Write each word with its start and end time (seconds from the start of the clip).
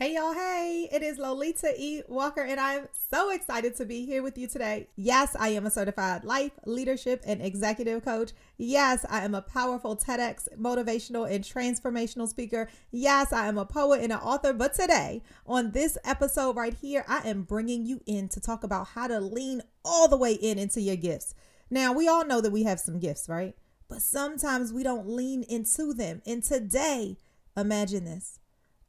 Hey 0.00 0.14
y'all, 0.14 0.32
hey, 0.32 0.88
it 0.92 1.02
is 1.02 1.18
Lolita 1.18 1.74
E. 1.76 2.02
Walker, 2.06 2.40
and 2.40 2.60
I'm 2.60 2.86
so 3.10 3.30
excited 3.30 3.74
to 3.78 3.84
be 3.84 4.06
here 4.06 4.22
with 4.22 4.38
you 4.38 4.46
today. 4.46 4.86
Yes, 4.94 5.34
I 5.34 5.48
am 5.48 5.66
a 5.66 5.72
certified 5.72 6.22
life, 6.22 6.52
leadership, 6.64 7.20
and 7.26 7.42
executive 7.42 8.04
coach. 8.04 8.30
Yes, 8.58 9.04
I 9.10 9.24
am 9.24 9.34
a 9.34 9.42
powerful 9.42 9.96
TEDx 9.96 10.56
motivational 10.56 11.28
and 11.28 11.42
transformational 11.42 12.28
speaker. 12.28 12.68
Yes, 12.92 13.32
I 13.32 13.48
am 13.48 13.58
a 13.58 13.66
poet 13.66 14.00
and 14.00 14.12
an 14.12 14.20
author. 14.20 14.52
But 14.52 14.72
today, 14.72 15.24
on 15.44 15.72
this 15.72 15.98
episode 16.04 16.54
right 16.54 16.74
here, 16.74 17.04
I 17.08 17.28
am 17.28 17.42
bringing 17.42 17.84
you 17.84 18.00
in 18.06 18.28
to 18.28 18.40
talk 18.40 18.62
about 18.62 18.86
how 18.94 19.08
to 19.08 19.18
lean 19.18 19.62
all 19.84 20.06
the 20.06 20.16
way 20.16 20.34
in 20.34 20.60
into 20.60 20.80
your 20.80 20.94
gifts. 20.94 21.34
Now, 21.70 21.92
we 21.92 22.06
all 22.06 22.24
know 22.24 22.40
that 22.40 22.52
we 22.52 22.62
have 22.62 22.78
some 22.78 23.00
gifts, 23.00 23.28
right? 23.28 23.56
But 23.88 24.02
sometimes 24.02 24.72
we 24.72 24.84
don't 24.84 25.08
lean 25.08 25.42
into 25.42 25.92
them. 25.92 26.22
And 26.24 26.44
today, 26.44 27.16
imagine 27.56 28.04
this 28.04 28.38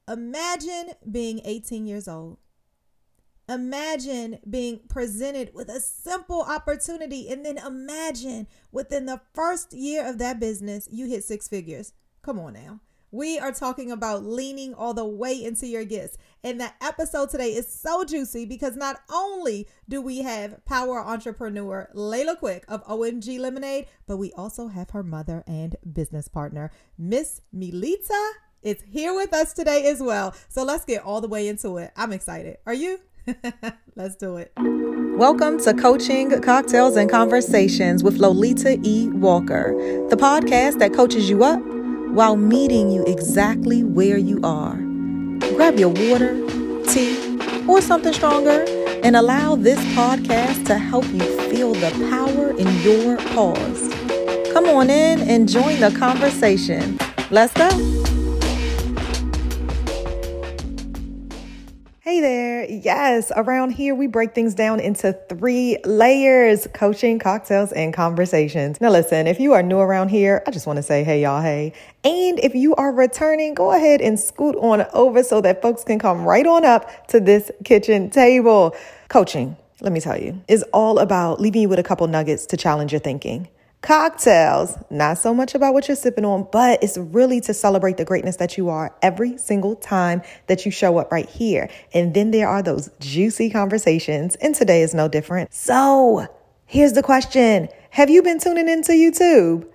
Imagine 0.09 0.94
being 1.09 1.40
18 1.45 1.86
years 1.86 2.08
old. 2.08 2.40
Imagine 3.48 4.40
being 4.50 4.80
presented 4.90 5.52
with 5.54 5.70
a 5.70 5.80
simple 5.80 6.41
opportunity, 6.41 7.30
and 7.30 7.45
then 7.45 7.58
imagine 7.58 8.48
within 8.72 9.05
the 9.05 9.22
first 9.34 9.73
year 9.73 10.08
of 10.08 10.17
that 10.17 10.40
business, 10.40 10.88
you 10.91 11.08
hit 11.08 11.23
six 11.23 11.48
figures. 11.48 11.94
Come 12.23 12.40
on 12.40 12.53
now. 12.53 12.80
We 13.12 13.40
are 13.40 13.52
talking 13.52 13.91
about 13.91 14.23
leaning 14.23 14.76
all 14.76 14.94
the 14.94 15.05
way 15.05 15.44
into 15.44 15.66
your 15.66 15.84
gifts. 15.84 16.17
And 16.44 16.59
the 16.59 16.72
episode 16.80 17.31
today 17.31 17.55
is 17.55 17.67
so 17.67 18.03
juicy 18.03 18.45
because 18.45 18.76
not 18.76 19.02
only 19.12 19.67
do 19.88 20.00
we 20.00 20.20
have 20.20 20.64
power 20.66 21.00
entrepreneur 21.00 21.89
Layla 21.95 22.38
Quick 22.38 22.66
of 22.67 22.86
OMG 22.86 23.39
Lemonade, 23.39 23.88
but 24.05 24.17
we 24.17 24.31
also 24.34 24.67
have 24.67 24.91
her 24.91 25.02
mother 25.02 25.44
and 25.48 25.76
business 25.91 26.28
partner, 26.28 26.72
Miss 27.00 27.41
Melita 27.52 28.31
is 28.62 28.81
here 28.91 29.13
with 29.13 29.34
us 29.34 29.54
today 29.54 29.86
as 29.88 30.02
well. 30.02 30.34
So 30.49 30.63
let's 30.63 30.86
get 30.86 31.04
all 31.04 31.22
the 31.22 31.27
way 31.27 31.48
into 31.48 31.78
it. 31.78 31.92
I'm 31.95 32.11
excited. 32.11 32.58
Are 32.66 32.73
you? 32.73 33.00
let's 33.95 34.16
do 34.16 34.38
it. 34.38 34.52
Welcome 34.58 35.59
to 35.61 35.73
Coaching, 35.73 36.42
Cocktails, 36.42 36.95
and 36.95 37.09
Conversations 37.09 38.03
with 38.03 38.17
Lolita 38.17 38.80
E. 38.84 39.09
Walker, 39.09 39.73
the 40.09 40.17
podcast 40.17 40.80
that 40.80 40.94
coaches 40.94 41.30
you 41.30 41.44
up 41.44 41.61
while 42.11 42.36
meeting 42.36 42.89
you 42.89 43.03
exactly 43.06 43.84
where 43.84 44.17
you 44.17 44.39
are. 44.44 44.75
Grab 45.56 45.80
your 45.80 45.89
water, 45.89 46.36
tea, 46.86 47.38
or 47.67 47.81
something 47.81 48.14
stronger 48.14 48.66
and 49.03 49.16
allow 49.16 49.56
this 49.56 49.80
podcast 49.95 50.66
to 50.66 50.78
help 50.78 51.06
you 51.09 51.22
feel 51.50 51.73
the 51.73 51.91
power 52.09 52.50
in 52.58 52.67
your 52.81 53.17
pause. 53.34 53.94
Come 54.52 54.66
on 54.66 54.89
in 54.89 55.22
and 55.22 55.47
join 55.47 55.80
the 55.80 55.95
conversation. 55.97 56.97
Let's 57.30 57.53
go. 57.53 58.09
Hey 62.10 62.22
there. 62.22 62.66
Yes, 62.68 63.32
around 63.36 63.70
here 63.70 63.94
we 63.94 64.08
break 64.08 64.34
things 64.34 64.56
down 64.56 64.80
into 64.80 65.14
three 65.30 65.78
layers 65.86 66.68
coaching, 66.74 67.20
cocktails, 67.20 67.72
and 67.72 67.94
conversations. 67.94 68.82
Now, 68.82 68.90
listen, 68.90 69.28
if 69.28 69.40
you 69.40 69.54
are 69.54 69.62
new 69.62 69.78
around 69.78 70.10
here, 70.10 70.42
I 70.48 70.50
just 70.50 70.66
want 70.66 70.78
to 70.78 70.82
say, 70.82 71.04
hey, 71.04 71.22
y'all, 71.22 71.44
hey. 71.44 71.72
And 72.04 72.40
if 72.40 72.56
you 72.56 72.74
are 72.74 72.92
returning, 72.92 73.54
go 73.54 73.72
ahead 73.74 74.02
and 74.02 74.20
scoot 74.20 74.56
on 74.56 74.88
over 74.92 75.22
so 75.22 75.40
that 75.42 75.62
folks 75.62 75.84
can 75.84 76.00
come 76.00 76.26
right 76.26 76.48
on 76.48 76.66
up 76.66 77.08
to 77.10 77.20
this 77.20 77.52
kitchen 77.64 78.10
table. 78.10 78.76
Coaching, 79.10 79.56
let 79.80 79.94
me 79.94 80.00
tell 80.00 80.20
you, 80.20 80.42
is 80.48 80.64
all 80.74 80.98
about 80.98 81.40
leaving 81.40 81.62
you 81.62 81.70
with 81.70 81.78
a 81.78 81.84
couple 81.84 82.08
nuggets 82.08 82.48
to 82.48 82.58
challenge 82.58 82.92
your 82.92 83.02
thinking. 83.02 83.48
Cocktails, 83.81 84.77
not 84.89 85.17
so 85.17 85.33
much 85.33 85.55
about 85.55 85.73
what 85.73 85.88
you're 85.88 85.95
sipping 85.95 86.25
on, 86.25 86.47
but 86.52 86.83
it's 86.83 86.97
really 86.97 87.39
to 87.41 87.53
celebrate 87.53 87.95
the 87.95 88.03
greatness 88.03 88.35
that 88.35 88.58
you 88.58 88.67
are 88.67 88.94
every 89.02 89.38
single 89.38 89.75
time 89.75 90.22
that 90.47 90.66
you 90.66 90.72
show 90.72 90.97
up 90.97 91.11
right 91.13 91.30
here. 91.30 91.69
And 91.94 92.13
then 92.13 92.31
there 92.31 92.50
are 92.50 92.61
those 92.61 92.89
juicy 93.00 93.50
conversations, 93.50 94.35
and 94.35 94.53
today 94.53 94.81
is 94.81 94.94
no 94.94 95.07
different. 95.07 95.53
So, 95.53 96.28
here's 96.66 96.91
the 96.91 97.01
question 97.01 97.69
Have 97.91 98.09
you 98.09 98.22
been 98.22 98.39
tuning 98.39 98.68
into 98.68 98.91
YouTube? 98.91 99.66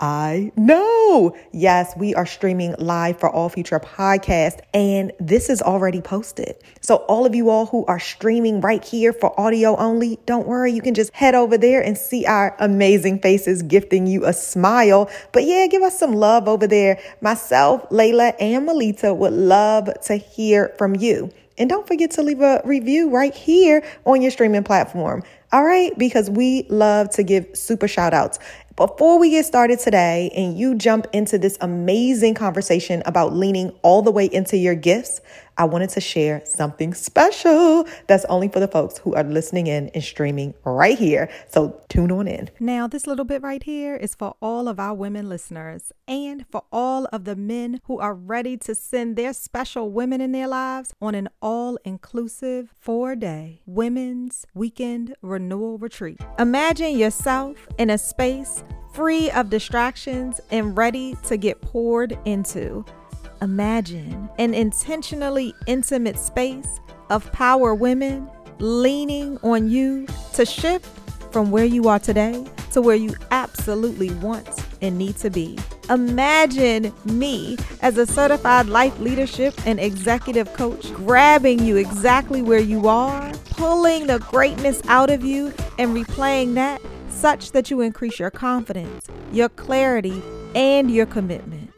I 0.00 0.50
know. 0.56 1.36
Yes, 1.52 1.92
we 1.94 2.14
are 2.14 2.24
streaming 2.24 2.74
live 2.78 3.20
for 3.20 3.28
all 3.28 3.50
future 3.50 3.78
podcasts, 3.78 4.58
and 4.72 5.12
this 5.20 5.50
is 5.50 5.60
already 5.60 6.00
posted. 6.00 6.56
So, 6.80 6.96
all 6.96 7.26
of 7.26 7.34
you 7.34 7.50
all 7.50 7.66
who 7.66 7.84
are 7.84 8.00
streaming 8.00 8.62
right 8.62 8.82
here 8.82 9.12
for 9.12 9.38
audio 9.38 9.76
only, 9.76 10.18
don't 10.24 10.46
worry. 10.46 10.72
You 10.72 10.80
can 10.80 10.94
just 10.94 11.12
head 11.12 11.34
over 11.34 11.58
there 11.58 11.82
and 11.82 11.98
see 11.98 12.24
our 12.24 12.56
amazing 12.58 13.20
faces 13.20 13.62
gifting 13.62 14.06
you 14.06 14.24
a 14.24 14.32
smile. 14.32 15.10
But 15.32 15.44
yeah, 15.44 15.66
give 15.66 15.82
us 15.82 15.98
some 15.98 16.14
love 16.14 16.48
over 16.48 16.66
there. 16.66 16.98
Myself, 17.20 17.86
Layla, 17.90 18.32
and 18.40 18.64
Melita 18.64 19.12
would 19.12 19.34
love 19.34 19.90
to 20.04 20.16
hear 20.16 20.74
from 20.78 20.96
you. 20.96 21.30
And 21.60 21.68
don't 21.68 21.86
forget 21.86 22.10
to 22.12 22.22
leave 22.22 22.40
a 22.40 22.62
review 22.64 23.10
right 23.10 23.34
here 23.34 23.84
on 24.06 24.22
your 24.22 24.30
streaming 24.30 24.64
platform. 24.64 25.22
All 25.52 25.62
right, 25.62 25.96
because 25.98 26.30
we 26.30 26.64
love 26.70 27.10
to 27.10 27.22
give 27.22 27.46
super 27.54 27.86
shout 27.86 28.14
outs. 28.14 28.38
Before 28.76 29.18
we 29.18 29.28
get 29.28 29.44
started 29.44 29.78
today 29.78 30.30
and 30.34 30.58
you 30.58 30.74
jump 30.74 31.06
into 31.12 31.36
this 31.36 31.58
amazing 31.60 32.32
conversation 32.32 33.02
about 33.04 33.34
leaning 33.34 33.72
all 33.82 34.00
the 34.00 34.10
way 34.10 34.24
into 34.24 34.56
your 34.56 34.74
gifts, 34.74 35.20
I 35.60 35.64
wanted 35.64 35.90
to 35.90 36.00
share 36.00 36.40
something 36.46 36.94
special 36.94 37.86
that's 38.06 38.24
only 38.30 38.48
for 38.48 38.60
the 38.60 38.66
folks 38.66 38.96
who 38.96 39.14
are 39.14 39.24
listening 39.24 39.66
in 39.66 39.90
and 39.90 40.02
streaming 40.02 40.54
right 40.64 40.98
here. 40.98 41.28
So 41.50 41.84
tune 41.90 42.10
on 42.10 42.26
in. 42.28 42.48
Now, 42.58 42.86
this 42.86 43.06
little 43.06 43.26
bit 43.26 43.42
right 43.42 43.62
here 43.62 43.94
is 43.94 44.14
for 44.14 44.36
all 44.40 44.68
of 44.68 44.80
our 44.80 44.94
women 44.94 45.28
listeners 45.28 45.92
and 46.08 46.46
for 46.50 46.62
all 46.72 47.06
of 47.12 47.24
the 47.24 47.36
men 47.36 47.82
who 47.84 47.98
are 47.98 48.14
ready 48.14 48.56
to 48.56 48.74
send 48.74 49.16
their 49.16 49.34
special 49.34 49.90
women 49.90 50.22
in 50.22 50.32
their 50.32 50.48
lives 50.48 50.94
on 50.98 51.14
an 51.14 51.28
all 51.42 51.76
inclusive 51.84 52.72
four 52.80 53.14
day 53.14 53.60
women's 53.66 54.46
weekend 54.54 55.14
renewal 55.20 55.76
retreat. 55.76 56.22
Imagine 56.38 56.96
yourself 56.96 57.68
in 57.76 57.90
a 57.90 57.98
space 57.98 58.64
free 58.94 59.30
of 59.32 59.50
distractions 59.50 60.40
and 60.50 60.74
ready 60.74 61.16
to 61.26 61.36
get 61.36 61.60
poured 61.60 62.18
into. 62.24 62.82
Imagine 63.42 64.28
an 64.38 64.52
intentionally 64.52 65.54
intimate 65.66 66.18
space 66.18 66.80
of 67.08 67.30
power 67.32 67.74
women 67.74 68.30
leaning 68.58 69.38
on 69.42 69.70
you 69.70 70.06
to 70.34 70.44
shift 70.44 70.86
from 71.32 71.50
where 71.50 71.64
you 71.64 71.88
are 71.88 71.98
today 71.98 72.44
to 72.72 72.80
where 72.80 72.96
you 72.96 73.14
absolutely 73.30 74.10
want 74.16 74.48
and 74.80 74.96
need 74.96 75.16
to 75.16 75.30
be. 75.30 75.58
Imagine 75.88 76.92
me 77.04 77.56
as 77.80 77.98
a 77.98 78.06
certified 78.06 78.66
life 78.66 78.98
leadership 79.00 79.54
and 79.66 79.80
executive 79.80 80.52
coach 80.52 80.92
grabbing 80.94 81.64
you 81.64 81.76
exactly 81.76 82.42
where 82.42 82.60
you 82.60 82.88
are, 82.88 83.32
pulling 83.50 84.06
the 84.06 84.18
greatness 84.18 84.80
out 84.86 85.10
of 85.10 85.24
you, 85.24 85.52
and 85.78 85.96
replaying 85.96 86.54
that 86.54 86.80
such 87.08 87.52
that 87.52 87.70
you 87.70 87.80
increase 87.80 88.18
your 88.18 88.30
confidence, 88.30 89.06
your 89.32 89.48
clarity, 89.48 90.22
and 90.54 90.90
your 90.90 91.06
commitment. 91.06 91.69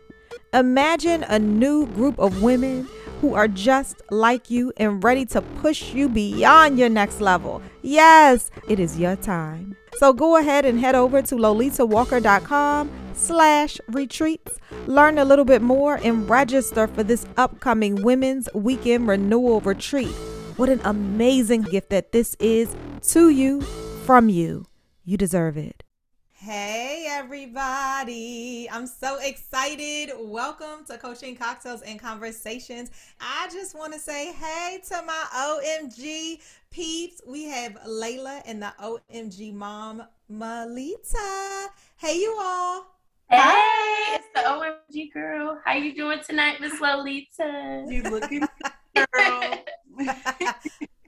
Imagine 0.55 1.23
a 1.25 1.39
new 1.39 1.87
group 1.87 2.19
of 2.19 2.43
women 2.43 2.87
who 3.23 3.33
are 3.33 3.49
just 3.49 4.03
like 4.11 4.51
you 4.51 4.71
and 4.77 5.03
ready 5.03 5.25
to 5.25 5.41
push 5.41 5.95
you 5.95 6.11
beyond 6.11 6.79
your 6.79 6.91
next 6.91 7.23
level. 7.23 7.63
Yes, 7.81 8.51
it 8.69 8.79
is 8.79 8.99
your 8.99 9.17
time. 9.17 9.75
So 9.95 10.13
go 10.13 10.37
ahead 10.37 10.67
and 10.67 10.79
head 10.79 10.95
over 10.95 11.23
to 11.23 11.37
lolitawalker.com 11.37 12.91
slash 13.15 13.79
retreats. 13.89 14.59
Learn 14.87 15.17
a 15.17 15.25
little 15.25 15.47
bit 15.47 15.63
more 15.63 15.95
and 16.05 16.29
register 16.29 16.87
for 16.87 17.03
this 17.03 17.25
upcoming 17.39 18.03
Women's 18.03 18.47
Weekend 18.53 19.09
Renewal 19.09 19.63
Retreat. 19.63 20.15
What 20.57 20.69
an 20.69 20.83
amazing 20.85 21.63
gift 21.63 21.89
that 21.89 22.13
this 22.13 22.37
is 22.39 22.77
to 23.13 23.31
you 23.31 23.63
from 24.05 24.29
you. 24.29 24.67
You 25.07 25.17
deserve 25.17 25.57
it. 25.57 25.83
Hey, 26.45 27.07
everybody. 27.09 28.69
I'm 28.69 28.89
so 28.89 29.21
excited. 29.21 30.11
Welcome 30.19 30.85
to 30.87 30.99
Coaching 30.99 31.37
Cocktails 31.37 31.83
and 31.83 32.01
Conversations. 32.01 32.91
I 33.21 33.49
just 33.53 33.79
want 33.79 33.93
to 33.93 34.01
say 34.01 34.33
hey 34.33 34.81
to 34.89 35.03
my 35.07 35.25
OMG 35.37 36.41
peeps. 36.73 37.23
We 37.29 37.45
have 37.45 37.75
Layla 37.87 38.43
and 38.45 38.61
the 38.61 38.75
OMG 38.83 39.55
mom, 39.55 40.03
Melita. 40.29 41.69
Hey, 41.97 42.19
you 42.19 42.37
all. 42.41 42.87
Hey, 43.31 44.17
it's 44.17 44.27
the 44.35 44.41
OMG 44.41 45.13
girl. 45.13 45.61
How 45.65 45.75
you 45.75 45.95
doing 45.95 46.19
tonight, 46.27 46.61
Miss 46.61 46.81
Lolita? 46.81 47.87
You 47.89 48.03
looking 48.03 48.49
girl. 49.15 49.65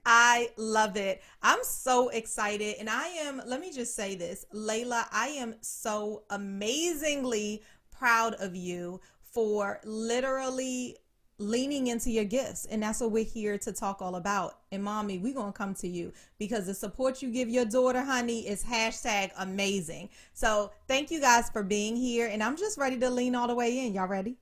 I 0.07 0.51
love 0.57 0.97
it. 0.97 1.23
I'm 1.43 1.63
so 1.63 2.09
excited. 2.11 2.77
And 2.79 2.91
I 2.91 3.09
am, 3.09 3.41
let 3.47 3.61
me 3.61 3.73
just 3.73 3.95
say 3.95 4.15
this, 4.15 4.45
Layla, 4.55 5.07
I 5.13 5.29
am 5.29 5.57
so 5.61 6.25
amazingly 6.31 7.63
proud 7.91 8.35
of 8.35 8.55
you 8.55 9.01
for 9.23 9.81
literally 9.85 10.97
leaning 11.39 11.89
into 11.89 12.11
your 12.11 12.25
gifts. 12.25 12.67
And 12.67 12.83
that's 12.83 13.01
what 13.01 13.11
we're 13.11 13.25
here 13.25 13.59
to 13.59 13.73
talk 13.73 14.01
all 14.01 14.17
about. 14.17 14.59
And 14.71 14.83
mommy, 14.83 15.19
we're 15.19 15.35
going 15.35 15.53
to 15.53 15.57
come 15.57 15.75
to 15.77 15.89
you 15.89 16.13
because 16.39 16.67
the 16.67 16.75
support 16.75 17.23
you 17.23 17.31
give 17.31 17.49
your 17.49 17.65
daughter, 17.65 18.03
honey, 18.03 18.47
is 18.47 18.63
hashtag 18.63 19.31
amazing. 19.39 20.11
So 20.33 20.71
thank 20.87 21.11
you 21.11 21.21
guys 21.21 21.51
for 21.51 21.63
being 21.63 21.97
here. 21.97 22.29
And 22.29 22.43
I'm 22.43 22.57
just 22.57 22.79
ready 22.79 22.99
to 22.99 23.11
lean 23.11 23.35
all 23.35 23.49
the 23.49 23.55
way 23.55 23.87
in. 23.87 23.95
Y'all 23.95 24.07
ready? 24.07 24.37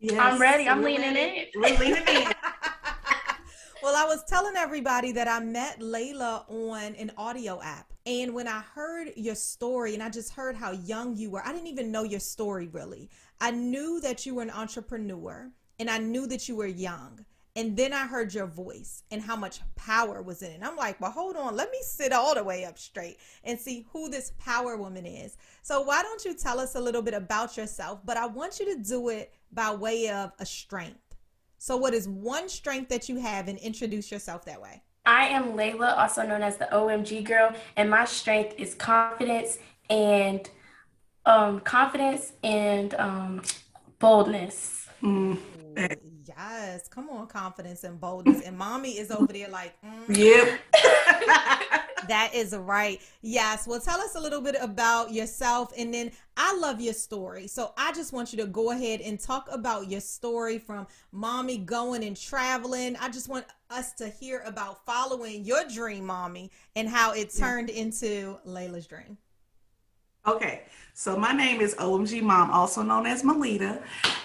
Yes, 0.00 0.18
I'm 0.20 0.40
ready. 0.40 0.68
I'm 0.68 0.82
leaning 0.82 1.16
in. 1.16 1.46
We're 1.54 1.78
leaning 1.78 2.06
in. 2.08 2.32
Well, 3.84 3.96
I 3.96 4.06
was 4.06 4.24
telling 4.24 4.56
everybody 4.56 5.12
that 5.12 5.28
I 5.28 5.40
met 5.40 5.78
Layla 5.78 6.50
on 6.50 6.94
an 6.94 7.12
audio 7.18 7.60
app. 7.60 7.92
And 8.06 8.32
when 8.32 8.48
I 8.48 8.60
heard 8.74 9.08
your 9.14 9.34
story 9.34 9.92
and 9.92 10.02
I 10.02 10.08
just 10.08 10.32
heard 10.32 10.56
how 10.56 10.72
young 10.72 11.14
you 11.14 11.28
were, 11.28 11.42
I 11.44 11.52
didn't 11.52 11.66
even 11.66 11.92
know 11.92 12.02
your 12.02 12.18
story 12.18 12.68
really. 12.68 13.10
I 13.42 13.50
knew 13.50 14.00
that 14.00 14.24
you 14.24 14.36
were 14.36 14.42
an 14.42 14.50
entrepreneur 14.50 15.50
and 15.78 15.90
I 15.90 15.98
knew 15.98 16.26
that 16.28 16.48
you 16.48 16.56
were 16.56 16.66
young. 16.66 17.26
And 17.56 17.76
then 17.76 17.92
I 17.92 18.06
heard 18.06 18.32
your 18.32 18.46
voice 18.46 19.02
and 19.10 19.20
how 19.20 19.36
much 19.36 19.60
power 19.76 20.22
was 20.22 20.40
in 20.40 20.52
it. 20.52 20.54
And 20.54 20.64
I'm 20.64 20.76
like, 20.76 20.98
well, 20.98 21.10
hold 21.10 21.36
on, 21.36 21.54
let 21.54 21.70
me 21.70 21.78
sit 21.82 22.10
all 22.10 22.34
the 22.34 22.42
way 22.42 22.64
up 22.64 22.78
straight 22.78 23.18
and 23.44 23.60
see 23.60 23.86
who 23.92 24.08
this 24.08 24.32
power 24.38 24.78
woman 24.78 25.04
is. 25.04 25.36
So, 25.62 25.82
why 25.82 26.02
don't 26.02 26.24
you 26.24 26.32
tell 26.32 26.58
us 26.58 26.74
a 26.74 26.80
little 26.80 27.02
bit 27.02 27.12
about 27.12 27.58
yourself? 27.58 28.00
But 28.02 28.16
I 28.16 28.24
want 28.26 28.58
you 28.60 28.74
to 28.74 28.82
do 28.82 29.10
it 29.10 29.34
by 29.52 29.74
way 29.74 30.08
of 30.08 30.32
a 30.38 30.46
strength. 30.46 31.03
So, 31.64 31.78
what 31.78 31.94
is 31.94 32.06
one 32.06 32.50
strength 32.50 32.90
that 32.90 33.08
you 33.08 33.16
have 33.16 33.48
and 33.48 33.56
introduce 33.56 34.12
yourself 34.12 34.44
that 34.44 34.60
way? 34.60 34.82
I 35.06 35.28
am 35.28 35.54
Layla, 35.54 35.96
also 35.96 36.20
known 36.20 36.42
as 36.42 36.58
the 36.58 36.66
OMG 36.66 37.24
girl, 37.24 37.54
and 37.76 37.88
my 37.88 38.04
strength 38.04 38.54
is 38.58 38.74
confidence 38.74 39.56
and 39.88 40.50
um, 41.24 41.60
confidence 41.60 42.34
and 42.42 42.92
um, 42.96 43.40
boldness. 43.98 44.88
Mm. 45.02 45.38
Yes, 46.28 46.86
come 46.88 47.08
on, 47.08 47.28
confidence 47.28 47.82
and 47.82 47.98
boldness. 47.98 48.42
And 48.42 48.58
mommy 48.58 48.98
is 48.98 49.10
over 49.10 49.32
there 49.32 49.48
like, 49.48 49.72
mm. 49.82 50.14
yep. 50.14 50.60
that 52.08 52.34
is 52.34 52.54
right. 52.54 53.00
Yes. 53.22 53.66
Well, 53.66 53.80
tell 53.80 54.00
us 54.00 54.14
a 54.14 54.20
little 54.20 54.40
bit 54.40 54.56
about 54.60 55.12
yourself. 55.12 55.72
And 55.76 55.92
then 55.92 56.10
I 56.36 56.56
love 56.56 56.80
your 56.80 56.94
story. 56.94 57.46
So 57.46 57.72
I 57.76 57.92
just 57.92 58.12
want 58.12 58.32
you 58.32 58.38
to 58.38 58.46
go 58.46 58.70
ahead 58.70 59.00
and 59.00 59.18
talk 59.18 59.48
about 59.50 59.90
your 59.90 60.00
story 60.00 60.58
from 60.58 60.86
mommy 61.12 61.58
going 61.58 62.04
and 62.04 62.16
traveling. 62.16 62.96
I 62.96 63.08
just 63.08 63.28
want 63.28 63.46
us 63.70 63.92
to 63.94 64.08
hear 64.08 64.42
about 64.46 64.84
following 64.86 65.44
your 65.44 65.64
dream, 65.64 66.06
mommy, 66.06 66.50
and 66.76 66.88
how 66.88 67.12
it 67.12 67.34
turned 67.34 67.70
yeah. 67.70 67.82
into 67.82 68.38
Layla's 68.46 68.86
dream. 68.86 69.18
Okay, 70.26 70.62
so 70.94 71.18
my 71.18 71.32
name 71.32 71.60
is 71.60 71.74
OMG 71.74 72.22
Mom, 72.22 72.50
also 72.50 72.80
known 72.82 73.04
as 73.06 73.22
Melita. 73.22 73.82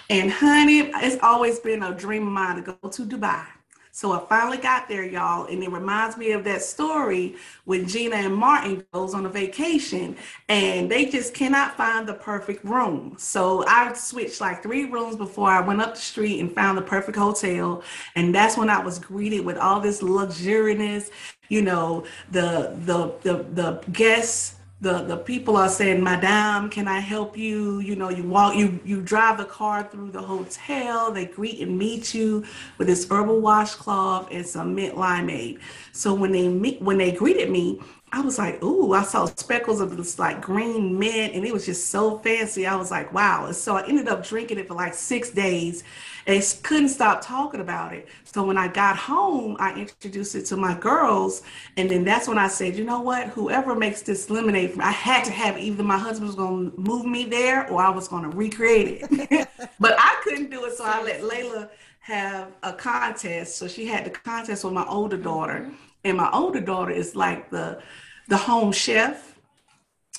And 0.08 0.30
honey, 0.30 0.90
it's 0.94 1.22
always 1.22 1.58
been 1.58 1.82
a 1.82 1.94
dream 1.94 2.26
of 2.26 2.32
mine 2.32 2.56
to 2.56 2.62
go 2.62 2.88
to 2.88 3.04
Dubai. 3.04 3.44
So 3.92 4.12
I 4.12 4.20
finally 4.26 4.58
got 4.58 4.88
there, 4.88 5.04
y'all, 5.04 5.46
and 5.46 5.62
it 5.62 5.70
reminds 5.70 6.16
me 6.16 6.32
of 6.32 6.44
that 6.44 6.62
story 6.62 7.34
when 7.64 7.88
Gina 7.88 8.16
and 8.16 8.34
Martin 8.34 8.84
goes 8.92 9.14
on 9.14 9.26
a 9.26 9.28
vacation 9.28 10.16
and 10.48 10.90
they 10.90 11.06
just 11.06 11.34
cannot 11.34 11.76
find 11.76 12.06
the 12.06 12.14
perfect 12.14 12.64
room. 12.64 13.16
So 13.18 13.64
I 13.66 13.92
switched 13.94 14.40
like 14.40 14.62
three 14.62 14.84
rooms 14.84 15.16
before 15.16 15.50
I 15.50 15.60
went 15.60 15.80
up 15.80 15.94
the 15.94 16.00
street 16.00 16.40
and 16.40 16.54
found 16.54 16.78
the 16.78 16.82
perfect 16.82 17.18
hotel. 17.18 17.82
And 18.14 18.34
that's 18.34 18.56
when 18.56 18.70
I 18.70 18.80
was 18.82 18.98
greeted 18.98 19.44
with 19.44 19.58
all 19.58 19.80
this 19.80 20.02
luxuriousness, 20.02 21.10
you 21.48 21.62
know, 21.62 22.04
the 22.30 22.76
the 22.86 23.12
the 23.22 23.42
the 23.54 23.84
guests 23.90 24.59
the 24.80 25.02
the 25.04 25.16
people 25.16 25.56
are 25.56 25.68
saying 25.68 26.02
madame 26.02 26.70
can 26.70 26.88
i 26.88 26.98
help 26.98 27.36
you 27.36 27.80
you 27.80 27.94
know 27.94 28.08
you 28.08 28.22
walk 28.22 28.56
you 28.56 28.80
you 28.84 29.00
drive 29.02 29.36
the 29.36 29.44
car 29.44 29.82
through 29.82 30.10
the 30.10 30.20
hotel 30.20 31.12
they 31.12 31.26
greet 31.26 31.60
and 31.60 31.76
meet 31.78 32.14
you 32.14 32.44
with 32.78 32.86
this 32.86 33.06
herbal 33.10 33.40
washcloth 33.40 34.28
and 34.30 34.46
some 34.46 34.74
mint 34.74 34.94
limeade 34.94 35.58
so 35.92 36.14
when 36.14 36.32
they 36.32 36.48
meet 36.48 36.80
when 36.80 36.98
they 36.98 37.12
greeted 37.12 37.50
me 37.50 37.78
I 38.12 38.22
was 38.22 38.38
like, 38.38 38.60
ooh, 38.64 38.92
I 38.92 39.04
saw 39.04 39.26
speckles 39.26 39.80
of 39.80 39.96
this 39.96 40.18
like 40.18 40.40
green 40.40 40.98
mint 40.98 41.32
and 41.34 41.46
it 41.46 41.52
was 41.52 41.64
just 41.64 41.90
so 41.90 42.18
fancy. 42.18 42.66
I 42.66 42.74
was 42.74 42.90
like, 42.90 43.12
wow. 43.12 43.46
And 43.46 43.54
so 43.54 43.76
I 43.76 43.86
ended 43.86 44.08
up 44.08 44.26
drinking 44.26 44.58
it 44.58 44.66
for 44.66 44.74
like 44.74 44.94
six 44.94 45.30
days 45.30 45.84
and 46.30 46.58
couldn't 46.62 46.88
stop 46.88 47.20
talking 47.20 47.60
about 47.60 47.92
it. 47.92 48.08
So 48.24 48.44
when 48.44 48.56
I 48.56 48.68
got 48.68 48.96
home, 48.96 49.56
I 49.58 49.74
introduced 49.74 50.34
it 50.34 50.46
to 50.46 50.56
my 50.56 50.78
girls. 50.78 51.42
And 51.76 51.90
then 51.90 52.04
that's 52.04 52.28
when 52.28 52.38
I 52.38 52.48
said, 52.48 52.76
you 52.76 52.84
know 52.84 53.00
what? 53.00 53.28
Whoever 53.28 53.74
makes 53.74 54.02
this 54.02 54.30
lemonade, 54.30 54.78
I 54.80 54.92
had 54.92 55.24
to 55.24 55.32
have 55.32 55.58
either 55.58 55.82
my 55.82 55.98
husband 55.98 56.28
was 56.28 56.36
going 56.36 56.70
to 56.70 56.80
move 56.80 57.06
me 57.06 57.24
there 57.24 57.70
or 57.70 57.82
I 57.82 57.90
was 57.90 58.08
going 58.08 58.22
to 58.30 58.36
recreate 58.36 59.06
it. 59.10 59.48
but 59.80 59.94
I 59.98 60.20
couldn't 60.22 60.50
do 60.50 60.64
it. 60.64 60.74
So 60.74 60.84
I 60.84 61.02
let 61.02 61.22
Layla 61.22 61.68
have 62.00 62.52
a 62.62 62.72
contest. 62.72 63.56
So 63.56 63.68
she 63.68 63.86
had 63.86 64.04
the 64.04 64.10
contest 64.10 64.64
with 64.64 64.72
my 64.72 64.86
older 64.86 65.16
daughter. 65.16 65.66
Mm-hmm 65.66 65.86
and 66.04 66.16
my 66.16 66.30
older 66.32 66.60
daughter 66.60 66.92
is 66.92 67.14
like 67.14 67.50
the 67.50 67.80
the 68.28 68.36
home 68.36 68.72
chef 68.72 69.30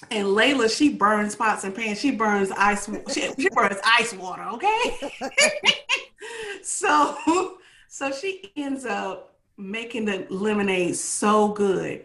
and 0.10 0.28
Layla, 0.28 0.75
she 0.75 0.90
burns 0.90 1.36
pots 1.36 1.63
and 1.63 1.75
pans. 1.75 2.00
She 2.00 2.12
burns 2.12 2.52
ice. 2.52 2.90
She, 3.13 3.31
she 3.38 3.50
burns 3.50 3.78
ice 3.86 4.13
water. 4.13 4.44
Okay. 4.54 5.12
so, 6.62 7.57
so 7.88 8.12
she 8.12 8.51
ends 8.56 8.86
up 8.86 9.36
making 9.57 10.06
the 10.06 10.25
lemonade 10.30 10.95
so 10.95 11.50
good, 11.50 12.04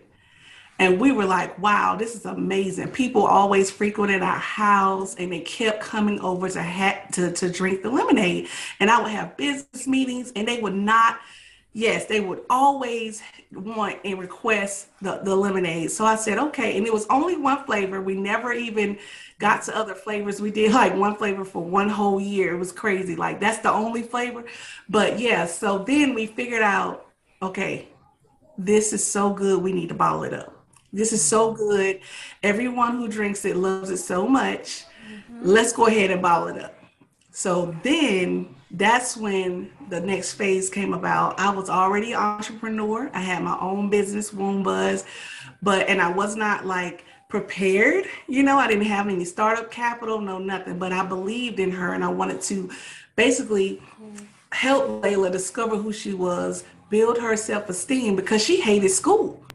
and 0.78 1.00
we 1.00 1.12
were 1.12 1.24
like, 1.24 1.58
"Wow, 1.58 1.96
this 1.96 2.14
is 2.14 2.26
amazing!" 2.26 2.88
People 2.88 3.26
always 3.26 3.70
frequented 3.70 4.22
our 4.22 4.38
house, 4.38 5.14
and 5.16 5.32
they 5.32 5.40
kept 5.40 5.80
coming 5.82 6.20
over 6.20 6.48
to 6.48 6.62
ha- 6.62 7.06
to 7.12 7.32
to 7.32 7.50
drink 7.50 7.82
the 7.82 7.90
lemonade. 7.90 8.48
And 8.80 8.90
I 8.90 9.02
would 9.02 9.12
have 9.12 9.36
business 9.36 9.86
meetings, 9.86 10.32
and 10.36 10.46
they 10.46 10.60
would 10.60 10.74
not 10.74 11.18
yes, 11.76 12.06
they 12.06 12.20
would 12.20 12.40
always 12.48 13.22
want 13.52 13.98
and 14.02 14.18
request 14.18 14.88
the, 15.02 15.18
the 15.18 15.36
lemonade. 15.36 15.90
So 15.90 16.06
I 16.06 16.16
said, 16.16 16.38
okay. 16.38 16.78
And 16.78 16.86
it 16.86 16.92
was 16.92 17.06
only 17.08 17.36
one 17.36 17.66
flavor. 17.66 18.00
We 18.00 18.14
never 18.14 18.54
even 18.54 18.98
got 19.38 19.62
to 19.64 19.76
other 19.76 19.94
flavors. 19.94 20.40
We 20.40 20.50
did 20.50 20.72
like 20.72 20.96
one 20.96 21.16
flavor 21.16 21.44
for 21.44 21.62
one 21.62 21.90
whole 21.90 22.18
year. 22.18 22.54
It 22.54 22.58
was 22.58 22.72
crazy. 22.72 23.14
Like 23.14 23.40
that's 23.40 23.58
the 23.58 23.70
only 23.70 24.00
flavor. 24.00 24.46
But 24.88 25.18
yeah, 25.18 25.44
so 25.44 25.80
then 25.80 26.14
we 26.14 26.24
figured 26.24 26.62
out, 26.62 27.08
okay, 27.42 27.88
this 28.56 28.94
is 28.94 29.06
so 29.06 29.34
good. 29.34 29.62
We 29.62 29.74
need 29.74 29.90
to 29.90 29.94
bottle 29.94 30.24
it 30.24 30.32
up. 30.32 30.54
This 30.94 31.12
is 31.12 31.22
so 31.22 31.52
good. 31.52 32.00
Everyone 32.42 32.96
who 32.96 33.06
drinks 33.06 33.44
it 33.44 33.54
loves 33.54 33.90
it 33.90 33.98
so 33.98 34.26
much. 34.26 34.86
Mm-hmm. 35.12 35.40
Let's 35.42 35.74
go 35.74 35.88
ahead 35.88 36.10
and 36.10 36.22
bottle 36.22 36.48
it 36.48 36.64
up. 36.64 36.74
So 37.32 37.76
then 37.82 38.54
that's 38.72 39.16
when 39.16 39.70
the 39.88 40.00
next 40.00 40.34
phase 40.34 40.68
came 40.68 40.92
about. 40.92 41.38
I 41.38 41.50
was 41.50 41.70
already 41.70 42.12
an 42.12 42.18
entrepreneur. 42.18 43.10
I 43.14 43.20
had 43.20 43.42
my 43.42 43.56
own 43.60 43.90
business, 43.90 44.32
Womb 44.32 44.62
Buzz, 44.62 45.04
but 45.62 45.88
and 45.88 46.00
I 46.00 46.10
was 46.10 46.36
not 46.36 46.66
like 46.66 47.04
prepared. 47.28 48.06
You 48.28 48.42
know, 48.42 48.58
I 48.58 48.66
didn't 48.66 48.86
have 48.86 49.08
any 49.08 49.24
startup 49.24 49.70
capital, 49.70 50.20
no 50.20 50.38
nothing. 50.38 50.78
But 50.78 50.92
I 50.92 51.04
believed 51.04 51.60
in 51.60 51.70
her, 51.72 51.94
and 51.94 52.04
I 52.04 52.08
wanted 52.08 52.40
to 52.42 52.70
basically 53.14 53.80
help 54.52 55.02
Layla 55.02 55.30
discover 55.30 55.76
who 55.76 55.92
she 55.92 56.12
was, 56.12 56.64
build 56.90 57.18
her 57.18 57.36
self 57.36 57.68
esteem 57.68 58.16
because 58.16 58.42
she 58.42 58.60
hated 58.60 58.90
school. 58.90 59.45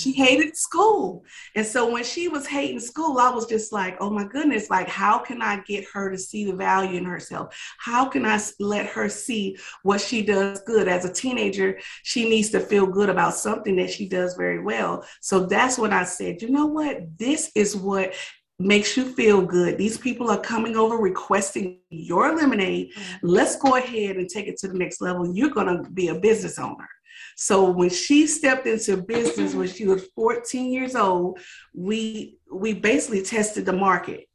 She 0.00 0.12
hated 0.12 0.56
school. 0.56 1.24
And 1.54 1.66
so 1.66 1.90
when 1.90 2.04
she 2.04 2.28
was 2.28 2.46
hating 2.46 2.80
school, 2.80 3.18
I 3.18 3.30
was 3.30 3.46
just 3.46 3.72
like, 3.72 3.96
oh 4.00 4.10
my 4.10 4.24
goodness, 4.24 4.70
like, 4.70 4.88
how 4.88 5.18
can 5.18 5.42
I 5.42 5.60
get 5.66 5.84
her 5.92 6.10
to 6.10 6.18
see 6.18 6.44
the 6.44 6.54
value 6.54 6.98
in 6.98 7.04
herself? 7.04 7.54
How 7.78 8.06
can 8.06 8.24
I 8.24 8.40
let 8.58 8.86
her 8.86 9.08
see 9.08 9.56
what 9.82 10.00
she 10.00 10.22
does 10.22 10.60
good? 10.62 10.88
As 10.88 11.04
a 11.04 11.12
teenager, 11.12 11.78
she 12.02 12.28
needs 12.28 12.50
to 12.50 12.60
feel 12.60 12.86
good 12.86 13.08
about 13.08 13.34
something 13.34 13.76
that 13.76 13.90
she 13.90 14.08
does 14.08 14.34
very 14.34 14.62
well. 14.62 15.04
So 15.20 15.46
that's 15.46 15.78
when 15.78 15.92
I 15.92 16.04
said, 16.04 16.42
you 16.42 16.50
know 16.50 16.66
what? 16.66 17.18
This 17.18 17.50
is 17.54 17.76
what 17.76 18.14
makes 18.60 18.96
you 18.96 19.04
feel 19.14 19.40
good. 19.40 19.78
These 19.78 19.98
people 19.98 20.30
are 20.30 20.40
coming 20.40 20.76
over 20.76 20.96
requesting 20.96 21.78
your 21.88 22.36
lemonade. 22.36 22.92
Mm-hmm. 22.92 23.26
Let's 23.26 23.56
go 23.56 23.76
ahead 23.76 24.16
and 24.16 24.28
take 24.28 24.46
it 24.46 24.58
to 24.58 24.68
the 24.68 24.78
next 24.78 25.00
level. 25.00 25.34
You're 25.34 25.50
going 25.50 25.82
to 25.82 25.90
be 25.90 26.08
a 26.08 26.14
business 26.14 26.58
owner. 26.58 26.88
So 27.36 27.70
when 27.70 27.90
she 27.90 28.26
stepped 28.26 28.66
into 28.66 28.96
business 28.96 29.54
when 29.54 29.68
she 29.68 29.86
was 29.86 30.06
14 30.14 30.72
years 30.72 30.94
old, 30.94 31.38
we 31.74 32.38
we 32.52 32.72
basically 32.74 33.22
tested 33.22 33.66
the 33.66 33.72
market. 33.72 34.26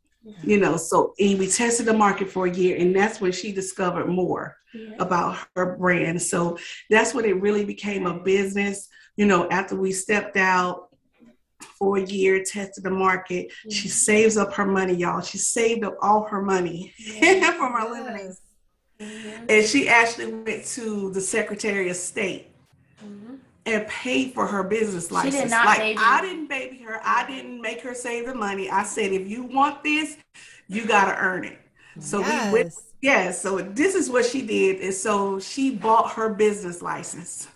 You 0.42 0.60
know, 0.60 0.76
so 0.76 1.14
and 1.20 1.38
we 1.38 1.48
tested 1.48 1.86
the 1.86 1.94
market 1.94 2.32
for 2.32 2.48
a 2.48 2.52
year, 2.52 2.78
and 2.78 2.96
that's 2.96 3.22
when 3.22 3.32
she 3.32 3.52
discovered 3.52 4.08
more 4.08 4.58
yeah. 4.74 4.96
about 5.00 5.38
her 5.56 5.76
brand. 5.78 6.20
So 6.20 6.58
that's 6.90 7.14
when 7.14 7.26
it 7.26 7.40
really 7.42 7.64
became 7.64 8.08
a 8.08 8.20
business. 8.20 8.88
You 9.18 9.28
know, 9.28 9.48
after 9.50 9.76
we 9.76 9.92
stepped 9.92 10.36
out 10.36 10.90
for 11.78 11.98
a 11.98 12.06
year, 12.06 12.44
tested 12.44 12.84
the 12.84 12.90
market, 12.90 13.48
mm-hmm. 13.48 13.70
she 13.70 13.88
saves 13.88 14.36
up 14.36 14.54
her 14.54 14.66
money, 14.66 14.96
y'all. 14.96 15.22
She 15.22 15.38
saved 15.38 15.84
up 15.84 15.96
all 16.02 16.24
her 16.24 16.42
money 16.42 16.94
yeah. 16.98 17.52
from 17.52 17.74
her 17.74 17.90
lemonade. 17.90 18.32
Mm-hmm. 19.00 19.46
And 19.50 19.66
she 19.66 19.90
actually 19.90 20.34
went 20.34 20.66
to 20.66 21.12
the 21.12 21.22
Secretary 21.22 21.90
of 21.90 21.98
State 21.98 22.48
and 23.66 23.88
paid 23.88 24.34
for 24.34 24.46
her 24.46 24.64
business 24.64 25.12
license. 25.12 25.36
She 25.36 25.42
did 25.42 25.50
not 25.50 25.66
like 25.66 25.80
baby. 25.80 26.00
I 26.02 26.22
didn't 26.22 26.48
baby 26.48 26.78
her. 26.84 27.00
I 27.04 27.26
didn't 27.28 27.62
make 27.62 27.82
her 27.82 27.94
save 27.94 28.28
the 28.28 28.36
money. 28.36 28.70
I 28.70 28.84
said, 28.84 29.12
if 29.12 29.28
you 29.28 29.44
want 29.44 29.84
this, 29.84 30.18
you 30.68 30.86
got 30.86 31.06
to 31.06 31.18
earn 31.18 31.46
it. 31.46 31.60
So 32.00 32.20
yes. 32.20 32.54
we 32.54 32.60
went. 32.60 32.74
Yeah. 33.02 33.32
So 33.32 33.60
this 33.60 33.96
is 33.96 34.10
what 34.10 34.26
she 34.26 34.42
did, 34.42 34.82
and 34.82 34.94
so 34.94 35.40
she 35.40 35.72
bought 35.72 36.12
her 36.12 36.30
business 36.34 36.82
license 36.82 37.48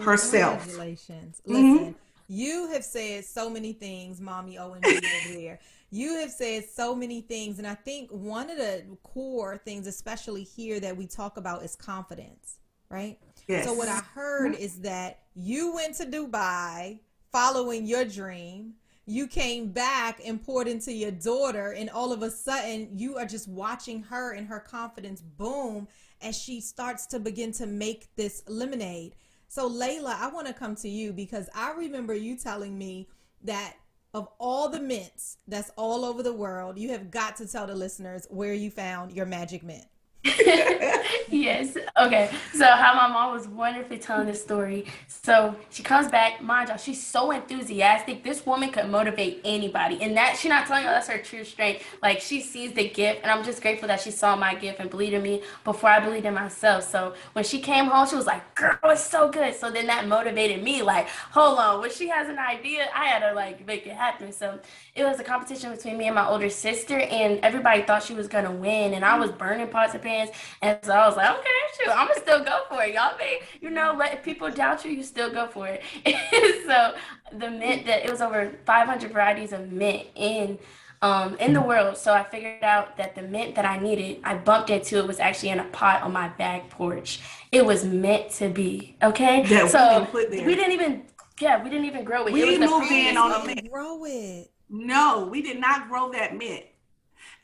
herself. 0.00 0.60
Congratulations! 0.60 1.42
Mm-hmm. 1.46 1.92
You 2.28 2.70
have 2.72 2.84
said 2.84 3.24
so 3.24 3.48
many 3.50 3.72
things, 3.72 4.20
mommy 4.20 4.58
Owen 4.58 4.82
over 4.84 5.00
there. 5.32 5.58
You 5.90 6.18
have 6.18 6.30
said 6.30 6.66
so 6.68 6.94
many 6.94 7.22
things, 7.22 7.58
and 7.58 7.66
I 7.66 7.74
think 7.74 8.10
one 8.10 8.50
of 8.50 8.58
the 8.58 8.84
core 9.02 9.56
things, 9.56 9.86
especially 9.86 10.44
here, 10.44 10.78
that 10.80 10.94
we 10.96 11.06
talk 11.06 11.38
about 11.38 11.64
is 11.64 11.74
confidence, 11.74 12.58
right? 12.90 13.18
Yes. 13.48 13.64
So 13.64 13.72
what 13.72 13.88
I 13.88 14.00
heard 14.14 14.54
is 14.54 14.80
that 14.80 15.20
you 15.34 15.74
went 15.74 15.94
to 15.96 16.04
Dubai 16.04 17.00
following 17.32 17.86
your 17.86 18.04
dream. 18.04 18.74
You 19.06 19.26
came 19.26 19.72
back 19.72 20.20
and 20.22 20.42
poured 20.42 20.68
into 20.68 20.92
your 20.92 21.10
daughter, 21.10 21.72
and 21.72 21.88
all 21.88 22.12
of 22.12 22.22
a 22.22 22.30
sudden, 22.30 22.90
you 22.94 23.16
are 23.16 23.24
just 23.24 23.48
watching 23.48 24.02
her 24.02 24.34
and 24.34 24.46
her 24.46 24.60
confidence 24.60 25.22
boom 25.22 25.88
as 26.20 26.36
she 26.36 26.60
starts 26.60 27.06
to 27.06 27.18
begin 27.18 27.50
to 27.52 27.64
make 27.64 28.14
this 28.16 28.42
lemonade. 28.46 29.14
So, 29.48 29.68
Layla, 29.68 30.14
I 30.20 30.28
want 30.28 30.46
to 30.46 30.52
come 30.52 30.76
to 30.76 30.88
you 30.90 31.14
because 31.14 31.48
I 31.54 31.72
remember 31.72 32.14
you 32.14 32.36
telling 32.36 32.76
me 32.76 33.08
that 33.44 33.76
of 34.12 34.28
all 34.38 34.68
the 34.68 34.80
mints 34.80 35.38
that's 35.46 35.70
all 35.76 36.04
over 36.04 36.22
the 36.22 36.32
world, 36.34 36.78
you 36.78 36.90
have 36.90 37.10
got 37.10 37.36
to 37.36 37.46
tell 37.48 37.66
the 37.66 37.74
listeners 37.74 38.26
where 38.28 38.52
you 38.52 38.70
found 38.70 39.12
your 39.12 39.26
magic 39.26 39.62
mint. 39.62 39.86
yes. 41.30 41.76
Okay. 41.96 42.30
So 42.52 42.66
how 42.66 42.94
my 42.94 43.08
mom 43.08 43.32
was 43.32 43.46
wonderfully 43.46 43.98
telling 43.98 44.26
this 44.26 44.42
story. 44.42 44.86
So 45.06 45.54
she 45.70 45.82
comes 45.82 46.08
back, 46.08 46.42
mind 46.42 46.68
y'all, 46.68 46.76
she's 46.76 47.04
so 47.04 47.30
enthusiastic. 47.30 48.24
This 48.24 48.44
woman 48.44 48.70
could 48.70 48.88
motivate 48.90 49.40
anybody. 49.44 50.02
And 50.02 50.16
that 50.16 50.36
she's 50.36 50.48
not 50.48 50.66
telling 50.66 50.82
you 50.82 50.88
that's 50.88 51.08
her 51.08 51.18
true 51.18 51.44
strength. 51.44 51.84
Like 52.02 52.20
she 52.20 52.40
sees 52.40 52.72
the 52.72 52.88
gift. 52.88 53.20
And 53.22 53.30
I'm 53.30 53.44
just 53.44 53.62
grateful 53.62 53.88
that 53.88 54.00
she 54.00 54.10
saw 54.10 54.34
my 54.36 54.54
gift 54.54 54.80
and 54.80 54.90
believed 54.90 55.14
in 55.14 55.22
me 55.22 55.42
before 55.64 55.90
I 55.90 56.00
believed 56.00 56.26
in 56.26 56.34
myself. 56.34 56.84
So 56.84 57.14
when 57.32 57.44
she 57.44 57.60
came 57.60 57.86
home, 57.86 58.06
she 58.08 58.16
was 58.16 58.26
like, 58.26 58.54
girl, 58.54 58.76
it's 58.84 59.04
so 59.04 59.30
good. 59.30 59.54
So 59.54 59.70
then 59.70 59.86
that 59.86 60.08
motivated 60.08 60.62
me, 60.62 60.82
like, 60.82 61.08
hold 61.08 61.58
on, 61.58 61.80
when 61.80 61.90
she 61.90 62.08
has 62.08 62.28
an 62.28 62.38
idea, 62.38 62.86
I 62.94 63.06
had 63.06 63.28
to 63.28 63.34
like 63.34 63.64
make 63.66 63.86
it 63.86 63.94
happen. 63.94 64.32
So 64.32 64.58
it 64.98 65.04
was 65.04 65.20
a 65.20 65.24
competition 65.24 65.70
between 65.70 65.96
me 65.96 66.06
and 66.06 66.14
my 66.14 66.26
older 66.26 66.50
sister, 66.50 66.98
and 66.98 67.38
everybody 67.44 67.82
thought 67.82 68.02
she 68.02 68.14
was 68.14 68.26
gonna 68.26 68.50
win. 68.50 68.94
And 68.94 69.04
I 69.04 69.16
was 69.16 69.30
burning 69.30 69.68
pots 69.68 69.94
and 69.94 70.02
pans. 70.02 70.30
And 70.60 70.78
so 70.82 70.92
I 70.92 71.06
was 71.06 71.16
like, 71.16 71.38
okay, 71.38 71.48
shoot, 71.78 71.90
I'm 71.90 72.08
gonna 72.08 72.20
still 72.20 72.44
go 72.44 72.62
for 72.68 72.82
it. 72.82 72.94
Y'all 72.94 73.16
may, 73.16 73.40
you 73.60 73.70
know, 73.70 73.94
let 73.96 74.24
people 74.24 74.50
doubt 74.50 74.84
you, 74.84 74.90
you 74.90 75.04
still 75.04 75.30
go 75.30 75.46
for 75.46 75.68
it. 75.68 75.82
so 76.66 76.94
the 77.38 77.50
mint 77.50 77.86
that 77.86 78.04
it 78.04 78.10
was 78.10 78.20
over 78.20 78.52
500 78.66 79.12
varieties 79.12 79.52
of 79.52 79.70
mint 79.70 80.08
in 80.16 80.58
um, 81.00 81.36
in 81.36 81.52
the 81.52 81.60
world. 81.60 81.96
So 81.96 82.12
I 82.12 82.24
figured 82.24 82.64
out 82.64 82.96
that 82.96 83.14
the 83.14 83.22
mint 83.22 83.54
that 83.54 83.64
I 83.64 83.78
needed, 83.78 84.20
I 84.24 84.34
bumped 84.34 84.70
into 84.70 84.98
it 84.98 85.06
was 85.06 85.20
actually 85.20 85.50
in 85.50 85.60
a 85.60 85.64
pot 85.66 86.02
on 86.02 86.12
my 86.12 86.28
back 86.28 86.70
porch. 86.70 87.20
It 87.52 87.64
was 87.64 87.84
meant 87.84 88.30
to 88.32 88.48
be. 88.48 88.96
Okay. 89.00 89.44
Yeah, 89.46 89.68
so 89.68 90.08
we 90.12 90.22
didn't, 90.26 90.46
we 90.46 90.54
didn't 90.56 90.72
even 90.72 91.02
yeah, 91.40 91.62
we 91.62 91.70
didn't 91.70 91.86
even 91.86 92.04
grow 92.04 92.26
it. 92.26 92.32
We 92.32 92.42
it 92.42 92.46
didn't 92.46 92.68
move 92.68 92.90
in 92.90 93.16
on 93.16 93.30
the 93.30 93.46
mint. 93.46 93.70
Grow 93.70 94.04
it. 94.04 94.50
No, 94.70 95.28
we 95.30 95.42
did 95.42 95.60
not 95.60 95.88
grow 95.88 96.12
that 96.12 96.36
mint. 96.36 96.64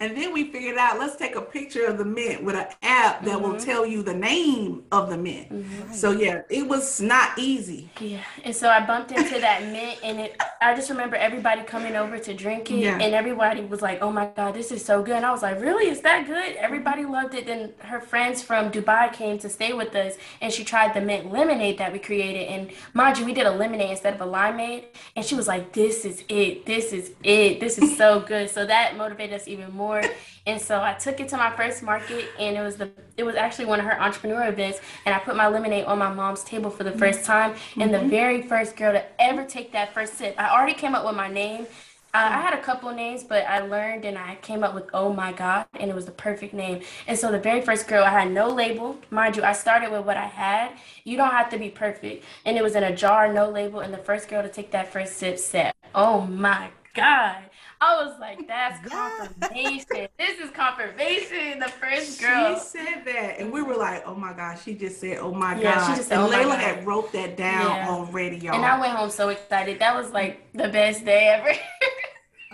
And 0.01 0.17
then 0.17 0.33
we 0.33 0.51
figured 0.51 0.77
out 0.77 0.99
let's 0.99 1.17
take 1.17 1.37
a 1.37 1.41
picture 1.41 1.87
of 1.87 1.99
the 1.99 2.05
mint 2.05 2.43
with 2.43 2.57
an 2.57 2.67
app 2.83 3.25
that 3.25 3.35
mm-hmm. 3.35 3.43
will 3.43 3.59
tell 3.59 3.87
you 3.87 4.03
the 4.03 4.15
name 4.15 4.83
of 4.91 5.09
the 5.09 5.17
mint. 5.17 5.53
Mm-hmm. 5.53 5.93
So 5.93 6.11
yeah, 6.11 6.43
it 6.51 6.67
was 6.67 7.01
not 7.01 7.39
easy. 7.39 7.91
Yeah. 8.01 8.21
And 8.43 8.55
so 8.55 8.69
I 8.69 8.85
bumped 8.85 9.13
into 9.13 9.39
that 9.39 9.63
mint 9.73 10.01
and 10.03 10.21
it 10.21 10.41
I 10.61 10.75
just 10.75 10.91
remember 10.91 11.17
everybody 11.17 11.63
coming 11.63 11.95
over 11.95 12.19
to 12.19 12.35
drink 12.35 12.71
it 12.71 12.79
yeah. 12.79 12.99
and 12.99 13.15
everybody 13.15 13.61
was 13.61 13.83
like, 13.83 14.03
"Oh 14.03 14.11
my 14.11 14.27
god, 14.35 14.55
this 14.55 14.73
is 14.73 14.85
so 14.85 15.03
good." 15.03 15.17
And 15.17 15.25
I 15.25 15.31
was 15.31 15.43
like, 15.43 15.61
"Really? 15.61 15.89
Is 15.89 16.01
that 16.01 16.27
good?" 16.27 16.57
Everybody 16.57 17.05
loved 17.05 17.35
it. 17.35 17.47
Then 17.47 17.73
her 17.81 18.01
friends 18.01 18.43
from 18.43 18.71
Dubai 18.71 19.13
came 19.13 19.39
to 19.39 19.49
stay 19.49 19.73
with 19.73 19.95
us 19.95 20.15
and 20.41 20.53
she 20.53 20.65
tried 20.65 20.95
the 20.95 21.01
mint 21.01 21.33
lemonade 21.33 21.79
that 21.79 21.93
we 21.93 21.99
created 21.99 22.49
and 22.49 22.71
mind 22.95 23.19
you, 23.19 23.25
we 23.25 23.33
did 23.33 23.47
a 23.47 23.51
lemonade 23.51 23.91
instead 23.91 24.15
of 24.15 24.21
a 24.21 24.27
limeade 24.27 24.85
and 25.15 25.25
she 25.25 25.35
was 25.35 25.47
like, 25.47 25.73
"This 25.73 26.05
is 26.05 26.25
it. 26.29 26.67
This 26.67 26.93
is 26.93 27.13
it. 27.23 27.61
This 27.61 27.79
is 27.79 27.97
so 27.97 28.21
good." 28.21 28.51
So 28.51 28.67
that 28.67 28.97
motivated 28.97 29.41
us 29.41 29.47
even 29.47 29.73
more 29.73 29.94
more. 29.95 30.11
And 30.47 30.61
so 30.61 30.83
I 30.83 30.93
took 30.95 31.21
it 31.21 31.29
to 31.29 31.37
my 31.37 31.51
first 31.57 31.83
market 31.83 32.27
and 32.39 32.57
it 32.57 32.61
was 32.61 32.77
the 32.77 32.91
it 33.17 33.25
was 33.25 33.35
actually 33.35 33.67
one 33.67 33.81
of 33.81 33.87
her 33.87 34.01
entrepreneur 34.01 34.47
events 34.49 34.81
and 35.07 35.15
I 35.15 35.19
put 35.19 35.37
my 35.37 35.49
lemonade 35.49 35.85
on 35.87 35.99
my 35.99 36.13
mom's 36.13 36.45
table 36.45 36.71
for 36.71 36.85
the 36.85 36.93
first 36.93 37.25
time 37.25 37.55
and 37.81 37.95
the 37.95 38.01
very 38.01 38.43
first 38.43 38.77
girl 38.77 38.93
to 38.93 39.05
ever 39.19 39.45
take 39.45 39.73
that 39.73 39.95
first 39.95 40.15
sip. 40.19 40.35
I 40.39 40.51
already 40.51 40.75
came 40.75 40.95
up 40.95 41.05
with 41.07 41.17
my 41.17 41.29
name. 41.29 41.67
Uh, 42.13 42.29
I 42.31 42.41
had 42.43 42.55
a 42.55 42.63
couple 42.63 42.93
names, 42.93 43.25
but 43.25 43.45
I 43.45 43.59
learned 43.59 44.05
and 44.05 44.17
I 44.17 44.37
came 44.37 44.63
up 44.63 44.73
with 44.73 44.85
Oh 44.95 45.13
My 45.13 45.33
God, 45.33 45.67
and 45.81 45.91
it 45.91 45.97
was 45.97 46.07
the 46.07 46.13
perfect 46.13 46.55
name. 46.55 46.83
And 47.09 47.19
so 47.19 47.33
the 47.33 47.41
very 47.41 47.61
first 47.61 47.89
girl, 47.89 48.05
I 48.05 48.11
had 48.11 48.31
no 48.31 48.47
label. 48.49 48.97
Mind 49.11 49.37
you, 49.37 49.43
I 49.43 49.53
started 49.53 49.91
with 49.91 50.05
what 50.07 50.17
I 50.17 50.27
had. 50.27 50.71
You 51.03 51.17
don't 51.17 51.33
have 51.33 51.51
to 51.51 51.59
be 51.59 51.71
perfect. 51.71 52.25
And 52.45 52.57
it 52.57 52.63
was 52.63 52.77
in 52.77 52.85
a 52.85 52.95
jar, 52.95 53.33
no 53.33 53.51
label. 53.51 53.81
And 53.81 53.93
the 53.93 53.99
first 53.99 54.29
girl 54.29 54.45
to 54.45 54.49
take 54.49 54.71
that 54.71 54.93
first 54.93 55.17
sip 55.17 55.41
said, 55.41 55.75
Oh 55.93 56.21
my 56.21 56.71
God. 56.95 57.39
I 57.85 58.03
was 58.03 58.19
like, 58.19 58.49
that's 58.49 58.89
confirmation. 58.89 60.09
this 60.19 60.41
is 60.41 60.51
confirmation. 60.53 61.59
The 61.59 61.69
first 61.69 62.19
girl. 62.19 62.55
She 62.55 62.61
said 62.61 63.05
that. 63.05 63.39
And 63.39 63.53
we 63.53 63.61
were 63.63 63.77
like, 63.77 64.05
oh 64.07 64.15
my 64.15 64.33
gosh, 64.33 64.65
she 64.65 64.75
just 64.75 65.01
said, 65.01 65.19
oh 65.19 65.35
my 65.35 65.61
yeah, 65.61 65.75
God. 65.75 65.91
She 65.91 65.97
just 65.97 66.09
said, 66.09 66.19
and 66.19 66.33
oh 66.33 66.37
Layla 66.37 66.59
had 66.59 66.87
wrote 66.87 67.13
that 67.13 67.37
down 67.37 67.77
yeah. 67.77 67.91
already, 67.91 68.39
y'all. 68.39 68.55
And 68.55 68.65
I 68.65 68.81
went 68.81 68.93
home 68.93 69.11
so 69.11 69.29
excited. 69.29 69.79
That 69.81 69.95
was 69.95 70.11
like 70.13 70.51
the 70.55 70.69
best 70.69 71.05
day 71.05 71.29
ever. 71.29 71.59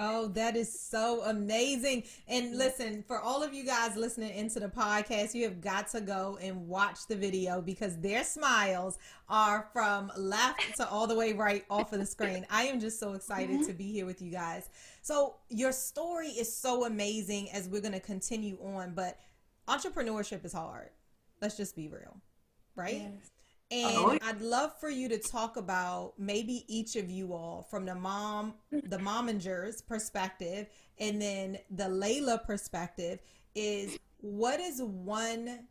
Oh, 0.02 0.28
that 0.28 0.56
is 0.56 0.80
so 0.80 1.22
amazing. 1.24 2.04
And 2.26 2.56
listen, 2.56 3.04
for 3.06 3.20
all 3.20 3.42
of 3.42 3.52
you 3.52 3.66
guys 3.66 3.96
listening 3.96 4.34
into 4.34 4.58
the 4.58 4.68
podcast, 4.68 5.34
you 5.34 5.44
have 5.44 5.60
got 5.60 5.88
to 5.88 6.00
go 6.00 6.38
and 6.40 6.66
watch 6.66 7.00
the 7.06 7.14
video 7.14 7.60
because 7.60 7.98
their 7.98 8.24
smiles 8.24 8.96
are 9.28 9.68
from 9.74 10.10
left 10.16 10.74
to 10.78 10.88
all 10.88 11.06
the 11.06 11.14
way 11.14 11.34
right 11.34 11.66
off 11.68 11.92
of 11.92 11.98
the 11.98 12.06
screen. 12.06 12.46
I 12.48 12.62
am 12.62 12.80
just 12.80 12.98
so 12.98 13.12
excited 13.12 13.56
mm-hmm. 13.56 13.66
to 13.66 13.74
be 13.74 13.92
here 13.92 14.06
with 14.06 14.22
you 14.22 14.30
guys. 14.30 14.70
So, 15.02 15.36
your 15.48 15.72
story 15.72 16.28
is 16.28 16.54
so 16.54 16.84
amazing 16.84 17.50
as 17.52 17.68
we're 17.68 17.80
going 17.80 17.94
to 17.94 18.00
continue 18.00 18.58
on, 18.62 18.92
but 18.94 19.18
entrepreneurship 19.68 20.44
is 20.44 20.52
hard. 20.52 20.90
Let's 21.40 21.56
just 21.56 21.74
be 21.74 21.88
real, 21.88 22.20
right? 22.76 23.02
Yes. 23.14 23.30
And 23.72 23.96
oh, 23.96 24.18
I'd 24.22 24.40
love 24.40 24.78
for 24.80 24.90
you 24.90 25.08
to 25.08 25.18
talk 25.18 25.56
about 25.56 26.14
maybe 26.18 26.64
each 26.66 26.96
of 26.96 27.08
you 27.08 27.32
all 27.32 27.66
from 27.70 27.86
the 27.86 27.94
mom, 27.94 28.54
the 28.72 28.98
momingers 28.98 29.86
perspective, 29.86 30.66
and 30.98 31.22
then 31.22 31.58
the 31.70 31.84
Layla 31.84 32.44
perspective 32.44 33.20
is 33.54 33.96
what 34.18 34.58
is 34.58 34.82
one 34.82 35.66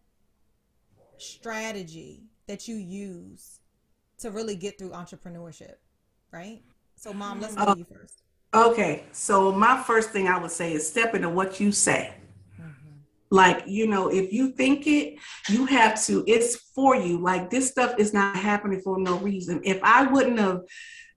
strategy 1.18 2.24
that 2.48 2.68
you 2.68 2.78
use 2.78 3.60
to 4.20 4.32
really 4.32 4.56
get 4.56 4.78
through 4.78 4.92
entrepreneurship, 4.92 5.76
right? 6.32 6.62
So, 6.96 7.14
mom, 7.14 7.42
let's 7.42 7.56
go 7.56 7.64
uh, 7.64 7.74
to 7.74 7.80
you 7.80 7.86
first. 7.86 8.24
Okay, 8.54 9.04
so 9.12 9.52
my 9.52 9.82
first 9.84 10.10
thing 10.10 10.28
I 10.28 10.40
would 10.40 10.52
say 10.52 10.74
is 10.74 10.88
step 10.88 11.14
into 11.14 11.30
what 11.30 11.60
you 11.60 11.72
say. 11.72 12.14
Mm-hmm. 12.60 12.96
Like, 13.30 13.64
you 13.68 13.86
know, 13.86 14.08
if 14.08 14.34
you 14.34 14.52
think 14.52 14.88
it, 14.88 15.20
you 15.50 15.66
have 15.68 16.04
to, 16.06 16.24
it's 16.26 16.56
for 16.56 16.96
you. 16.96 17.20
Like, 17.20 17.52
this 17.52 17.70
stuff 17.70 17.96
is 18.00 18.12
not 18.12 18.36
happening 18.36 18.82
for 18.82 19.00
no 19.00 19.18
reason. 19.20 19.62
If 19.64 19.80
I 19.84 20.08
wouldn't 20.08 20.40
have, 20.40 20.62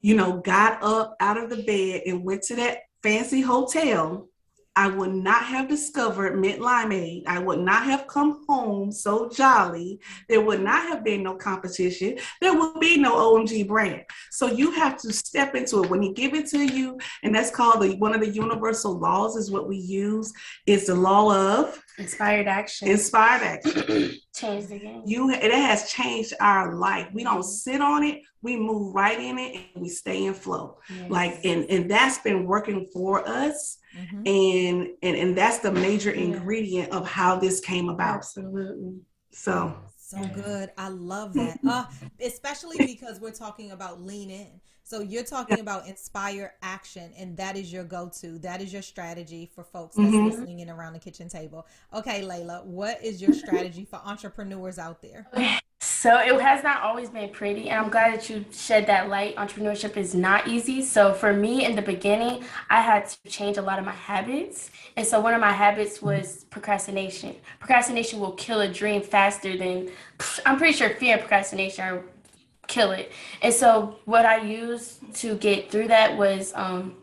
you 0.03 0.15
know, 0.15 0.41
got 0.41 0.83
up 0.83 1.17
out 1.21 1.39
of 1.39 1.49
the 1.49 1.63
bed 1.63 2.03
and 2.07 2.23
went 2.23 2.43
to 2.45 2.57
that 2.57 2.81
fancy 3.03 3.41
hotel 3.41 4.29
I 4.75 4.89
would 4.89 5.13
not 5.13 5.45
have 5.45 5.69
discovered 5.69 6.41
mint 6.41 6.61
limeade. 6.61 7.25
I 7.27 7.39
would 7.39 7.59
not 7.59 7.85
have 7.85 8.07
come 8.07 8.45
home 8.49 8.91
so 8.91 9.29
jolly. 9.29 10.01
There 10.29 10.41
would 10.41 10.63
not 10.63 10.89
have 10.89 11.05
been 11.05 11.23
no 11.23 11.35
competition. 11.35 12.19
There 12.41 12.59
would 12.59 12.81
be 12.81 12.97
no 12.97 13.17
OMG 13.17 13.69
brand. 13.69 14.05
So 14.31 14.47
you 14.47 14.71
have 14.73 14.97
to 15.03 15.13
step 15.13 15.55
into 15.55 15.83
it 15.83 15.91
when 15.91 16.01
he 16.01 16.13
give 16.13 16.33
it 16.33 16.47
to 16.49 16.65
you, 16.65 16.99
and 17.23 17.35
that's 17.35 17.51
called 17.51 17.83
the 17.83 17.97
one 17.97 18.15
of 18.15 18.21
the 18.21 18.31
universal 18.31 18.99
laws. 18.99 19.37
Is 19.37 19.51
what 19.51 19.69
we 19.69 19.77
use 19.77 20.33
is 20.67 20.87
the 20.87 20.95
law 20.95 21.35
of 21.35 21.83
inspired 21.99 22.49
action. 22.49 22.89
Inspired 22.89 23.43
action. 23.43 24.13
Change 24.35 24.67
the 24.67 24.79
game. 24.79 25.03
You 25.05 25.31
it 25.31 25.53
has 25.53 25.91
changed 25.91 26.33
our 26.41 26.77
life. 26.77 27.09
We 27.13 27.25
don't 27.25 27.43
sit 27.43 27.83
on 27.83 28.05
it. 28.05 28.23
We 28.43 28.57
move 28.57 28.95
right 28.95 29.19
in 29.19 29.39
it, 29.39 29.61
and 29.75 29.83
we 29.83 29.89
stay 29.89 30.25
in 30.25 30.35
flow. 30.35 30.79
Yes. 30.91 31.11
Like 31.11 31.45
and 31.45 31.65
and 31.71 31.91
that's 31.91 32.19
been 32.19 32.45
working 32.45 32.89
for 32.93 33.27
us 33.27 33.79
Mm-hmm. 33.97 34.27
And, 34.27 34.89
and 35.03 35.17
and 35.17 35.37
that's 35.37 35.59
the 35.59 35.71
major 35.71 36.11
ingredient 36.11 36.93
of 36.93 37.07
how 37.07 37.39
this 37.39 37.61
came 37.61 37.89
about. 37.89 38.17
Absolutely. 38.17 39.01
So 39.31 39.75
so 39.99 40.25
good. 40.27 40.71
I 40.79 40.89
love 40.89 41.35
that. 41.35 41.59
Uh, 41.67 41.85
especially 42.21 42.79
because 42.79 43.21
we're 43.21 43.33
talking 43.33 43.73
about 43.73 44.01
lean 44.01 44.31
in. 44.31 44.61
So 44.85 45.01
you're 45.01 45.25
talking 45.25 45.61
about 45.61 45.87
inspire 45.87 46.55
action, 46.61 47.13
and 47.17 47.37
that 47.37 47.57
is 47.57 47.73
your 47.73 47.85
go-to. 47.85 48.39
That 48.41 48.61
is 48.61 48.73
your 48.73 48.83
strategy 48.83 49.51
for 49.55 49.63
folks 49.63 49.95
that's 49.95 50.09
mm-hmm. 50.09 50.27
listening 50.27 50.59
in 50.59 50.69
around 50.69 50.95
the 50.95 50.99
kitchen 50.99 51.29
table. 51.29 51.67
Okay, 51.95 52.23
Layla, 52.23 52.65
what 52.65 53.03
is 53.03 53.23
your 53.23 53.33
strategy 53.33 53.85
for 53.85 54.01
entrepreneurs 54.05 54.79
out 54.81 55.01
there? 55.01 55.29
So 56.03 56.19
it 56.19 56.41
has 56.41 56.65
not 56.65 56.83
always 56.83 57.11
been 57.11 57.29
pretty, 57.29 57.71
and 57.71 57.79
I'm 57.79 57.89
glad 57.89 58.13
that 58.13 58.29
you 58.29 58.45
shed 58.51 58.89
that 58.89 59.09
light. 59.09 59.37
Entrepreneurship 59.37 59.97
is 59.97 60.17
not 60.17 60.49
easy. 60.49 60.83
So 60.83 61.15
for 61.15 61.33
me 61.33 61.65
in 61.65 61.77
the 61.77 61.83
beginning, 61.83 62.43
I 62.69 62.81
had 62.81 63.09
to 63.09 63.31
change 63.31 63.57
a 63.57 63.63
lot 63.63 63.79
of 63.79 63.85
my 63.85 63.93
habits. 63.93 64.73
And 64.97 65.07
so 65.07 65.21
one 65.21 65.33
of 65.33 65.41
my 65.41 65.53
habits 65.53 66.03
was 66.03 66.45
procrastination. 66.51 67.37
Procrastination 67.61 68.19
will 68.19 68.33
kill 68.33 68.63
a 68.63 68.69
dream 68.69 69.01
faster 69.01 69.57
than 69.57 69.91
I'm 70.45 70.59
pretty 70.59 70.73
sure 70.73 70.91
fear 70.91 71.13
and 71.13 71.21
procrastination 71.21 72.03
kill 72.67 72.91
it. 72.91 73.13
And 73.41 73.55
so 73.55 74.01
what 74.05 74.27
I 74.27 74.39
used 74.39 75.15
to 75.21 75.37
get 75.37 75.71
through 75.71 75.87
that 75.87 76.19
was 76.19 76.53
um, 76.57 76.97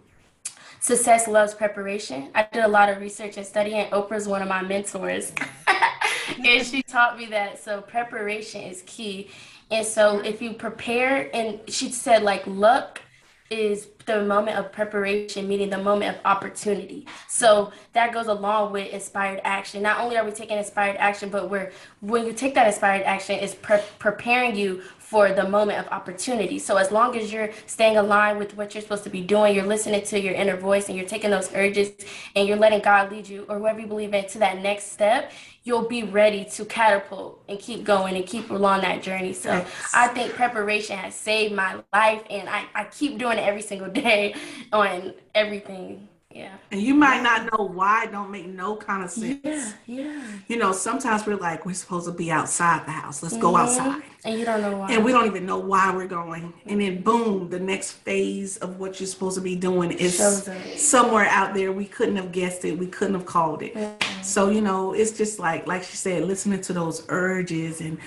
success 0.82 1.26
loves 1.26 1.54
preparation. 1.54 2.32
I 2.36 2.50
did 2.52 2.66
a 2.66 2.68
lot 2.68 2.90
of 2.90 3.00
research 3.00 3.38
and 3.38 3.46
study, 3.46 3.76
and 3.76 3.90
Oprah's 3.94 4.28
one 4.28 4.42
of 4.42 4.50
my 4.50 4.62
mentors. 4.62 5.32
and 6.46 6.66
she 6.66 6.84
taught 6.84 7.18
me 7.18 7.26
that. 7.28 7.64
So 7.64 7.82
preparation 7.82 8.62
is 8.62 8.84
key. 8.86 9.30
And 9.72 9.86
so 9.86 10.20
if 10.20 10.42
you 10.42 10.54
prepare, 10.54 11.30
and 11.34 11.60
she 11.68 11.92
said 11.92 12.24
like 12.24 12.46
luck 12.48 13.02
is 13.50 13.88
the 14.06 14.24
moment 14.24 14.58
of 14.58 14.72
preparation, 14.72 15.48
meaning 15.48 15.70
the 15.70 15.78
moment 15.78 16.16
of 16.16 16.22
opportunity. 16.26 17.06
So 17.28 17.72
that 17.94 18.14
goes 18.14 18.28
along 18.28 18.72
with 18.74 18.92
inspired 18.92 19.42
action. 19.44 19.82
Not 19.82 20.00
only 20.00 20.18
are 20.18 20.26
we 20.26 20.32
taking 20.32 20.58
inspired 20.58 20.98
action, 20.98 21.30
but 21.30 21.50
we're 21.50 21.72
when 22.02 22.26
you 22.26 22.34
take 22.34 22.54
that 22.56 22.68
inspired 22.68 23.04
action, 23.04 23.40
it's 23.40 23.56
pre- 23.56 23.82
preparing 23.98 24.56
you 24.56 24.82
for 25.10 25.34
the 25.34 25.50
moment 25.50 25.80
of 25.80 25.92
opportunity. 25.92 26.60
So 26.60 26.78
as 26.78 26.92
long 26.92 27.18
as 27.18 27.34
you're 27.34 27.50
staying 27.66 27.98
aligned 27.98 28.38
with 28.38 28.56
what 28.56 28.76
you're 28.76 28.84
supposed 28.84 29.04
to 29.06 29.10
be 29.10 29.22
doing, 29.22 29.56
you're 29.56 29.66
listening 29.66 30.04
to 30.04 30.20
your 30.20 30.36
inner 30.36 30.56
voice 30.56 30.88
and 30.88 30.96
you're 30.96 31.08
taking 31.08 31.32
those 31.32 31.52
urges 31.56 31.92
and 32.36 32.48
you're 32.48 32.58
letting 32.58 32.82
God 32.82 33.12
lead 33.12 33.28
you 33.28 33.44
or 33.50 33.58
whoever 33.58 33.80
you 33.80 33.88
believe 33.88 34.14
in 34.14 34.28
to 34.28 34.38
that 34.38 34.62
next 34.62 34.92
step, 34.92 35.32
you'll 35.70 35.88
be 35.88 36.02
ready 36.02 36.44
to 36.44 36.66
catapult 36.66 37.44
and 37.48 37.60
keep 37.60 37.84
going 37.84 38.16
and 38.16 38.26
keep 38.26 38.50
along 38.50 38.82
that 38.82 39.04
journey. 39.04 39.34
So 39.34 39.50
yes. 39.50 39.92
I 39.94 40.08
think 40.08 40.34
preparation 40.34 40.98
has 40.98 41.14
saved 41.14 41.54
my 41.54 41.76
life 41.94 42.24
and 42.28 42.50
I, 42.50 42.66
I 42.74 42.86
keep 42.86 43.20
doing 43.20 43.38
it 43.38 43.42
every 43.42 43.62
single 43.62 43.88
day 43.92 44.34
on 44.74 45.14
everything 45.36 46.10
yeah. 46.34 46.52
And 46.72 46.80
you 46.80 46.94
might 46.94 47.24
not 47.24 47.52
know 47.52 47.66
why 47.66 48.04
it 48.04 48.12
don't 48.12 48.30
make 48.30 48.46
no 48.46 48.76
kind 48.76 49.04
of 49.04 49.10
sense. 49.10 49.40
Yeah, 49.44 49.72
yeah. 49.88 50.22
You 50.48 50.58
know, 50.58 50.72
sometimes 50.72 51.26
we're 51.26 51.38
like, 51.38 51.66
we're 51.66 51.74
supposed 51.74 52.06
to 52.06 52.12
be 52.12 52.30
outside 52.30 52.86
the 52.86 52.92
house. 52.92 53.24
Let's 53.24 53.34
mm-hmm. 53.34 53.42
go 53.42 53.58
outside. 53.58 54.04
And 54.24 54.38
you 54.38 54.46
don't 54.46 54.62
know 54.62 54.78
why. 54.78 54.92
And 54.92 55.04
we 55.04 55.12
don't 55.12 55.26
even 55.26 55.48
know 55.48 55.58
why 55.58 55.92
we're 55.92 56.08
going. 56.08 56.54
And 56.68 56.82
then 56.82 57.02
boom, 57.02 57.50
the 57.50 57.60
next 57.60 57.94
phase 57.94 58.58
of 58.58 58.80
what 58.80 59.00
you're 59.00 59.08
supposed 59.08 59.38
to 59.38 59.42
be 59.42 59.56
doing 59.56 59.92
is 59.92 60.48
somewhere 60.78 61.26
out 61.26 61.56
there. 61.56 61.72
We 61.72 61.86
couldn't 61.86 62.18
have 62.18 62.32
guessed 62.32 62.64
it. 62.64 62.78
We 62.78 62.86
couldn't 62.86 63.16
have 63.16 63.26
called 63.26 63.64
it. 63.64 63.74
Mm-hmm. 63.74 64.09
So, 64.24 64.50
you 64.50 64.62
know, 64.62 64.94
it's 64.94 65.12
just 65.12 65.40
like, 65.40 65.68
like 65.68 65.84
she 65.84 65.96
said, 65.96 66.24
listening 66.24 66.62
to 66.62 66.74
those 66.74 67.06
urges 67.10 67.82
and, 67.82 67.98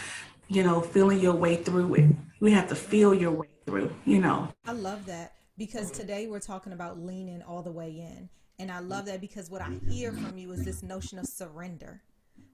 you 0.49 0.62
know, 0.62 0.81
feeling 0.81 1.21
your 1.21 1.35
way 1.35 1.57
through 1.57 1.95
it. 1.95 2.11
We 2.40 2.52
have 2.52 2.69
to 2.69 2.75
feel 2.75 3.14
your 3.14 3.31
way 3.31 3.49
through, 3.66 3.95
you 4.04 4.21
know. 4.21 4.49
I 4.66 4.73
love 4.73 5.07
that 5.07 5.35
because 5.59 5.90
today 5.90 6.26
we're 6.26 6.40
talking 6.40 6.73
about 6.73 6.99
leaning 6.99 7.42
all 7.42 7.62
the 7.62 7.71
way 7.71 7.90
in. 7.90 8.28
And 8.59 8.71
I 8.71 8.81
love 8.81 9.07
that 9.07 9.21
because 9.21 9.50
what 9.50 9.62
I 9.62 9.73
hear 9.88 10.12
from 10.12 10.37
you 10.38 10.52
is 10.52 10.64
this 10.64 10.83
notion 10.83 11.19
of 11.19 11.26
surrender. 11.26 12.02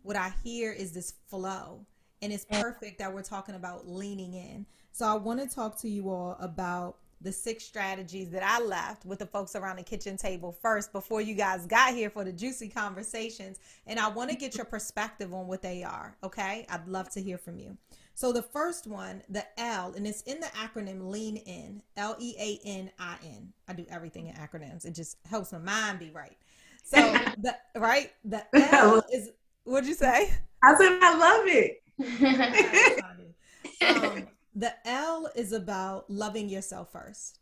What 0.02 0.16
I 0.16 0.32
hear 0.42 0.72
is 0.72 0.92
this 0.92 1.14
flow. 1.28 1.84
And 2.22 2.32
it's 2.32 2.46
perfect 2.46 2.98
that 2.98 3.12
we're 3.12 3.22
talking 3.22 3.54
about 3.54 3.88
leaning 3.88 4.34
in. 4.34 4.66
So 4.92 5.06
I 5.06 5.14
want 5.14 5.40
to 5.40 5.54
talk 5.54 5.78
to 5.82 5.88
you 5.88 6.10
all 6.10 6.36
about 6.40 6.96
the 7.20 7.32
six 7.32 7.64
strategies 7.64 8.30
that 8.30 8.42
I 8.42 8.60
left 8.60 9.04
with 9.04 9.18
the 9.18 9.26
folks 9.26 9.56
around 9.56 9.76
the 9.76 9.82
kitchen 9.82 10.16
table 10.16 10.56
first 10.62 10.92
before 10.92 11.20
you 11.20 11.34
guys 11.34 11.66
got 11.66 11.94
here 11.94 12.10
for 12.10 12.25
the 12.25 12.32
juicy 12.32 12.68
conversations. 12.68 13.58
And 13.87 13.98
I 13.98 14.08
want 14.08 14.30
to 14.30 14.37
get 14.37 14.56
your 14.56 14.64
perspective 14.64 15.34
on 15.34 15.46
what 15.46 15.62
they 15.62 15.82
are. 15.82 16.16
Okay. 16.22 16.66
I'd 16.68 16.87
love 16.87 17.10
to 17.10 17.22
hear 17.22 17.38
from 17.38 17.58
you. 17.58 17.76
So 18.14 18.32
the 18.32 18.42
first 18.42 18.88
one, 18.88 19.22
the 19.28 19.44
L, 19.60 19.92
and 19.96 20.04
it's 20.04 20.22
in 20.22 20.40
the 20.40 20.46
acronym 20.46 21.08
Lean 21.08 21.37
In, 21.37 21.82
L 21.96 22.16
E 22.18 22.34
A 22.38 22.58
N 22.66 22.90
I 22.98 23.14
N. 23.25 23.52
I 23.68 23.75
do 23.75 23.87
everything 23.88 24.26
in 24.26 24.34
acronyms. 24.34 24.84
It 24.84 24.94
just 24.94 25.18
helps 25.25 25.52
my 25.52 25.58
mind 25.58 26.00
be 26.00 26.10
right. 26.10 26.37
So 26.82 26.96
the 27.38 27.56
right, 27.76 28.10
the 28.25 28.42
L 28.75 29.04
is 29.12 29.30
what'd 29.62 29.88
you 29.88 29.94
say? 29.94 30.32
I 30.64 30.75
said 30.76 30.98
I 31.00 31.16
love 31.16 31.44
it. 31.46 31.82
um, 33.84 34.28
the 34.55 34.75
L 34.87 35.31
is 35.35 35.52
about 35.52 36.11
loving 36.11 36.49
yourself 36.49 36.93
first. 36.93 37.40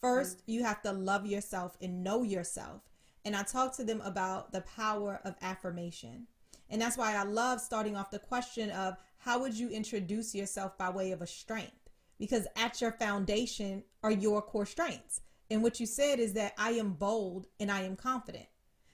First, 0.00 0.42
you 0.46 0.64
have 0.64 0.82
to 0.82 0.92
love 0.92 1.26
yourself 1.26 1.76
and 1.80 2.02
know 2.02 2.22
yourself. 2.22 2.82
And 3.24 3.36
I 3.36 3.42
talked 3.42 3.76
to 3.76 3.84
them 3.84 4.00
about 4.00 4.52
the 4.52 4.62
power 4.62 5.20
of 5.24 5.36
affirmation. 5.42 6.26
And 6.68 6.80
that's 6.80 6.96
why 6.96 7.14
I 7.14 7.24
love 7.24 7.60
starting 7.60 7.96
off 7.96 8.10
the 8.10 8.18
question 8.18 8.70
of 8.70 8.96
how 9.18 9.40
would 9.40 9.54
you 9.54 9.68
introduce 9.68 10.34
yourself 10.34 10.78
by 10.78 10.90
way 10.90 11.12
of 11.12 11.20
a 11.20 11.26
strength? 11.26 11.90
Because 12.18 12.46
at 12.56 12.80
your 12.80 12.92
foundation 12.92 13.84
are 14.02 14.10
your 14.10 14.40
core 14.40 14.66
strengths. 14.66 15.20
And 15.50 15.62
what 15.62 15.80
you 15.80 15.86
said 15.86 16.18
is 16.20 16.32
that 16.34 16.54
I 16.56 16.70
am 16.72 16.92
bold 16.92 17.46
and 17.58 17.70
I 17.70 17.82
am 17.82 17.96
confident. 17.96 18.46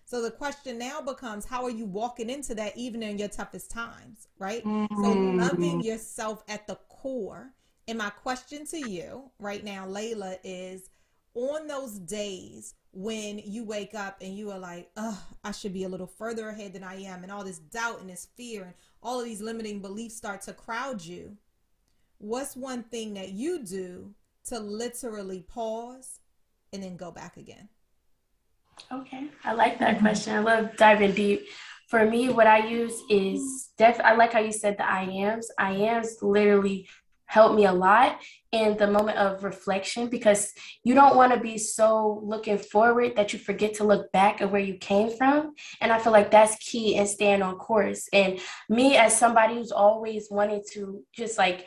So 0.05 0.23
the 0.23 0.31
question 0.31 0.79
now 0.79 1.01
becomes 1.01 1.45
how 1.45 1.65
are 1.65 1.71
you 1.71 1.85
walking 1.85 2.31
into 2.31 2.55
that 2.55 2.77
even 2.77 3.03
in 3.03 3.19
your 3.19 3.29
toughest 3.29 3.71
times, 3.71 4.29
right? 4.39 4.65
Mm-hmm. 4.65 5.03
So 5.03 5.13
loving 5.13 5.83
yourself 5.83 6.45
at 6.49 6.67
the 6.67 6.77
core. 7.01 7.53
And 7.89 7.99
my 7.99 8.11
question 8.11 8.67
to 8.69 8.89
you 8.89 9.31
right 9.39 9.65
now, 9.65 9.87
Layla, 9.87 10.39
is 10.43 10.91
on 11.35 11.67
those 11.67 11.99
days 11.99 12.75
when 12.93 13.39
you 13.39 13.63
wake 13.63 13.95
up 13.95 14.17
and 14.21 14.37
you 14.37 14.51
are 14.51 14.59
like, 14.59 14.91
oh, 14.97 15.23
I 15.45 15.53
should 15.53 15.75
be 15.75 15.85
a 15.85 15.89
little 15.89 16.07
further 16.07 16.49
ahead 16.49 16.73
than 16.73 16.83
I 16.83 17.03
am, 17.03 17.23
and 17.23 17.31
all 17.31 17.45
this 17.45 17.59
doubt 17.59 18.01
and 18.01 18.09
this 18.09 18.29
fear 18.37 18.63
and 18.65 18.75
all 19.03 19.21
of 19.21 19.27
these 19.27 19.43
limiting 19.43 19.81
beliefs 19.81 20.17
start 20.17 20.43
to 20.43 20.53
crowd 20.53 21.05
you, 21.05 21.37
what's 22.19 22.57
one 22.57 22.83
thing 22.85 23.15
that 23.15 23.31
you 23.31 23.63
do 23.63 24.15
to 24.47 24.59
literally 24.59 25.45
pause 25.47 26.21
and 26.73 26.83
then 26.83 26.97
go 26.97 27.11
back 27.11 27.37
again? 27.37 27.69
Okay, 28.91 29.29
I 29.45 29.53
like 29.53 29.79
that 29.79 30.01
question. 30.01 30.35
I 30.35 30.41
love 30.41 30.77
diving 30.77 31.13
deep. 31.13 31.47
For 31.87 32.05
me, 32.05 32.29
what 32.31 32.47
I 32.47 32.67
use 32.67 33.01
is 33.09 33.71
def. 33.79 34.01
I 34.01 34.15
like 34.15 34.33
how 34.33 34.41
you 34.41 34.53
said 34.53 34.77
the 34.77 34.89
I 34.89 35.03
ams. 35.03 35.49
I 35.59 35.73
ams 35.73 36.17
literally 36.21 36.89
helped 37.27 37.57
me 37.57 37.65
a 37.65 37.73
lot 37.73 38.21
in 38.53 38.77
the 38.77 38.87
moment 38.87 39.19
of 39.19 39.43
reflection 39.45 40.09
because 40.09 40.53
you 40.85 40.95
don't 40.95 41.17
want 41.17 41.33
to 41.33 41.41
be 41.41 41.59
so 41.59 42.21
looking 42.25 42.59
forward 42.59 43.17
that 43.17 43.33
you 43.33 43.39
forget 43.39 43.75
to 43.75 43.85
look 43.85 44.11
back 44.13 44.41
at 44.41 44.51
where 44.51 44.61
you 44.61 44.75
came 44.79 45.11
from. 45.17 45.53
And 45.81 45.93
I 45.93 45.99
feel 45.99 46.13
like 46.13 46.31
that's 46.31 46.57
key 46.57 46.95
in 46.95 47.07
staying 47.07 47.43
on 47.43 47.57
course. 47.57 48.09
And 48.13 48.41
me, 48.69 48.97
as 48.97 49.17
somebody 49.17 49.55
who's 49.55 49.73
always 49.73 50.29
wanted 50.31 50.63
to 50.73 51.03
just 51.13 51.37
like 51.37 51.67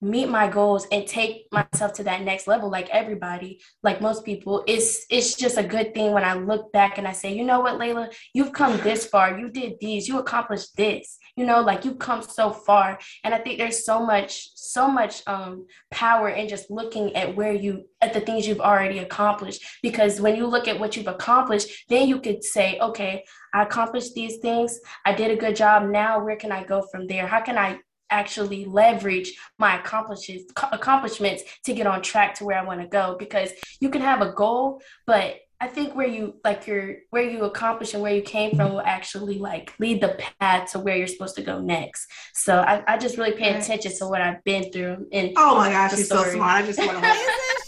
meet 0.00 0.28
my 0.28 0.48
goals 0.48 0.86
and 0.92 1.06
take 1.06 1.46
myself 1.50 1.92
to 1.94 2.04
that 2.04 2.22
next 2.22 2.46
level 2.46 2.70
like 2.70 2.88
everybody 2.90 3.60
like 3.82 4.00
most 4.00 4.24
people 4.24 4.62
it's 4.66 5.06
it's 5.08 5.34
just 5.34 5.56
a 5.56 5.62
good 5.62 5.94
thing 5.94 6.12
when 6.12 6.24
i 6.24 6.34
look 6.34 6.70
back 6.70 6.98
and 6.98 7.08
i 7.08 7.12
say 7.12 7.32
you 7.34 7.44
know 7.44 7.60
what 7.60 7.80
layla? 7.80 8.12
You've 8.34 8.52
come 8.52 8.76
this 8.78 9.06
far. 9.06 9.38
You 9.38 9.48
did 9.48 9.74
these. 9.80 10.08
You 10.08 10.18
accomplished 10.18 10.76
this. 10.76 11.18
You 11.36 11.46
know 11.46 11.60
like 11.60 11.84
you've 11.84 11.98
come 11.98 12.22
so 12.22 12.50
far. 12.50 12.98
And 13.24 13.34
i 13.34 13.38
think 13.38 13.58
there's 13.58 13.84
so 13.84 14.04
much 14.04 14.48
so 14.54 14.88
much 14.88 15.22
um 15.26 15.66
power 15.90 16.28
in 16.28 16.48
just 16.48 16.70
looking 16.70 17.14
at 17.16 17.34
where 17.34 17.52
you 17.52 17.86
at 18.00 18.12
the 18.12 18.20
things 18.20 18.46
you've 18.46 18.60
already 18.60 18.98
accomplished. 18.98 19.64
Because 19.82 20.20
when 20.20 20.36
you 20.36 20.46
look 20.46 20.68
at 20.68 20.78
what 20.78 20.96
you've 20.96 21.06
accomplished 21.06 21.68
then 21.88 22.08
you 22.08 22.20
could 22.20 22.44
say 22.44 22.78
okay 22.80 23.24
i 23.54 23.62
accomplished 23.62 24.14
these 24.14 24.36
things. 24.38 24.78
I 25.04 25.14
did 25.14 25.30
a 25.30 25.36
good 25.36 25.56
job. 25.56 25.88
Now 25.88 26.22
where 26.22 26.36
can 26.36 26.52
i 26.52 26.64
go 26.64 26.82
from 26.90 27.06
there? 27.06 27.26
How 27.26 27.40
can 27.40 27.56
i 27.56 27.78
actually 28.10 28.64
leverage 28.64 29.34
my 29.58 29.78
accomplishments 29.78 30.52
accomplishments 30.72 31.42
to 31.64 31.72
get 31.72 31.86
on 31.86 32.02
track 32.02 32.34
to 32.34 32.44
where 32.44 32.58
I 32.58 32.64
want 32.64 32.80
to 32.80 32.86
go 32.86 33.16
because 33.18 33.50
you 33.80 33.90
can 33.90 34.00
have 34.00 34.22
a 34.22 34.32
goal 34.32 34.80
but 35.06 35.40
I 35.58 35.68
think 35.68 35.94
where 35.94 36.06
you 36.06 36.34
like 36.44 36.66
your 36.66 36.96
where 37.10 37.22
you 37.22 37.44
accomplish 37.44 37.94
and 37.94 38.02
where 38.02 38.14
you 38.14 38.20
came 38.20 38.54
from 38.54 38.72
will 38.72 38.82
actually 38.82 39.38
like 39.38 39.72
lead 39.78 40.02
the 40.02 40.18
path 40.38 40.72
to 40.72 40.78
where 40.78 40.96
you're 40.96 41.06
supposed 41.06 41.34
to 41.36 41.42
go 41.42 41.60
next. 41.60 42.08
So 42.34 42.58
I, 42.58 42.84
I 42.86 42.98
just 42.98 43.16
really 43.16 43.32
pay 43.32 43.54
attention 43.54 43.92
to 43.96 44.06
what 44.06 44.20
I've 44.20 44.44
been 44.44 44.70
through. 44.70 45.06
And 45.12 45.32
oh 45.36 45.56
my 45.56 45.70
gosh, 45.70 45.92
she's 45.92 46.08
so 46.08 46.24
smart. 46.24 46.62
I 46.62 46.66
just 46.66 46.78
want 46.78 46.90
to. 46.90 46.96
Isn't 47.10 47.20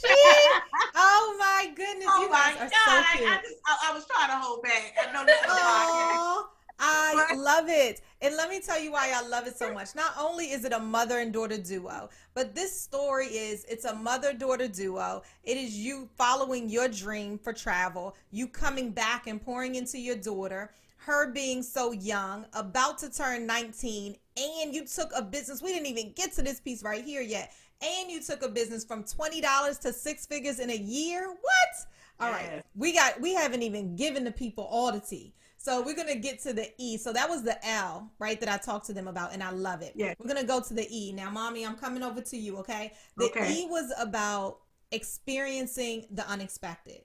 she? 0.04 0.50
Oh 0.96 1.36
my 1.38 1.72
goodness, 1.74 2.08
oh 2.10 2.22
you 2.22 2.28
guys 2.28 2.56
are 2.56 2.68
God. 2.68 3.04
so 3.12 3.18
cute. 3.18 3.30
I, 3.30 3.34
I, 3.34 3.40
just, 3.40 3.54
I, 3.66 3.90
I, 3.90 3.94
was 3.94 4.06
trying 4.06 4.28
to 4.28 4.36
hold 4.36 4.62
back. 4.62 4.94
I 5.00 5.12
know 5.12 5.24
this 5.24 5.40
is 5.40 6.57
I 6.78 7.34
love 7.36 7.64
it. 7.68 8.00
And 8.20 8.36
let 8.36 8.50
me 8.50 8.60
tell 8.60 8.80
you 8.80 8.92
why 8.92 9.12
I 9.14 9.26
love 9.26 9.46
it 9.46 9.56
so 9.56 9.72
much. 9.72 9.94
Not 9.94 10.14
only 10.18 10.46
is 10.46 10.64
it 10.64 10.72
a 10.72 10.78
mother 10.78 11.18
and 11.18 11.32
daughter 11.32 11.58
duo, 11.58 12.08
but 12.34 12.54
this 12.54 12.78
story 12.78 13.26
is 13.26 13.64
it's 13.64 13.84
a 13.84 13.94
mother 13.94 14.32
daughter 14.32 14.68
duo. 14.68 15.22
It 15.44 15.56
is 15.56 15.76
you 15.76 16.08
following 16.16 16.68
your 16.68 16.88
dream 16.88 17.38
for 17.38 17.52
travel, 17.52 18.16
you 18.30 18.46
coming 18.48 18.90
back 18.90 19.26
and 19.26 19.42
pouring 19.42 19.76
into 19.76 19.98
your 19.98 20.16
daughter, 20.16 20.72
her 20.98 21.32
being 21.32 21.62
so 21.62 21.92
young, 21.92 22.46
about 22.52 22.98
to 22.98 23.10
turn 23.10 23.46
19, 23.46 24.16
and 24.36 24.74
you 24.74 24.84
took 24.84 25.10
a 25.16 25.22
business. 25.22 25.62
We 25.62 25.72
didn't 25.72 25.86
even 25.86 26.12
get 26.12 26.32
to 26.34 26.42
this 26.42 26.60
piece 26.60 26.82
right 26.82 27.04
here 27.04 27.22
yet. 27.22 27.52
And 27.80 28.10
you 28.10 28.20
took 28.20 28.42
a 28.42 28.48
business 28.48 28.84
from 28.84 29.04
$20 29.04 29.80
to 29.80 29.92
six 29.92 30.26
figures 30.26 30.58
in 30.58 30.70
a 30.70 30.76
year. 30.76 31.28
What? 31.28 31.86
All 32.20 32.32
right. 32.32 32.64
We 32.74 32.92
got 32.92 33.20
we 33.20 33.34
haven't 33.34 33.62
even 33.62 33.94
given 33.94 34.24
the 34.24 34.32
people 34.32 34.64
all 34.64 34.90
the 34.90 35.00
tea. 35.00 35.32
So 35.68 35.82
we're 35.82 35.94
gonna 35.94 36.14
get 36.14 36.40
to 36.44 36.54
the 36.54 36.70
E. 36.78 36.96
So 36.96 37.12
that 37.12 37.28
was 37.28 37.42
the 37.42 37.62
L, 37.66 38.10
right? 38.18 38.40
That 38.40 38.48
I 38.48 38.56
talked 38.56 38.86
to 38.86 38.94
them 38.94 39.06
about, 39.06 39.34
and 39.34 39.42
I 39.42 39.50
love 39.50 39.82
it. 39.82 39.92
Yeah. 39.94 40.14
We're 40.18 40.26
gonna 40.26 40.42
go 40.42 40.62
to 40.62 40.72
the 40.72 40.86
E 40.90 41.12
now, 41.12 41.28
mommy. 41.28 41.66
I'm 41.66 41.76
coming 41.76 42.02
over 42.02 42.22
to 42.22 42.36
you. 42.38 42.56
Okay. 42.60 42.94
The 43.18 43.26
okay. 43.26 43.52
E 43.52 43.66
was 43.68 43.92
about 43.98 44.60
experiencing 44.92 46.06
the 46.10 46.26
unexpected. 46.26 47.02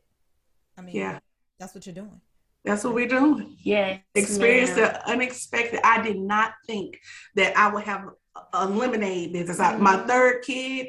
I 0.77 0.81
mean, 0.81 0.95
yeah, 0.95 1.19
that's 1.59 1.75
what 1.75 1.85
you're 1.85 1.93
doing. 1.93 2.21
That's 2.63 2.85
what 2.85 2.93
we're 2.93 3.09
doing. 3.09 3.57
Yeah. 3.59 3.97
Experience 4.15 4.71
the 4.75 5.05
unexpected. 5.09 5.81
I 5.83 6.01
did 6.01 6.17
not 6.17 6.53
think 6.65 7.01
that 7.35 7.57
I 7.57 7.67
would 7.67 7.83
have 7.83 8.11
a 8.53 8.65
lemonade 8.65 9.33
business. 9.33 9.59
Mm-hmm. 9.59 9.83
My 9.83 9.97
third 10.07 10.41
kid, 10.41 10.87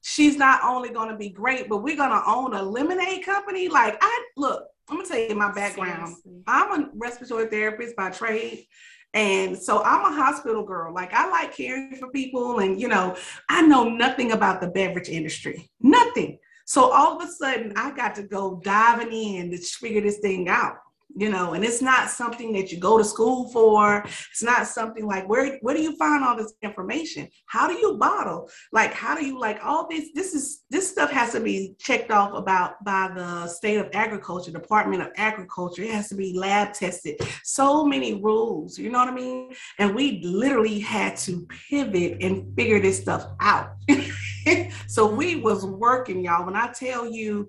she's 0.00 0.36
not 0.36 0.60
only 0.62 0.90
going 0.90 1.08
to 1.08 1.16
be 1.16 1.30
great, 1.30 1.68
but 1.68 1.78
we're 1.78 1.96
going 1.96 2.10
to 2.10 2.22
own 2.24 2.54
a 2.54 2.62
lemonade 2.62 3.24
company. 3.24 3.68
Like 3.68 3.98
I 4.00 4.24
look, 4.36 4.68
I'm 4.88 4.96
gonna 4.96 5.08
tell 5.08 5.18
you 5.18 5.34
my 5.34 5.52
background. 5.52 6.16
Seriously. 6.16 6.42
I'm 6.46 6.80
a 6.80 6.88
respiratory 6.94 7.46
therapist 7.48 7.96
by 7.96 8.10
trade, 8.10 8.66
And 9.14 9.58
so 9.58 9.82
I'm 9.82 10.12
a 10.12 10.14
hospital 10.14 10.62
girl. 10.64 10.94
Like 10.94 11.12
I 11.12 11.28
like 11.30 11.56
caring 11.56 11.96
for 11.96 12.10
people, 12.10 12.60
and 12.60 12.80
you 12.80 12.88
know, 12.88 13.16
I 13.48 13.62
know 13.62 13.88
nothing 13.88 14.32
about 14.32 14.60
the 14.60 14.68
beverage 14.68 15.08
industry, 15.08 15.68
nothing. 15.80 16.38
So 16.66 16.90
all 16.92 17.16
of 17.16 17.28
a 17.28 17.30
sudden, 17.30 17.72
I 17.76 17.92
got 17.92 18.14
to 18.16 18.24
go 18.24 18.60
diving 18.62 19.12
in 19.12 19.50
to 19.52 19.58
figure 19.58 20.00
this 20.00 20.18
thing 20.18 20.48
out 20.48 20.76
you 21.16 21.30
know 21.30 21.54
and 21.54 21.64
it's 21.64 21.80
not 21.80 22.10
something 22.10 22.52
that 22.52 22.70
you 22.70 22.78
go 22.78 22.98
to 22.98 23.04
school 23.04 23.48
for. 23.50 24.04
It's 24.30 24.42
not 24.42 24.66
something 24.66 25.06
like 25.06 25.28
where 25.28 25.58
where 25.62 25.74
do 25.74 25.82
you 25.82 25.96
find 25.96 26.22
all 26.22 26.36
this 26.36 26.52
information? 26.62 27.28
How 27.46 27.66
do 27.66 27.74
you 27.74 27.96
bottle? 27.98 28.50
Like 28.72 28.92
how 28.92 29.16
do 29.16 29.24
you 29.24 29.38
like 29.38 29.58
all 29.64 29.88
this 29.88 30.10
this 30.14 30.34
is 30.34 30.64
this 30.70 30.90
stuff 30.90 31.10
has 31.10 31.32
to 31.32 31.40
be 31.40 31.74
checked 31.78 32.10
off 32.10 32.34
about 32.34 32.82
by 32.84 33.10
the 33.14 33.46
state 33.48 33.78
of 33.78 33.88
agriculture 33.94 34.50
department 34.50 35.02
of 35.02 35.08
agriculture. 35.16 35.82
It 35.82 35.90
has 35.90 36.08
to 36.10 36.14
be 36.14 36.38
lab 36.38 36.74
tested. 36.74 37.20
So 37.42 37.84
many 37.84 38.14
rules 38.14 38.78
you 38.78 38.90
know 38.90 38.98
what 38.98 39.08
i 39.08 39.14
mean? 39.14 39.54
And 39.78 39.94
we 39.94 40.20
literally 40.22 40.78
had 40.78 41.16
to 41.18 41.46
pivot 41.70 42.22
and 42.22 42.54
figure 42.54 42.80
this 42.80 43.00
stuff 43.00 43.26
out. 43.40 43.70
So 44.86 45.12
we 45.12 45.36
was 45.36 45.66
working 45.66 46.24
y'all. 46.24 46.46
When 46.46 46.56
i 46.56 46.68
tell 46.68 47.10
you 47.10 47.48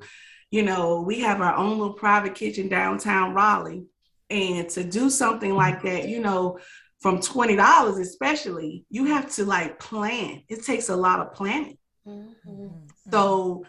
you 0.52 0.64
know, 0.64 1.02
we 1.02 1.20
have 1.22 1.42
our 1.42 1.56
own 1.56 1.78
little 1.78 1.94
private 1.94 2.36
kitchen 2.36 2.68
downtown 2.68 3.34
Raleigh. 3.34 3.86
And 4.30 4.68
to 4.70 4.84
do 4.84 5.10
something 5.10 5.56
like 5.56 5.82
that, 5.84 6.10
you 6.10 6.20
know, 6.20 6.60
from 7.00 7.20
$20 7.20 8.02
especially, 8.02 8.86
you 8.90 9.06
have 9.06 9.32
to 9.36 9.46
like 9.46 9.80
plan. 9.80 10.44
It 10.50 10.66
takes 10.66 10.90
a 10.90 10.96
lot 10.96 11.20
of 11.20 11.34
planning. 11.34 11.78
Mm-hmm. 12.06 12.68
So, 13.12 13.66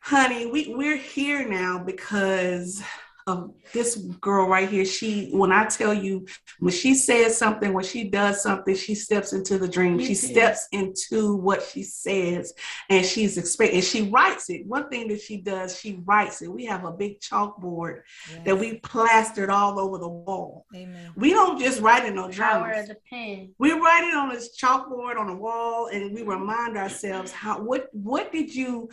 honey, 0.00 0.46
we, 0.46 0.74
we're 0.74 0.96
here 0.96 1.48
now 1.48 1.82
because 1.82 2.82
of 3.26 3.52
this 3.72 3.96
girl 4.20 4.48
right 4.48 4.68
here. 4.68 4.84
She, 4.84 5.30
when 5.32 5.50
I 5.50 5.64
tell 5.66 5.92
you, 5.92 6.26
when 6.60 6.72
she 6.72 6.94
says 6.94 7.36
something, 7.36 7.72
when 7.72 7.84
she 7.84 8.04
does 8.04 8.40
something, 8.42 8.76
she 8.76 8.94
steps 8.94 9.32
into 9.32 9.58
the 9.58 9.66
dream. 9.66 9.98
she 9.98 10.12
mm-hmm. 10.12 10.32
steps 10.32 10.68
into 10.70 11.34
what 11.34 11.62
she 11.62 11.82
says, 11.82 12.54
and 12.88 13.04
she's 13.04 13.36
expecting. 13.36 13.80
She 13.80 14.02
writes 14.02 14.48
it. 14.48 14.66
One 14.66 14.88
thing 14.88 15.08
that 15.08 15.20
she 15.20 15.38
does, 15.38 15.78
she 15.78 16.00
writes 16.04 16.40
it. 16.40 16.52
We 16.52 16.66
have 16.66 16.84
a 16.84 16.92
big 16.92 17.20
chalkboard 17.20 18.02
yes. 18.30 18.40
that 18.44 18.58
we 18.58 18.78
plastered 18.78 19.50
all 19.50 19.80
over 19.80 19.98
the 19.98 20.08
wall. 20.08 20.66
Amen. 20.74 21.10
We 21.16 21.30
don't 21.30 21.58
just 21.58 21.80
write 21.80 22.04
it 22.04 22.16
on 22.16 22.32
Power 22.32 22.70
of 22.72 22.88
the 22.88 22.96
pen. 23.10 23.54
We 23.58 23.72
write 23.72 24.04
it 24.04 24.14
on 24.14 24.28
this 24.28 24.56
chalkboard 24.56 25.18
on 25.18 25.26
the 25.26 25.36
wall, 25.36 25.88
and 25.92 26.14
we 26.14 26.22
remind 26.22 26.76
ourselves 26.76 27.32
how 27.32 27.60
what 27.60 27.88
what 27.92 28.30
did 28.30 28.54
you 28.54 28.88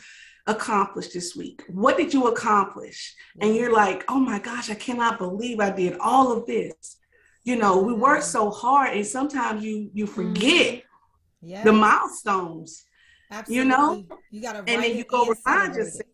accomplish 0.48 1.10
this 1.10 1.36
week? 1.36 1.64
What 1.70 1.98
did 1.98 2.14
you 2.14 2.28
accomplish? 2.28 3.16
And 3.40 3.56
you're 3.56 3.74
like, 3.74 4.04
oh 4.10 4.20
my 4.20 4.40
gosh, 4.40 4.70
I 4.70 4.76
cannot 4.76 5.18
believe 5.18 5.60
I 5.60 5.70
did 5.70 5.98
all 6.00 6.32
of 6.32 6.46
this. 6.46 6.98
You 7.44 7.58
know, 7.58 7.82
we 7.82 7.94
work 7.94 8.22
so 8.22 8.50
hard 8.50 8.96
and 8.96 9.06
sometimes 9.06 9.64
you 9.64 9.90
you 9.94 10.08
forget 10.08 10.76
mm-hmm. 10.76 11.48
yeah. 11.48 11.64
the 11.64 11.74
milestones. 11.74 12.86
Absolutely. 13.32 13.56
You 13.56 13.66
know? 13.66 14.06
You 14.32 14.42
gotta 14.42 14.60
and 14.60 14.84
then 14.84 14.98
you 14.98 15.04
go 15.04 15.26
remind 15.26 15.76
yourself 15.76 16.08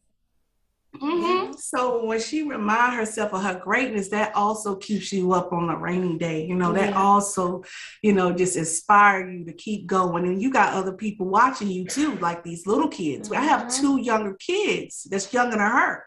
Mm-hmm. 0.99 1.53
So 1.53 2.05
when 2.05 2.19
she 2.19 2.43
remind 2.43 2.95
herself 2.95 3.33
of 3.33 3.43
her 3.43 3.59
greatness, 3.59 4.09
that 4.09 4.35
also 4.35 4.75
keeps 4.75 5.11
you 5.13 5.31
up 5.33 5.53
on 5.53 5.69
a 5.69 5.77
rainy 5.77 6.17
day. 6.17 6.45
You 6.45 6.55
know, 6.55 6.73
that 6.73 6.93
also, 6.93 7.63
you 8.01 8.13
know, 8.13 8.31
just 8.31 8.57
inspire 8.57 9.29
you 9.29 9.45
to 9.45 9.53
keep 9.53 9.87
going. 9.87 10.25
And 10.25 10.41
you 10.41 10.51
got 10.51 10.73
other 10.73 10.93
people 10.93 11.27
watching 11.27 11.69
you 11.69 11.85
too, 11.85 12.15
like 12.17 12.43
these 12.43 12.67
little 12.67 12.89
kids. 12.89 13.29
Mm-hmm. 13.29 13.41
I 13.41 13.45
have 13.45 13.61
mm-hmm. 13.67 13.81
two 13.81 14.01
younger 14.01 14.33
kids 14.35 15.07
that's 15.09 15.33
younger 15.33 15.57
than 15.57 15.59
her. 15.59 16.05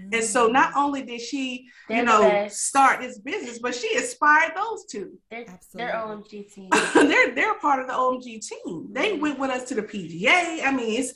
Mm-hmm. 0.00 0.14
And 0.14 0.24
so 0.24 0.48
not 0.48 0.74
mm. 0.74 0.76
only 0.76 1.02
did 1.02 1.22
she, 1.22 1.68
they're 1.88 1.98
you 1.98 2.04
know, 2.04 2.48
start 2.48 3.00
this 3.00 3.18
business, 3.18 3.58
but 3.58 3.74
she 3.74 3.96
inspired 3.96 4.52
those 4.54 4.84
two. 4.84 5.18
They're, 5.30 5.46
they're 5.72 5.92
OMG 5.92 6.52
team. 6.52 6.68
they're 6.94 7.34
they're 7.34 7.54
part 7.54 7.80
of 7.80 7.86
the 7.86 7.94
OMG 7.94 8.46
team. 8.46 8.88
They 8.92 9.12
mm-hmm. 9.12 9.22
went 9.22 9.38
with 9.38 9.50
us 9.50 9.64
to 9.68 9.74
the 9.74 9.82
PGA. 9.82 10.64
I 10.64 10.70
mean, 10.70 11.00
it's 11.00 11.14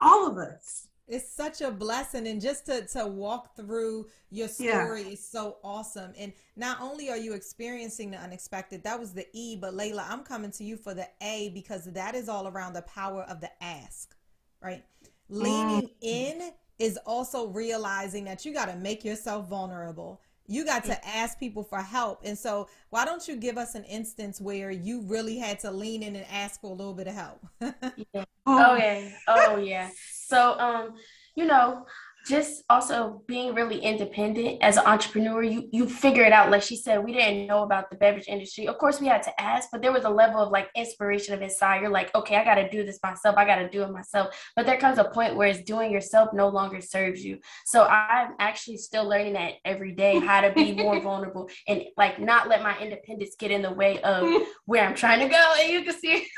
all 0.00 0.26
of 0.26 0.38
us 0.38 0.88
it's 1.10 1.30
such 1.30 1.60
a 1.60 1.70
blessing 1.70 2.26
and 2.26 2.40
just 2.40 2.66
to 2.66 2.86
to 2.86 3.06
walk 3.06 3.56
through 3.56 4.06
your 4.30 4.48
story 4.48 5.02
yeah. 5.02 5.08
is 5.10 5.26
so 5.26 5.56
awesome. 5.62 6.12
And 6.18 6.32
not 6.56 6.80
only 6.80 7.10
are 7.10 7.16
you 7.16 7.34
experiencing 7.34 8.10
the 8.12 8.18
unexpected 8.18 8.84
that 8.84 8.98
was 8.98 9.12
the 9.12 9.26
e 9.32 9.56
but 9.56 9.74
layla 9.74 10.04
i'm 10.08 10.22
coming 10.22 10.50
to 10.52 10.64
you 10.64 10.76
for 10.76 10.94
the 10.94 11.06
a 11.20 11.50
because 11.52 11.84
that 11.84 12.14
is 12.14 12.28
all 12.28 12.46
around 12.48 12.72
the 12.74 12.82
power 12.82 13.22
of 13.24 13.40
the 13.40 13.50
ask 13.62 14.14
right? 14.60 14.84
Leaning 15.28 15.88
mm. 15.88 15.90
in 16.00 16.50
is 16.78 16.98
also 17.06 17.48
realizing 17.48 18.24
that 18.24 18.44
you 18.44 18.52
got 18.52 18.66
to 18.66 18.76
make 18.76 19.04
yourself 19.04 19.48
vulnerable. 19.48 20.20
You 20.46 20.64
got 20.64 20.84
to 20.86 21.06
ask 21.06 21.38
people 21.38 21.62
for 21.62 21.78
help. 21.78 22.22
And 22.24 22.36
so 22.36 22.68
why 22.88 23.04
don't 23.04 23.28
you 23.28 23.36
give 23.36 23.56
us 23.56 23.76
an 23.76 23.84
instance 23.84 24.40
where 24.40 24.72
you 24.72 25.02
really 25.02 25.38
had 25.38 25.60
to 25.60 25.70
lean 25.70 26.02
in 26.02 26.16
and 26.16 26.26
ask 26.28 26.60
for 26.60 26.72
a 26.72 26.74
little 26.74 26.94
bit 26.94 27.06
of 27.06 27.14
help? 27.14 27.46
Yeah. 28.12 28.24
oh 28.46 28.74
yeah. 28.74 29.08
Oh 29.28 29.56
yeah 29.58 29.90
so, 30.30 30.58
um, 30.60 30.94
you 31.34 31.44
know, 31.44 31.86
just 32.28 32.62
also 32.68 33.22
being 33.26 33.54
really 33.54 33.78
independent 33.78 34.58
as 34.60 34.76
an 34.76 34.84
entrepreneur, 34.86 35.42
you 35.42 35.68
you 35.72 35.88
figure 35.88 36.22
it 36.22 36.32
out. 36.32 36.50
Like 36.50 36.62
she 36.62 36.76
said, 36.76 37.02
we 37.02 37.12
didn't 37.12 37.46
know 37.46 37.62
about 37.62 37.90
the 37.90 37.96
beverage 37.96 38.28
industry. 38.28 38.68
Of 38.68 38.78
course, 38.78 39.00
we 39.00 39.06
had 39.06 39.22
to 39.24 39.40
ask, 39.40 39.70
but 39.72 39.80
there 39.80 39.92
was 39.92 40.04
a 40.04 40.10
level 40.10 40.40
of 40.40 40.50
like 40.50 40.68
inspiration 40.76 41.34
of 41.34 41.42
inside. 41.42 41.80
You're 41.80 41.90
like, 41.90 42.14
okay, 42.14 42.36
I 42.36 42.44
got 42.44 42.56
to 42.56 42.68
do 42.68 42.84
this 42.84 42.98
myself. 43.02 43.36
I 43.36 43.44
got 43.44 43.56
to 43.56 43.70
do 43.70 43.82
it 43.82 43.90
myself. 43.90 44.34
But 44.54 44.66
there 44.66 44.76
comes 44.76 44.98
a 44.98 45.04
point 45.04 45.36
where 45.36 45.48
it's 45.48 45.62
doing 45.62 45.90
yourself 45.90 46.30
no 46.32 46.48
longer 46.48 46.80
serves 46.80 47.24
you. 47.24 47.38
So 47.64 47.84
I'm 47.84 48.34
actually 48.38 48.76
still 48.76 49.08
learning 49.08 49.32
that 49.34 49.54
every 49.64 49.92
day 49.92 50.18
how 50.20 50.42
to 50.42 50.52
be 50.52 50.72
more 50.72 51.00
vulnerable 51.02 51.48
and 51.66 51.84
like 51.96 52.20
not 52.20 52.48
let 52.48 52.62
my 52.62 52.78
independence 52.78 53.34
get 53.38 53.50
in 53.50 53.62
the 53.62 53.72
way 53.72 54.00
of 54.02 54.42
where 54.66 54.84
I'm 54.86 54.94
trying 54.94 55.20
to 55.20 55.28
go. 55.28 55.54
And 55.58 55.72
you 55.72 55.82
can 55.84 55.98
see, 55.98 56.28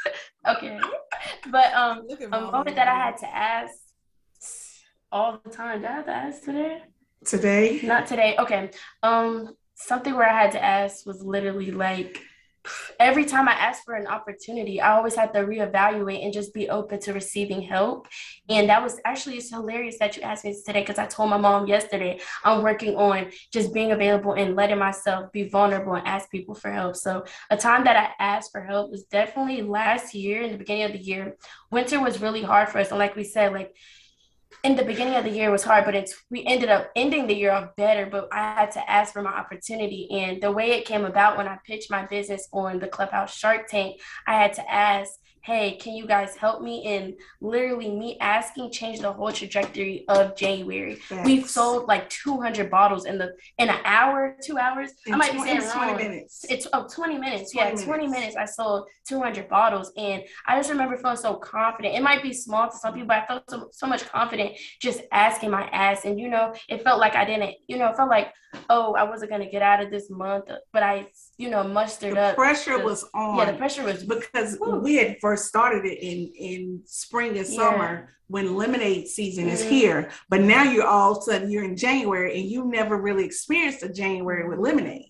okay, 0.48 0.78
but 1.50 1.74
um, 1.74 2.06
a 2.30 2.40
moment 2.40 2.76
that 2.76 2.88
I 2.88 2.94
had 2.94 3.16
to 3.18 3.26
ask 3.26 3.81
all 5.12 5.40
the 5.44 5.50
time. 5.50 5.82
Did 5.82 5.90
I 5.90 5.92
have 5.92 6.06
to 6.06 6.12
ask 6.12 6.42
today? 6.42 6.82
Today? 7.24 7.80
Not 7.84 8.06
today. 8.06 8.34
Okay. 8.38 8.70
Um, 9.02 9.54
something 9.74 10.14
where 10.14 10.28
I 10.28 10.42
had 10.42 10.52
to 10.52 10.64
ask 10.64 11.06
was 11.06 11.22
literally 11.22 11.70
like 11.70 12.20
every 13.00 13.24
time 13.24 13.48
I 13.48 13.52
asked 13.52 13.84
for 13.84 13.94
an 13.94 14.06
opportunity, 14.06 14.80
I 14.80 14.96
always 14.96 15.16
had 15.16 15.32
to 15.32 15.40
reevaluate 15.40 16.24
and 16.24 16.32
just 16.32 16.54
be 16.54 16.68
open 16.68 17.00
to 17.00 17.12
receiving 17.12 17.60
help. 17.60 18.06
And 18.48 18.68
that 18.68 18.82
was 18.82 19.00
actually 19.04 19.36
it's 19.38 19.50
hilarious 19.50 19.98
that 19.98 20.16
you 20.16 20.22
asked 20.22 20.44
me 20.44 20.56
today 20.64 20.80
because 20.80 20.98
I 20.98 21.06
told 21.06 21.30
my 21.30 21.36
mom 21.36 21.66
yesterday 21.66 22.20
I'm 22.44 22.62
working 22.62 22.96
on 22.96 23.30
just 23.52 23.74
being 23.74 23.90
available 23.90 24.34
and 24.34 24.54
letting 24.54 24.78
myself 24.78 25.32
be 25.32 25.48
vulnerable 25.48 25.94
and 25.94 26.06
ask 26.06 26.30
people 26.30 26.54
for 26.54 26.70
help. 26.70 26.96
So 26.96 27.24
a 27.50 27.56
time 27.56 27.84
that 27.84 27.96
I 27.96 28.22
asked 28.22 28.52
for 28.52 28.62
help 28.62 28.90
was 28.90 29.04
definitely 29.04 29.62
last 29.62 30.14
year 30.14 30.42
in 30.42 30.52
the 30.52 30.58
beginning 30.58 30.84
of 30.84 30.92
the 30.92 31.02
year. 31.02 31.36
Winter 31.70 32.00
was 32.00 32.20
really 32.20 32.42
hard 32.42 32.68
for 32.68 32.78
us. 32.78 32.90
And 32.90 32.98
like 32.98 33.16
we 33.16 33.24
said, 33.24 33.52
like 33.52 33.74
in 34.64 34.76
the 34.76 34.84
beginning 34.84 35.14
of 35.14 35.24
the 35.24 35.30
year 35.30 35.50
was 35.50 35.64
hard, 35.64 35.84
but 35.84 35.94
it's 35.94 36.14
we 36.30 36.44
ended 36.44 36.68
up 36.68 36.90
ending 36.96 37.26
the 37.26 37.34
year 37.34 37.52
off 37.52 37.74
better. 37.76 38.06
But 38.06 38.28
I 38.32 38.54
had 38.54 38.70
to 38.72 38.90
ask 38.90 39.12
for 39.12 39.22
my 39.22 39.32
opportunity, 39.32 40.08
and 40.10 40.42
the 40.42 40.52
way 40.52 40.72
it 40.72 40.84
came 40.84 41.04
about 41.04 41.36
when 41.36 41.48
I 41.48 41.58
pitched 41.66 41.90
my 41.90 42.06
business 42.06 42.48
on 42.52 42.78
the 42.78 42.88
Clubhouse 42.88 43.34
Shark 43.34 43.68
Tank, 43.68 44.00
I 44.26 44.34
had 44.34 44.52
to 44.54 44.72
ask 44.72 45.12
hey, 45.42 45.76
can 45.76 45.94
you 45.94 46.06
guys 46.06 46.36
help 46.36 46.62
me? 46.62 46.84
And 46.86 47.14
literally, 47.40 47.90
me 47.90 48.16
asking 48.20 48.70
changed 48.70 49.02
the 49.02 49.12
whole 49.12 49.32
trajectory 49.32 50.04
of 50.08 50.36
January. 50.36 50.98
Yes. 51.10 51.26
We've 51.26 51.50
sold 51.50 51.88
like 51.88 52.08
200 52.10 52.70
bottles 52.70 53.06
in 53.06 53.18
the 53.18 53.34
in 53.58 53.68
an 53.68 53.80
hour, 53.84 54.36
two 54.42 54.56
hours. 54.56 54.90
In 55.06 55.14
I 55.14 55.16
might 55.16 55.32
20, 55.32 55.42
be 55.42 55.60
saying 55.60 55.76
wrong. 55.76 55.94
20 55.94 56.08
minutes. 56.08 56.44
It's 56.48 56.66
oh, 56.72 56.86
20 56.88 57.18
minutes. 57.18 57.52
20 57.52 57.56
yeah, 57.56 57.64
minutes. 57.72 57.84
20 57.84 58.06
minutes. 58.06 58.36
I 58.36 58.44
sold 58.44 58.88
200 59.08 59.48
bottles, 59.48 59.92
and 59.96 60.22
I 60.46 60.56
just 60.56 60.70
remember 60.70 60.96
feeling 60.96 61.16
so 61.16 61.34
confident. 61.34 61.94
It 61.94 62.02
might 62.02 62.22
be 62.22 62.32
small 62.32 62.70
to 62.70 62.76
some 62.76 62.92
mm-hmm. 62.92 63.02
people, 63.02 63.08
but 63.08 63.18
I 63.18 63.26
felt 63.26 63.50
so, 63.50 63.68
so 63.72 63.86
much 63.86 64.08
confident 64.08 64.56
just 64.80 65.02
asking 65.10 65.50
my 65.50 65.64
ass. 65.68 66.04
And 66.04 66.20
you 66.20 66.28
know, 66.28 66.54
it 66.68 66.82
felt 66.82 67.00
like 67.00 67.16
I 67.16 67.24
didn't. 67.24 67.54
You 67.66 67.78
know, 67.78 67.88
it 67.88 67.96
felt 67.96 68.10
like 68.10 68.32
oh, 68.70 68.94
I 68.94 69.04
wasn't 69.04 69.30
gonna 69.30 69.50
get 69.50 69.62
out 69.62 69.82
of 69.82 69.90
this 69.90 70.10
month, 70.10 70.44
but 70.72 70.82
I, 70.82 71.06
you 71.38 71.50
know, 71.50 71.64
mustered 71.64 72.12
up. 72.12 72.16
the 72.16 72.22
up. 72.22 72.36
Pressure 72.36 72.78
was 72.78 73.04
on. 73.14 73.38
Yeah, 73.38 73.52
the 73.52 73.58
pressure 73.58 73.84
was 73.84 74.04
because 74.04 74.58
we 74.60 74.96
had 74.96 75.16
first 75.20 75.46
started 75.46 75.84
it 75.84 75.98
in 75.98 76.32
in 76.38 76.82
spring 76.84 77.36
and 77.38 77.46
summer 77.46 78.08
yeah. 78.08 78.14
when 78.28 78.56
lemonade 78.56 79.08
season 79.08 79.44
mm-hmm. 79.44 79.54
is 79.54 79.62
here. 79.64 80.10
But 80.28 80.42
now 80.42 80.62
you're 80.62 80.86
all 80.86 81.12
of 81.12 81.18
a 81.18 81.22
sudden 81.22 81.50
you're 81.50 81.64
in 81.64 81.76
January 81.76 82.40
and 82.40 82.50
you 82.50 82.64
never 82.66 82.96
really 83.00 83.24
experienced 83.24 83.82
a 83.82 83.88
January 83.88 84.48
with 84.48 84.58
lemonade. 84.58 85.06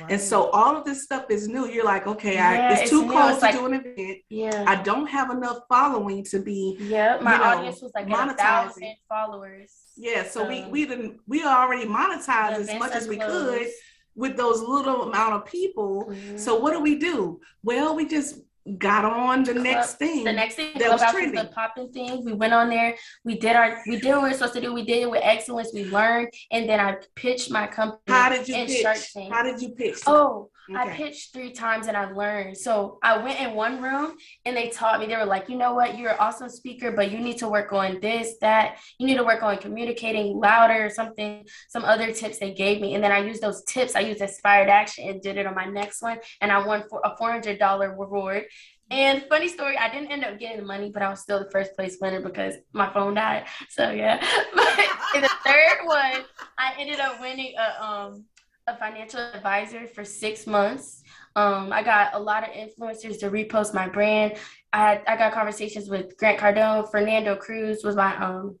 Right. 0.00 0.12
And 0.12 0.20
so 0.20 0.50
all 0.50 0.76
of 0.76 0.84
this 0.84 1.04
stuff 1.04 1.30
is 1.30 1.48
new. 1.48 1.66
You're 1.66 1.84
like, 1.84 2.06
okay, 2.06 2.34
yeah, 2.34 2.68
I, 2.68 2.72
it's, 2.72 2.82
it's 2.82 2.90
too 2.90 3.06
new. 3.06 3.12
close 3.12 3.32
it's 3.32 3.40
to 3.40 3.46
like, 3.46 3.54
do 3.54 3.66
an 3.66 3.74
event. 3.74 4.18
Yeah. 4.28 4.64
I 4.66 4.82
don't 4.82 5.06
have 5.06 5.30
enough 5.30 5.60
following 5.68 6.22
to 6.24 6.38
be. 6.38 6.76
Yeah, 6.80 7.18
my 7.20 7.32
you 7.32 7.38
know, 7.38 7.44
audience 7.44 7.82
was 7.82 7.92
like 7.94 8.06
monetizing. 8.06 8.30
a 8.30 8.34
thousand 8.34 8.94
followers. 9.08 9.72
Yeah, 9.96 10.24
so, 10.24 10.42
so 10.42 10.48
we 10.48 10.66
we 10.66 10.84
didn't 10.84 11.20
we 11.26 11.44
already 11.44 11.86
monetized 11.86 12.52
as 12.52 12.74
much 12.78 12.92
as 12.92 13.08
we 13.08 13.16
closed. 13.16 13.58
could 13.58 13.68
with 14.16 14.36
those 14.36 14.60
little 14.62 15.02
amount 15.02 15.34
of 15.34 15.46
people. 15.46 16.06
Mm-hmm. 16.08 16.36
So 16.36 16.56
what 16.56 16.72
do 16.72 16.80
we 16.80 16.96
do? 16.98 17.40
Well, 17.62 17.94
we 17.94 18.06
just 18.06 18.40
got 18.78 19.04
on 19.04 19.44
the 19.44 19.52
Club, 19.52 19.64
next 19.64 19.94
thing. 19.94 20.24
The 20.24 20.32
next 20.32 20.56
thing 20.56 20.72
that 20.78 20.90
was 20.90 21.00
trending. 21.12 21.34
the 21.34 21.50
popping 21.50 21.92
thing. 21.92 22.24
We 22.24 22.32
went 22.32 22.52
on 22.52 22.68
there. 22.68 22.96
We 23.24 23.38
did 23.38 23.54
our. 23.54 23.80
We 23.86 24.00
did 24.00 24.10
what 24.10 24.24
we 24.24 24.30
were 24.30 24.34
supposed 24.34 24.54
to 24.54 24.60
do. 24.60 24.72
We 24.72 24.84
did 24.84 25.02
it 25.02 25.10
with 25.10 25.20
excellence. 25.22 25.70
We 25.72 25.84
learned, 25.84 26.28
and 26.50 26.68
then 26.68 26.80
I 26.80 26.96
pitched 27.14 27.50
my 27.50 27.66
company. 27.66 28.00
How 28.08 28.30
did 28.30 28.48
you 28.48 28.54
pitch? 28.66 29.14
How 29.30 29.42
did 29.42 29.60
you 29.60 29.70
pitch? 29.70 29.98
Oh, 30.06 30.50
Okay. 30.68 30.78
I 30.78 30.96
pitched 30.96 31.32
three 31.32 31.52
times 31.52 31.86
and 31.86 31.96
I 31.96 32.10
learned. 32.10 32.56
So 32.56 32.98
I 33.02 33.22
went 33.22 33.40
in 33.40 33.54
one 33.54 33.80
room 33.80 34.16
and 34.44 34.56
they 34.56 34.68
taught 34.68 34.98
me, 34.98 35.06
they 35.06 35.16
were 35.16 35.24
like, 35.24 35.48
you 35.48 35.56
know 35.56 35.74
what, 35.74 35.96
you're 35.96 36.10
an 36.10 36.16
awesome 36.18 36.48
speaker, 36.48 36.90
but 36.90 37.10
you 37.10 37.18
need 37.18 37.38
to 37.38 37.48
work 37.48 37.72
on 37.72 38.00
this, 38.00 38.34
that. 38.40 38.78
You 38.98 39.06
need 39.06 39.16
to 39.16 39.24
work 39.24 39.42
on 39.42 39.58
communicating 39.58 40.38
louder, 40.38 40.90
something, 40.90 41.46
some 41.68 41.84
other 41.84 42.12
tips 42.12 42.38
they 42.38 42.52
gave 42.52 42.80
me. 42.80 42.94
And 42.94 43.04
then 43.04 43.12
I 43.12 43.18
used 43.18 43.42
those 43.42 43.62
tips. 43.64 43.94
I 43.94 44.00
used 44.00 44.20
inspired 44.20 44.68
action 44.68 45.08
and 45.08 45.22
did 45.22 45.36
it 45.36 45.46
on 45.46 45.54
my 45.54 45.66
next 45.66 46.02
one. 46.02 46.18
And 46.40 46.50
I 46.50 46.66
won 46.66 46.84
for 46.88 47.00
a 47.04 47.16
$400 47.16 47.98
reward. 47.98 48.44
And 48.90 49.24
funny 49.28 49.48
story, 49.48 49.76
I 49.76 49.92
didn't 49.92 50.12
end 50.12 50.24
up 50.24 50.38
getting 50.38 50.58
the 50.58 50.64
money, 50.64 50.90
but 50.90 51.02
I 51.02 51.08
was 51.08 51.20
still 51.20 51.40
the 51.40 51.50
first 51.50 51.74
place 51.74 51.98
winner 52.00 52.20
because 52.20 52.54
my 52.72 52.92
phone 52.92 53.14
died. 53.14 53.46
So 53.68 53.90
yeah. 53.90 54.24
But 54.54 54.78
in 55.16 55.22
the 55.22 55.30
third 55.44 55.78
one, 55.84 56.24
I 56.58 56.74
ended 56.78 57.00
up 57.00 57.20
winning 57.20 57.54
a 57.58 57.84
um 57.84 58.24
a 58.68 58.76
financial 58.76 59.20
advisor 59.20 59.86
for 59.86 60.04
six 60.04 60.46
months. 60.46 61.04
Um, 61.36 61.72
I 61.72 61.84
got 61.84 62.14
a 62.14 62.18
lot 62.18 62.42
of 62.42 62.50
influencers 62.50 63.20
to 63.20 63.30
repost 63.30 63.74
my 63.74 63.88
brand. 63.88 64.34
I 64.72 65.00
I 65.06 65.16
got 65.16 65.32
conversations 65.32 65.88
with 65.88 66.16
Grant 66.16 66.40
Cardone, 66.40 66.90
Fernando 66.90 67.36
Cruz 67.36 67.84
was 67.84 67.94
my 67.94 68.16
um 68.16 68.58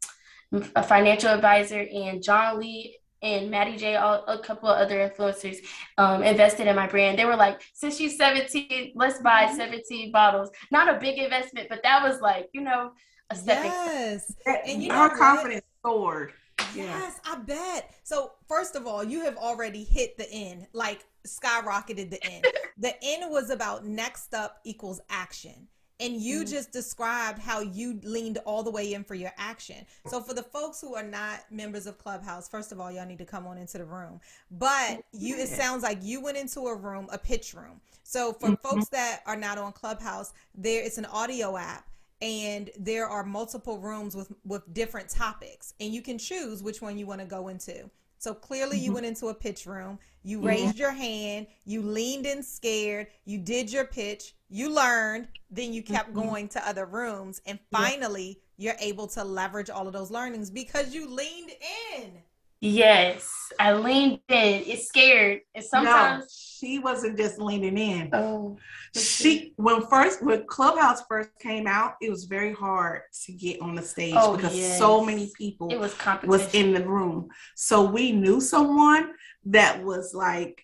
a 0.76 0.82
financial 0.82 1.30
advisor, 1.30 1.80
and 1.80 2.22
John 2.22 2.60
Lee 2.60 2.98
and 3.20 3.50
Maddie 3.50 3.76
J, 3.76 3.96
all, 3.96 4.24
a 4.28 4.38
couple 4.38 4.68
of 4.68 4.78
other 4.78 5.10
influencers 5.10 5.56
um, 5.98 6.22
invested 6.22 6.68
in 6.68 6.76
my 6.76 6.86
brand. 6.86 7.18
They 7.18 7.24
were 7.24 7.34
like, 7.34 7.60
since 7.74 7.96
she's 7.96 8.16
17, 8.16 8.92
let's 8.94 9.20
buy 9.20 9.46
mm-hmm. 9.46 9.56
17 9.56 10.12
bottles. 10.12 10.50
Not 10.70 10.94
a 10.94 11.00
big 11.00 11.18
investment, 11.18 11.68
but 11.68 11.82
that 11.82 12.04
was 12.04 12.20
like, 12.20 12.48
you 12.52 12.60
know, 12.60 12.92
a 13.30 13.34
stepping. 13.34 13.72
Yes. 13.72 14.32
And 14.66 14.82
you 14.82 14.90
know, 14.90 15.08
confidence 15.08 15.64
soared. 15.84 16.32
Yes, 16.74 17.20
I 17.24 17.36
bet. 17.38 17.94
So 18.02 18.32
first 18.48 18.76
of 18.76 18.86
all, 18.86 19.04
you 19.04 19.24
have 19.24 19.36
already 19.36 19.84
hit 19.84 20.16
the 20.16 20.30
end, 20.30 20.66
like 20.72 21.04
skyrocketed 21.26 22.10
the 22.10 22.24
end. 22.24 22.46
the 22.78 22.94
end 23.02 23.30
was 23.30 23.50
about 23.50 23.84
next 23.84 24.34
up 24.34 24.60
equals 24.64 25.00
action. 25.10 25.68
And 25.98 26.20
you 26.20 26.40
mm-hmm. 26.40 26.50
just 26.50 26.72
described 26.72 27.38
how 27.38 27.60
you 27.60 27.98
leaned 28.02 28.36
all 28.44 28.62
the 28.62 28.70
way 28.70 28.92
in 28.92 29.02
for 29.02 29.14
your 29.14 29.32
action. 29.38 29.86
So 30.06 30.20
for 30.20 30.34
the 30.34 30.42
folks 30.42 30.78
who 30.78 30.94
are 30.94 31.02
not 31.02 31.44
members 31.50 31.86
of 31.86 31.96
Clubhouse, 31.96 32.48
first 32.48 32.70
of 32.70 32.78
all, 32.78 32.92
y'all 32.92 33.06
need 33.06 33.16
to 33.18 33.24
come 33.24 33.46
on 33.46 33.56
into 33.56 33.78
the 33.78 33.86
room. 33.86 34.20
But 34.50 35.04
you 35.12 35.36
it 35.36 35.48
sounds 35.48 35.82
like 35.82 35.98
you 36.02 36.20
went 36.20 36.36
into 36.36 36.60
a 36.66 36.76
room, 36.76 37.08
a 37.10 37.16
pitch 37.16 37.54
room. 37.54 37.80
So 38.02 38.34
for 38.34 38.50
mm-hmm. 38.50 38.68
folks 38.68 38.88
that 38.90 39.22
are 39.24 39.36
not 39.36 39.56
on 39.56 39.72
Clubhouse, 39.72 40.34
there 40.54 40.84
it's 40.84 40.98
an 40.98 41.06
audio 41.06 41.56
app 41.56 41.86
and 42.22 42.70
there 42.78 43.06
are 43.06 43.24
multiple 43.24 43.78
rooms 43.78 44.14
with 44.14 44.32
with 44.44 44.62
different 44.72 45.08
topics 45.08 45.74
and 45.80 45.92
you 45.92 46.00
can 46.00 46.18
choose 46.18 46.62
which 46.62 46.80
one 46.80 46.96
you 46.96 47.06
want 47.06 47.20
to 47.20 47.26
go 47.26 47.48
into 47.48 47.90
so 48.18 48.32
clearly 48.32 48.78
you 48.78 48.86
mm-hmm. 48.86 48.94
went 48.94 49.06
into 49.06 49.28
a 49.28 49.34
pitch 49.34 49.66
room 49.66 49.98
you 50.22 50.40
raised 50.40 50.78
your 50.78 50.92
hand 50.92 51.46
you 51.64 51.82
leaned 51.82 52.24
in 52.24 52.42
scared 52.42 53.06
you 53.26 53.38
did 53.38 53.70
your 53.70 53.84
pitch 53.84 54.34
you 54.48 54.70
learned 54.70 55.28
then 55.50 55.72
you 55.72 55.82
kept 55.82 56.08
mm-hmm. 56.10 56.28
going 56.28 56.48
to 56.48 56.66
other 56.66 56.86
rooms 56.86 57.42
and 57.46 57.58
finally 57.70 58.40
yeah. 58.56 58.72
you're 58.72 58.80
able 58.80 59.06
to 59.06 59.22
leverage 59.22 59.68
all 59.68 59.86
of 59.86 59.92
those 59.92 60.10
learnings 60.10 60.48
because 60.50 60.94
you 60.94 61.08
leaned 61.08 61.50
in 61.94 62.12
Yes, 62.60 63.30
I 63.60 63.74
leaned 63.74 64.20
in. 64.28 64.62
It's 64.66 64.88
scared. 64.88 65.40
And 65.54 65.64
sometimes 65.64 66.24
no, 66.24 66.26
she 66.30 66.78
wasn't 66.78 67.18
just 67.18 67.38
leaning 67.38 67.76
in. 67.76 68.10
Oh. 68.12 68.56
She 68.94 69.52
when 69.56 69.82
first 69.86 70.22
when 70.22 70.46
Clubhouse 70.46 71.02
first 71.08 71.30
came 71.38 71.66
out, 71.66 71.94
it 72.00 72.10
was 72.10 72.24
very 72.24 72.52
hard 72.52 73.02
to 73.24 73.32
get 73.32 73.60
on 73.60 73.74
the 73.74 73.82
stage 73.82 74.14
oh, 74.16 74.36
because 74.36 74.56
yes. 74.56 74.78
so 74.78 75.04
many 75.04 75.30
people 75.36 75.68
it 75.70 75.78
was 75.78 75.94
was 76.24 76.54
in 76.54 76.72
the 76.72 76.84
room. 76.86 77.28
So 77.54 77.84
we 77.84 78.12
knew 78.12 78.40
someone 78.40 79.12
that 79.46 79.84
was 79.84 80.14
like 80.14 80.62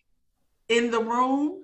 in 0.69 0.91
the 0.91 1.01
room 1.01 1.62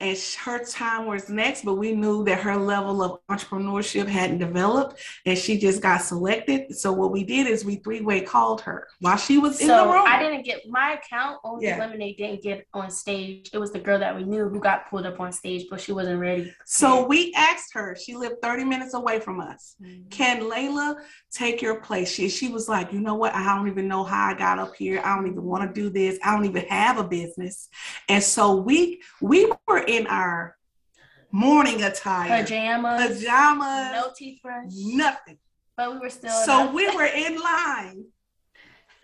and 0.00 0.16
her 0.44 0.64
time 0.64 1.06
was 1.06 1.28
next, 1.28 1.64
but 1.64 1.74
we 1.74 1.92
knew 1.92 2.24
that 2.24 2.40
her 2.40 2.56
level 2.56 3.02
of 3.02 3.18
entrepreneurship 3.28 4.06
hadn't 4.06 4.38
developed 4.38 5.00
and 5.26 5.36
she 5.36 5.58
just 5.58 5.82
got 5.82 6.02
selected. 6.02 6.76
So 6.76 6.92
what 6.92 7.10
we 7.10 7.24
did 7.24 7.48
is 7.48 7.64
we 7.64 7.76
three-way 7.76 8.20
called 8.20 8.60
her 8.60 8.86
while 9.00 9.16
she 9.16 9.38
was 9.38 9.58
so 9.58 9.62
in 9.62 9.68
the 9.68 9.92
room. 9.92 10.04
I 10.06 10.22
didn't 10.22 10.44
get 10.44 10.68
my 10.68 10.92
account 10.92 11.38
on 11.42 11.60
yeah. 11.60 11.78
Lemonade 11.78 12.16
didn't 12.16 12.42
get 12.42 12.66
on 12.74 12.90
stage. 12.90 13.50
It 13.52 13.58
was 13.58 13.72
the 13.72 13.80
girl 13.80 13.98
that 13.98 14.14
we 14.14 14.22
knew 14.22 14.48
who 14.48 14.60
got 14.60 14.88
pulled 14.88 15.04
up 15.04 15.18
on 15.18 15.32
stage, 15.32 15.66
but 15.68 15.80
she 15.80 15.90
wasn't 15.90 16.20
ready. 16.20 16.54
So 16.64 17.04
we 17.04 17.32
asked 17.34 17.74
her, 17.74 17.96
she 17.96 18.14
lived 18.14 18.36
30 18.40 18.64
minutes 18.64 18.94
away 18.94 19.18
from 19.18 19.40
us. 19.40 19.74
Mm-hmm. 19.82 20.08
Can 20.10 20.42
Layla 20.42 20.96
take 21.32 21.60
your 21.60 21.80
place? 21.80 22.12
She 22.12 22.28
she 22.28 22.48
was 22.48 22.68
like, 22.68 22.92
you 22.92 23.00
know 23.00 23.16
what? 23.16 23.34
I 23.34 23.56
don't 23.56 23.68
even 23.68 23.88
know 23.88 24.04
how 24.04 24.28
I 24.28 24.34
got 24.34 24.60
up 24.60 24.76
here. 24.76 25.00
I 25.04 25.16
don't 25.16 25.26
even 25.26 25.42
want 25.42 25.74
to 25.74 25.80
do 25.80 25.90
this. 25.90 26.18
I 26.22 26.34
don't 26.34 26.44
even 26.44 26.66
have 26.66 26.98
a 26.98 27.04
business. 27.04 27.68
And 28.08 28.22
so 28.22 28.54
we 28.54 29.02
we 29.20 29.50
were 29.66 29.84
in 29.88 30.06
our 30.06 30.56
morning 31.32 31.82
attire, 31.82 32.42
pajamas, 32.42 33.18
pajamas, 33.18 33.92
no 33.92 34.10
toothbrush, 34.16 34.72
nothing. 34.72 35.38
But 35.76 35.92
we 35.92 35.98
were 36.00 36.10
still. 36.10 36.30
So 36.30 36.70
we 36.72 36.88
were 36.94 37.06
in 37.06 37.40
line 37.40 38.06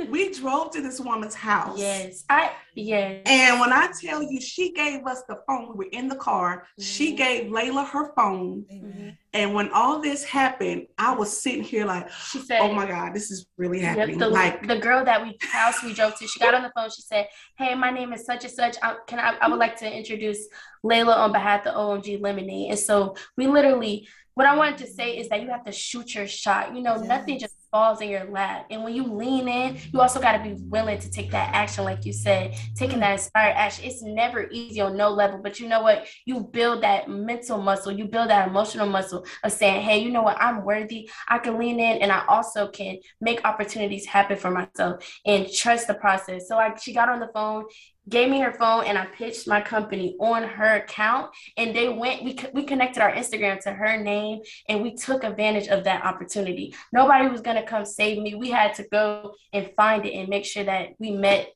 we 0.09 0.33
drove 0.33 0.71
to 0.73 0.83
this 0.83 1.01
woman's 1.01 1.35
house. 1.35 1.79
Yes. 1.79 2.25
I 2.29 2.53
yes. 2.75 3.23
And 3.27 3.61
when 3.61 3.73
I 3.73 3.89
tell 4.01 4.23
you 4.23 4.41
she 4.41 4.73
gave 4.73 5.07
us 5.07 5.23
the 5.29 5.39
phone, 5.47 5.69
we 5.69 5.75
were 5.75 5.91
in 5.93 6.09
the 6.09 6.17
car. 6.17 6.59
Mm-hmm. 6.59 6.83
She 6.83 7.15
gave 7.15 7.51
Layla 7.51 7.89
her 7.89 8.13
phone. 8.15 8.65
Mm-hmm. 8.73 9.11
And 9.33 9.55
when 9.55 9.71
all 9.71 10.01
this 10.01 10.25
happened, 10.25 10.87
I 10.99 11.15
was 11.15 11.41
sitting 11.41 11.63
here 11.63 11.85
like, 11.87 12.11
she 12.11 12.39
said, 12.41 12.61
"Oh 12.61 12.73
my 12.73 12.87
God, 12.87 13.15
this 13.15 13.31
is 13.31 13.47
really 13.57 13.81
happening." 13.81 14.19
Yep, 14.19 14.19
the, 14.19 14.29
like 14.29 14.67
the 14.67 14.79
girl 14.79 15.05
that 15.05 15.23
we 15.23 15.37
house 15.41 15.83
we 15.83 15.93
drove 15.93 16.17
to, 16.19 16.27
she 16.27 16.41
got 16.41 16.55
on 16.55 16.63
the 16.63 16.73
phone. 16.75 16.91
She 16.91 17.03
said, 17.03 17.29
"Hey, 17.57 17.75
my 17.75 17.91
name 17.91 18.13
is 18.13 18.25
such 18.25 18.45
and 18.45 18.53
such. 18.53 18.77
I, 18.83 18.97
can 19.07 19.19
I? 19.19 19.37
I 19.41 19.49
would 19.49 19.59
like 19.59 19.77
to 19.79 19.91
introduce 19.91 20.47
Layla 20.85 21.17
on 21.17 21.33
behalf 21.33 21.67
of 21.67 21.75
OMG 21.75 22.21
Lemonade." 22.21 22.71
And 22.71 22.79
so 22.79 23.17
we 23.37 23.47
literally 23.47 24.07
what 24.35 24.47
I 24.47 24.57
wanted 24.57 24.79
to 24.79 24.87
say 24.89 25.17
is 25.17 25.29
that 25.29 25.43
you 25.43 25.49
have 25.51 25.65
to 25.65 25.73
shoot 25.73 26.15
your 26.15 26.27
shot. 26.27 26.75
You 26.75 26.83
know, 26.83 26.97
yes. 26.97 27.07
nothing 27.07 27.39
just 27.39 27.55
falls 27.75 28.01
in 28.01 28.09
your 28.09 28.23
lap. 28.27 28.67
And 28.71 28.85
when 28.85 28.95
you 28.95 29.03
lean 29.03 29.49
in, 29.49 29.79
you 29.93 30.01
also 30.01 30.21
got 30.21 30.37
to 30.37 30.43
be 30.45 30.55
willing 30.69 31.01
to 31.01 31.11
take 31.11 31.33
that 31.33 31.53
action, 31.53 31.83
like 31.83 32.05
you 32.05 32.13
said, 32.13 32.55
taking 32.77 33.01
that 33.01 33.15
inspired 33.15 33.55
action. 33.55 33.85
It's 33.85 34.01
never 34.01 34.49
easy 34.53 34.81
on 34.81 34.97
no 34.97 35.11
level, 35.11 35.41
but 35.43 35.59
you 35.59 35.69
know 35.69 35.83
what? 35.83 36.07
You 36.25 36.39
build 36.39 36.85
that 36.85 37.11
mental 37.11 37.61
muscle, 37.61 37.91
you 37.91 38.05
build 38.05 38.31
that 38.31 38.47
emotional 38.47 38.87
muscle 38.87 39.27
of 39.43 39.51
saying, 39.51 39.83
hey, 39.83 39.99
you 39.99 40.13
know 40.13 40.23
what? 40.23 40.41
I'm 40.41 40.65
worthy. 40.65 41.11
I 41.27 41.39
can 41.39 41.59
lean 41.59 41.81
in 41.81 42.01
and 42.01 42.13
I 42.13 42.25
also 42.29 42.69
can 42.69 42.99
make 43.21 43.45
opportunities 43.45 44.07
happen 44.07 44.37
for 44.37 44.53
myself 44.53 45.05
and 45.27 45.53
trust 45.53 45.89
the 45.89 45.95
process. 45.95 46.47
So 46.47 46.55
like 46.55 46.81
she 46.81 46.95
got 46.95 47.09
on 47.09 47.19
the 47.19 47.31
phone 47.35 47.65
gave 48.09 48.29
me 48.29 48.41
her 48.41 48.53
phone 48.53 48.85
and 48.85 48.99
I 48.99 49.07
pitched 49.07 49.49
my 49.49 49.61
company 49.61 50.17
on 50.21 50.43
her 50.43 50.77
account 50.77 51.31
and 51.57 51.75
they 51.75 51.89
went 51.89 52.23
we 52.23 52.39
we 52.53 52.65
connected 52.65 53.03
our 53.03 53.13
Instagram 53.13 53.61
to 53.61 53.73
her 53.73 53.97
name 53.97 54.41
and 54.69 54.83
we 54.83 54.95
took 54.95 55.25
advantage 55.25 55.69
of 55.69 55.85
that 55.85 56.05
opportunity. 56.05 56.75
Nobody 56.93 57.29
was 57.29 57.41
going 57.41 57.57
to 57.57 57.63
come 57.63 57.85
save 57.85 58.19
me. 58.19 58.35
We 58.35 58.51
had 58.51 58.75
to 58.75 58.87
go 58.91 59.35
and 59.53 59.71
find 59.77 60.05
it 60.05 60.13
and 60.13 60.29
make 60.29 60.45
sure 60.45 60.65
that 60.65 60.91
we 60.99 61.13
met 61.13 61.49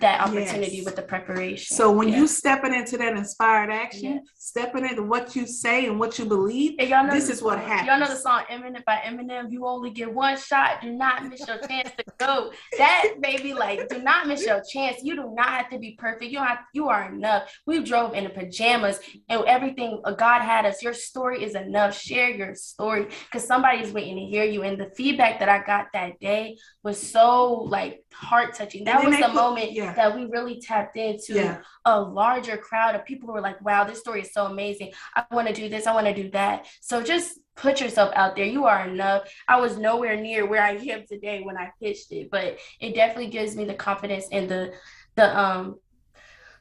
that 0.00 0.20
opportunity 0.20 0.76
yes. 0.76 0.84
with 0.84 0.96
the 0.96 1.02
preparation. 1.02 1.76
So 1.76 1.90
when 1.90 2.08
yeah. 2.08 2.18
you 2.18 2.26
stepping 2.26 2.74
into 2.74 2.96
that 2.98 3.16
inspired 3.16 3.70
action, 3.70 4.14
yeah. 4.14 4.18
stepping 4.36 4.86
into 4.86 5.02
what 5.02 5.34
you 5.36 5.46
say 5.46 5.86
and 5.86 5.98
what 5.98 6.18
you 6.18 6.24
believe, 6.24 6.76
and 6.78 6.88
y'all 6.88 7.04
know 7.04 7.12
this 7.12 7.28
is 7.28 7.42
what 7.42 7.58
happens. 7.58 7.88
Y'all 7.88 7.98
know 7.98 8.08
the 8.08 8.16
song 8.16 8.42
Eminem 8.50 8.84
by 8.84 8.96
Eminem, 9.04 9.50
you 9.50 9.66
only 9.66 9.90
get 9.90 10.12
one 10.12 10.36
shot, 10.36 10.82
do 10.82 10.92
not 10.92 11.28
miss 11.28 11.46
your 11.46 11.58
chance 11.58 11.90
to 11.96 12.04
go. 12.18 12.52
That 12.78 13.14
baby, 13.20 13.54
like, 13.54 13.88
do 13.88 14.02
not 14.02 14.26
miss 14.26 14.44
your 14.44 14.62
chance. 14.70 14.98
You 15.02 15.16
do 15.16 15.32
not 15.34 15.48
have 15.48 15.70
to 15.70 15.78
be 15.78 15.96
perfect. 15.98 16.30
You 16.30 16.38
don't 16.38 16.46
have, 16.46 16.58
you 16.72 16.88
are 16.88 17.12
enough. 17.12 17.52
We 17.66 17.82
drove 17.82 18.14
in 18.14 18.24
the 18.24 18.30
pajamas 18.30 19.00
and 19.28 19.44
everything 19.44 20.00
uh, 20.04 20.12
God 20.12 20.42
had 20.42 20.66
us. 20.66 20.82
Your 20.82 20.94
story 20.94 21.42
is 21.42 21.54
enough. 21.54 21.98
Share 21.98 22.30
your 22.30 22.54
story 22.54 23.08
because 23.24 23.46
somebody 23.46 23.80
is 23.80 23.92
waiting 23.92 24.16
to 24.16 24.22
hear 24.22 24.44
you. 24.44 24.62
And 24.62 24.80
the 24.80 24.90
feedback 24.96 25.38
that 25.40 25.48
I 25.48 25.62
got 25.64 25.86
that 25.92 26.18
day 26.20 26.56
was 26.82 27.00
so 27.00 27.54
like 27.54 28.01
heart 28.12 28.54
touching. 28.54 28.84
That 28.84 29.04
was 29.04 29.16
the 29.16 29.26
put, 29.26 29.34
moment 29.34 29.72
yeah. 29.72 29.94
that 29.94 30.14
we 30.14 30.26
really 30.26 30.60
tapped 30.60 30.96
into 30.96 31.34
yeah. 31.34 31.60
a 31.84 32.00
larger 32.00 32.56
crowd 32.56 32.94
of 32.94 33.04
people 33.04 33.26
who 33.26 33.34
were 33.34 33.40
like, 33.40 33.62
wow, 33.64 33.84
this 33.84 34.00
story 34.00 34.22
is 34.22 34.32
so 34.32 34.46
amazing. 34.46 34.92
I 35.14 35.24
want 35.30 35.48
to 35.48 35.54
do 35.54 35.68
this. 35.68 35.86
I 35.86 35.94
want 35.94 36.06
to 36.06 36.14
do 36.14 36.30
that. 36.30 36.66
So 36.80 37.02
just 37.02 37.38
put 37.56 37.80
yourself 37.80 38.12
out 38.14 38.36
there. 38.36 38.44
You 38.44 38.66
are 38.66 38.86
enough. 38.86 39.22
I 39.48 39.60
was 39.60 39.76
nowhere 39.76 40.16
near 40.16 40.46
where 40.46 40.62
I 40.62 40.72
am 40.72 41.06
today 41.06 41.42
when 41.42 41.56
I 41.56 41.70
pitched 41.80 42.12
it, 42.12 42.30
but 42.30 42.58
it 42.80 42.94
definitely 42.94 43.30
gives 43.30 43.56
me 43.56 43.64
the 43.64 43.74
confidence 43.74 44.26
and 44.32 44.48
the, 44.48 44.72
the, 45.16 45.38
um, 45.38 45.78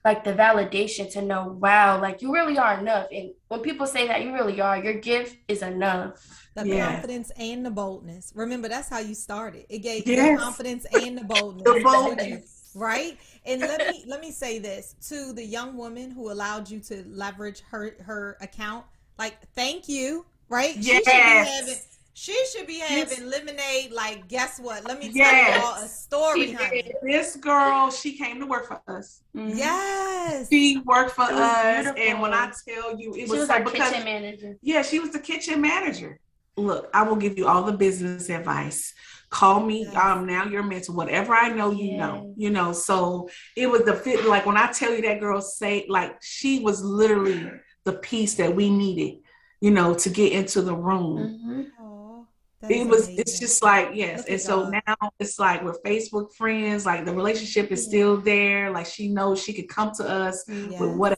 like 0.03 0.23
the 0.23 0.33
validation 0.33 1.11
to 1.13 1.21
know, 1.21 1.57
wow, 1.59 2.01
like 2.01 2.21
you 2.21 2.33
really 2.33 2.57
are 2.57 2.79
enough. 2.79 3.07
And 3.11 3.31
when 3.47 3.61
people 3.61 3.85
say 3.85 4.07
that 4.07 4.23
you 4.23 4.33
really 4.33 4.59
are, 4.59 4.83
your 4.83 4.95
gift 4.95 5.37
is 5.47 5.61
enough 5.61 6.40
the 6.55 6.67
yeah. 6.67 6.91
confidence 6.91 7.31
and 7.37 7.65
the 7.65 7.71
boldness. 7.71 8.31
Remember, 8.35 8.67
that's 8.67 8.89
how 8.89 8.99
you 8.99 9.15
started. 9.15 9.65
It 9.69 9.79
gave 9.79 10.05
yes. 10.05 10.17
you 10.17 10.37
the 10.37 10.43
confidence 10.43 10.85
and 10.93 11.17
the 11.17 11.23
boldness. 11.23 11.63
the 11.65 11.81
boldness. 11.83 12.71
Right? 12.75 13.17
And 13.45 13.61
let 13.61 13.87
me 13.89 14.03
let 14.07 14.21
me 14.21 14.31
say 14.31 14.59
this 14.59 14.95
to 15.09 15.33
the 15.33 15.43
young 15.43 15.75
woman 15.75 16.11
who 16.11 16.31
allowed 16.31 16.69
you 16.69 16.79
to 16.81 17.03
leverage 17.07 17.61
her 17.69 17.95
her 18.01 18.37
account. 18.41 18.85
Like, 19.17 19.37
thank 19.55 19.89
you. 19.89 20.25
Right? 20.47 20.75
Yes. 20.77 21.87
She 22.13 22.37
should 22.51 22.67
be 22.67 22.79
having 22.79 23.29
lemonade. 23.29 23.91
Like, 23.91 24.27
guess 24.27 24.59
what? 24.59 24.85
Let 24.85 24.99
me 24.99 25.05
tell 25.05 25.15
yes. 25.15 25.57
you 25.57 25.65
all 25.65 25.83
a 25.83 25.87
story. 25.87 26.57
This 27.01 27.37
girl, 27.37 27.89
she 27.89 28.17
came 28.17 28.39
to 28.39 28.45
work 28.45 28.67
for 28.67 28.81
us. 28.87 29.23
Mm-hmm. 29.35 29.57
Yes, 29.57 30.49
she 30.49 30.81
worked 30.85 31.11
for 31.11 31.23
us, 31.23 31.83
beautiful. 31.85 32.01
and 32.01 32.21
when 32.21 32.33
I 32.33 32.51
tell 32.67 32.99
you, 32.99 33.11
it 33.13 33.15
she 33.15 33.21
was, 33.23 33.39
was 33.39 33.49
our 33.49 33.63
because, 33.63 33.89
kitchen 33.89 34.03
manager. 34.03 34.57
Yeah, 34.61 34.81
she 34.81 34.99
was 34.99 35.11
the 35.11 35.19
kitchen 35.19 35.61
manager. 35.61 36.19
Look, 36.57 36.89
I 36.93 37.03
will 37.03 37.15
give 37.15 37.37
you 37.37 37.47
all 37.47 37.63
the 37.63 37.73
business 37.73 38.29
advice. 38.29 38.93
Call 39.29 39.61
me. 39.61 39.85
Um, 39.87 40.27
now 40.27 40.45
you're 40.45 40.63
mentor. 40.63 40.93
Whatever 40.93 41.33
I 41.33 41.49
know, 41.49 41.71
you 41.71 41.91
yes. 41.91 41.99
know. 41.99 42.33
You 42.35 42.49
know. 42.49 42.73
So 42.73 43.29
it 43.55 43.69
was 43.69 43.83
the 43.83 43.93
fit. 43.93 44.25
Like 44.25 44.45
when 44.45 44.57
I 44.57 44.71
tell 44.71 44.93
you 44.93 45.01
that 45.03 45.21
girl 45.21 45.41
say, 45.41 45.85
like 45.87 46.17
she 46.21 46.59
was 46.59 46.83
literally 46.83 47.49
the 47.85 47.93
piece 47.93 48.35
that 48.35 48.53
we 48.53 48.69
needed 48.69 49.21
you 49.61 49.71
know, 49.71 49.93
to 49.93 50.09
get 50.09 50.33
into 50.33 50.61
the 50.61 50.75
room. 50.75 51.67
Mm-hmm. 51.71 52.69
it 52.69 52.87
was 52.87 53.05
amazing. 53.05 53.19
it's 53.19 53.39
just 53.39 53.63
like 53.63 53.89
yes 53.93 54.25
and 54.27 54.39
so 54.39 54.69
God. 54.69 54.81
now 54.85 55.11
it's 55.19 55.39
like 55.39 55.63
we're 55.63 55.73
facebook 55.83 56.31
friends 56.33 56.85
like 56.85 57.05
the 57.05 57.13
relationship 57.13 57.71
is 57.71 57.85
yeah. 57.85 57.89
still 57.89 58.17
there 58.17 58.69
like 58.69 58.85
she 58.85 59.07
knows 59.07 59.41
she 59.41 59.51
could 59.51 59.67
come 59.67 59.91
to 59.95 60.07
us 60.07 60.45
yes. 60.47 60.79
with 60.79 60.95
what 60.95 61.17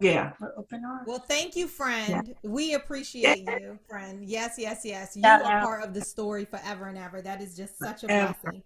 yeah 0.00 0.32
open 0.56 0.84
arms 0.84 1.06
well 1.06 1.18
thank 1.18 1.54
you 1.54 1.66
friend 1.66 2.28
yeah. 2.28 2.50
we 2.50 2.74
appreciate 2.74 3.44
yeah. 3.44 3.58
you 3.58 3.78
friend 3.88 4.24
yes 4.24 4.54
yes 4.58 4.82
yes 4.84 5.16
you 5.16 5.22
are 5.24 5.60
part 5.60 5.82
of 5.82 5.94
the 5.94 6.00
story 6.00 6.44
forever 6.44 6.86
and 6.86 6.98
ever 6.98 7.20
that 7.20 7.40
is 7.40 7.56
just 7.56 7.78
such 7.78 8.04
a 8.04 8.06
blessing 8.06 8.62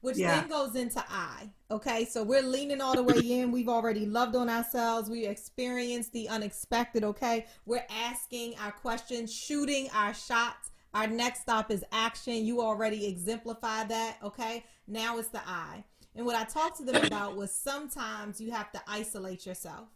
which 0.00 0.16
yeah. 0.16 0.40
then 0.40 0.48
goes 0.48 0.76
into 0.76 1.02
I. 1.08 1.50
Okay, 1.70 2.04
so 2.04 2.22
we're 2.22 2.42
leaning 2.42 2.80
all 2.80 2.94
the 2.94 3.02
way 3.02 3.18
in. 3.18 3.50
We've 3.50 3.68
already 3.68 4.06
loved 4.06 4.36
on 4.36 4.48
ourselves. 4.48 5.10
We 5.10 5.26
experienced 5.26 6.12
the 6.12 6.28
unexpected. 6.28 7.04
Okay, 7.04 7.46
we're 7.66 7.84
asking 7.90 8.54
our 8.62 8.72
questions, 8.72 9.32
shooting 9.32 9.88
our 9.94 10.14
shots. 10.14 10.70
Our 10.94 11.06
next 11.06 11.42
stop 11.42 11.70
is 11.70 11.84
action. 11.92 12.46
You 12.46 12.62
already 12.62 13.06
exemplify 13.06 13.84
that. 13.84 14.18
Okay, 14.22 14.64
now 14.86 15.18
it's 15.18 15.28
the 15.28 15.40
I. 15.44 15.84
And 16.14 16.24
what 16.24 16.36
I 16.36 16.44
talked 16.44 16.78
to 16.78 16.84
them 16.84 17.04
about 17.04 17.36
was 17.36 17.52
sometimes 17.52 18.40
you 18.40 18.50
have 18.50 18.72
to 18.72 18.80
isolate 18.88 19.46
yourself. 19.46 19.88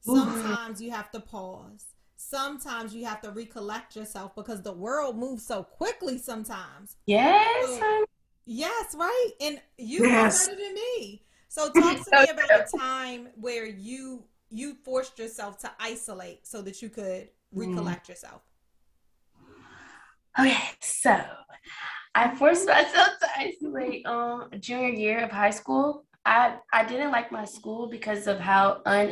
Sometimes 0.00 0.80
you 0.80 0.90
have 0.90 1.10
to 1.12 1.20
pause. 1.20 1.84
Sometimes 2.16 2.94
you 2.94 3.04
have 3.04 3.20
to 3.22 3.30
recollect 3.30 3.94
yourself 3.94 4.34
because 4.34 4.62
the 4.62 4.72
world 4.72 5.16
moves 5.16 5.46
so 5.46 5.62
quickly 5.62 6.18
sometimes. 6.18 6.96
Yes. 7.06 7.78
So, 7.78 8.04
Yes, 8.50 8.94
right. 8.98 9.30
And 9.42 9.60
you 9.76 10.06
yes. 10.06 10.46
know 10.46 10.54
better 10.54 10.62
than 10.64 10.74
me. 10.74 11.22
So 11.48 11.70
talk 11.76 12.02
to 12.02 12.10
me 12.10 12.28
about 12.30 12.50
a 12.50 12.78
time 12.78 13.28
where 13.38 13.66
you 13.66 14.24
you 14.50 14.74
forced 14.82 15.18
yourself 15.18 15.58
to 15.58 15.70
isolate 15.78 16.46
so 16.46 16.62
that 16.62 16.80
you 16.80 16.88
could 16.88 17.24
mm. 17.24 17.28
recollect 17.52 18.06
mm. 18.06 18.08
yourself. 18.08 18.40
Okay, 20.40 20.56
so 20.80 21.20
I 22.14 22.34
forced 22.36 22.66
myself 22.66 23.18
to 23.20 23.28
isolate 23.38 24.06
um 24.06 24.48
junior 24.58 24.88
year 24.88 25.24
of 25.24 25.30
high 25.30 25.50
school. 25.50 26.06
I 26.28 26.56
I 26.72 26.84
didn't 26.84 27.10
like 27.10 27.32
my 27.32 27.44
school 27.46 27.88
because 27.88 28.26
of 28.26 28.38
how 28.38 28.82
un 28.84 29.10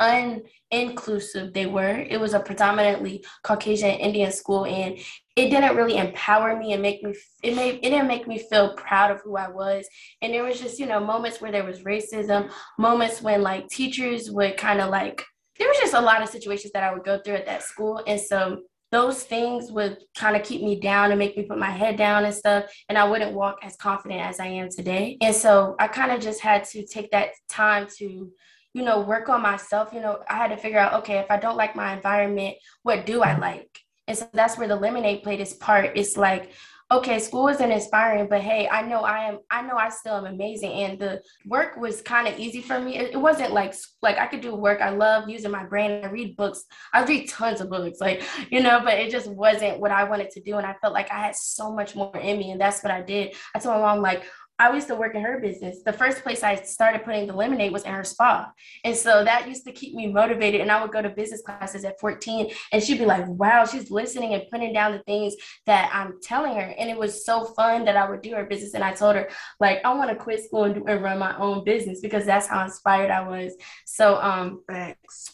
uninclusive 0.00 1.52
they 1.54 1.66
were. 1.66 1.94
It 1.98 2.20
was 2.20 2.34
a 2.34 2.40
predominantly 2.40 3.24
Caucasian 3.42 3.90
Indian 3.90 4.30
school, 4.30 4.66
and 4.66 4.98
it 5.36 5.48
didn't 5.50 5.76
really 5.76 5.96
empower 5.96 6.56
me 6.58 6.72
and 6.72 6.82
make 6.82 7.02
me. 7.02 7.14
It 7.42 7.56
made 7.56 7.76
it 7.76 7.90
didn't 7.90 8.08
make 8.08 8.28
me 8.28 8.38
feel 8.50 8.74
proud 8.76 9.10
of 9.10 9.20
who 9.22 9.36
I 9.36 9.48
was. 9.48 9.88
And 10.20 10.34
there 10.34 10.44
was 10.44 10.60
just 10.60 10.78
you 10.78 10.86
know 10.86 11.00
moments 11.00 11.40
where 11.40 11.52
there 11.52 11.64
was 11.64 11.82
racism, 11.82 12.50
moments 12.78 13.22
when 13.22 13.42
like 13.42 13.68
teachers 13.68 14.30
would 14.30 14.56
kind 14.56 14.80
of 14.80 14.90
like. 14.90 15.24
There 15.58 15.68
was 15.68 15.78
just 15.78 15.94
a 15.94 16.00
lot 16.00 16.22
of 16.22 16.30
situations 16.30 16.72
that 16.72 16.82
I 16.82 16.92
would 16.92 17.04
go 17.04 17.20
through 17.20 17.34
at 17.34 17.46
that 17.46 17.62
school, 17.62 18.02
and 18.06 18.20
so 18.20 18.62
those 18.92 19.22
things 19.22 19.70
would 19.70 19.98
kind 20.16 20.36
of 20.36 20.42
keep 20.42 20.62
me 20.62 20.80
down 20.80 21.10
and 21.10 21.18
make 21.18 21.36
me 21.36 21.44
put 21.44 21.58
my 21.58 21.70
head 21.70 21.96
down 21.96 22.24
and 22.24 22.34
stuff. 22.34 22.64
And 22.88 22.98
I 22.98 23.04
wouldn't 23.08 23.34
walk 23.34 23.58
as 23.62 23.76
confident 23.76 24.20
as 24.20 24.40
I 24.40 24.46
am 24.46 24.68
today. 24.68 25.16
And 25.20 25.34
so 25.34 25.76
I 25.78 25.86
kind 25.86 26.10
of 26.10 26.20
just 26.20 26.40
had 26.40 26.64
to 26.64 26.84
take 26.86 27.10
that 27.12 27.30
time 27.48 27.86
to 27.98 28.32
you 28.72 28.84
know, 28.84 29.00
work 29.00 29.28
on 29.28 29.42
myself. 29.42 29.92
You 29.92 30.00
know, 30.00 30.20
I 30.28 30.36
had 30.36 30.48
to 30.48 30.56
figure 30.56 30.78
out, 30.78 30.94
okay, 31.00 31.18
if 31.18 31.30
I 31.30 31.38
don't 31.38 31.56
like 31.56 31.74
my 31.74 31.92
environment, 31.92 32.56
what 32.82 33.04
do 33.06 33.22
I 33.22 33.30
mm-hmm. 33.30 33.40
like? 33.40 33.80
And 34.06 34.16
so 34.16 34.28
that's 34.32 34.58
where 34.58 34.68
the 34.68 34.76
lemonade 34.76 35.22
played 35.22 35.40
its 35.40 35.54
part. 35.54 35.92
It's 35.96 36.16
like, 36.16 36.52
okay, 36.92 37.20
school 37.20 37.46
isn't 37.46 37.70
inspiring, 37.70 38.26
but 38.28 38.40
hey, 38.40 38.68
I 38.68 38.82
know 38.82 39.02
I 39.02 39.28
am, 39.28 39.38
I 39.48 39.62
know 39.62 39.76
I 39.76 39.90
still 39.90 40.14
am 40.14 40.26
amazing. 40.26 40.72
And 40.72 40.98
the 40.98 41.22
work 41.46 41.76
was 41.76 42.02
kind 42.02 42.26
of 42.26 42.36
easy 42.38 42.60
for 42.60 42.80
me. 42.80 42.96
It, 42.98 43.12
it, 43.12 43.16
wasn't 43.16 43.52
like, 43.52 43.74
like 44.02 44.18
I 44.18 44.26
could 44.26 44.40
do 44.40 44.54
work. 44.56 44.80
I 44.80 44.90
love 44.90 45.28
using 45.28 45.52
my 45.52 45.64
brain. 45.64 46.04
I 46.04 46.08
read 46.08 46.36
books. 46.36 46.64
I 46.92 47.04
read 47.04 47.28
tons 47.28 47.60
of 47.60 47.70
books, 47.70 48.00
like, 48.00 48.22
you 48.50 48.60
know, 48.60 48.80
but 48.82 48.98
it 48.98 49.10
just 49.10 49.30
wasn't 49.30 49.78
what 49.78 49.92
I 49.92 50.02
wanted 50.04 50.30
to 50.30 50.40
do. 50.40 50.56
And 50.56 50.66
I 50.66 50.74
felt 50.80 50.92
like 50.92 51.12
I 51.12 51.20
had 51.20 51.36
so 51.36 51.72
much 51.72 51.94
more 51.94 52.16
in 52.16 52.38
me. 52.38 52.50
And 52.50 52.60
that's 52.60 52.82
what 52.82 52.92
I 52.92 53.02
did. 53.02 53.34
I 53.54 53.60
told 53.60 53.76
my 53.76 53.82
mom, 53.82 54.02
like, 54.02 54.24
I 54.60 54.70
used 54.74 54.88
to 54.88 54.94
work 54.94 55.14
in 55.14 55.22
her 55.22 55.40
business. 55.40 55.82
The 55.82 55.92
first 55.92 56.22
place 56.22 56.42
I 56.42 56.54
started 56.56 57.02
putting 57.02 57.26
the 57.26 57.32
lemonade 57.32 57.72
was 57.72 57.84
in 57.84 57.94
her 57.94 58.04
spa. 58.04 58.52
And 58.84 58.94
so 58.94 59.24
that 59.24 59.48
used 59.48 59.64
to 59.64 59.72
keep 59.72 59.94
me 59.94 60.12
motivated. 60.12 60.60
And 60.60 60.70
I 60.70 60.82
would 60.82 60.92
go 60.92 61.00
to 61.00 61.08
business 61.08 61.40
classes 61.40 61.82
at 61.86 61.98
14 61.98 62.50
and 62.70 62.82
she'd 62.82 62.98
be 62.98 63.06
like, 63.06 63.26
wow, 63.26 63.64
she's 63.64 63.90
listening 63.90 64.34
and 64.34 64.42
putting 64.52 64.74
down 64.74 64.92
the 64.92 64.98
things 65.04 65.34
that 65.64 65.90
I'm 65.94 66.20
telling 66.22 66.56
her. 66.56 66.74
And 66.78 66.90
it 66.90 66.98
was 66.98 67.24
so 67.24 67.44
fun 67.44 67.86
that 67.86 67.96
I 67.96 68.06
would 68.08 68.20
do 68.20 68.34
her 68.34 68.44
business. 68.44 68.74
And 68.74 68.84
I 68.84 68.92
told 68.92 69.16
her, 69.16 69.30
like, 69.60 69.80
I 69.82 69.94
want 69.94 70.10
to 70.10 70.16
quit 70.16 70.44
school 70.44 70.64
and, 70.64 70.74
do, 70.74 70.84
and 70.86 71.02
run 71.02 71.18
my 71.18 71.34
own 71.38 71.64
business 71.64 72.00
because 72.00 72.26
that's 72.26 72.46
how 72.46 72.62
inspired 72.62 73.10
I 73.10 73.26
was. 73.26 73.54
So 73.86 74.20
um, 74.20 74.62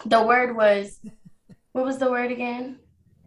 the 0.04 0.22
word 0.22 0.54
was, 0.54 1.00
what 1.72 1.84
was 1.84 1.98
the 1.98 2.12
word 2.12 2.30
again? 2.30 2.78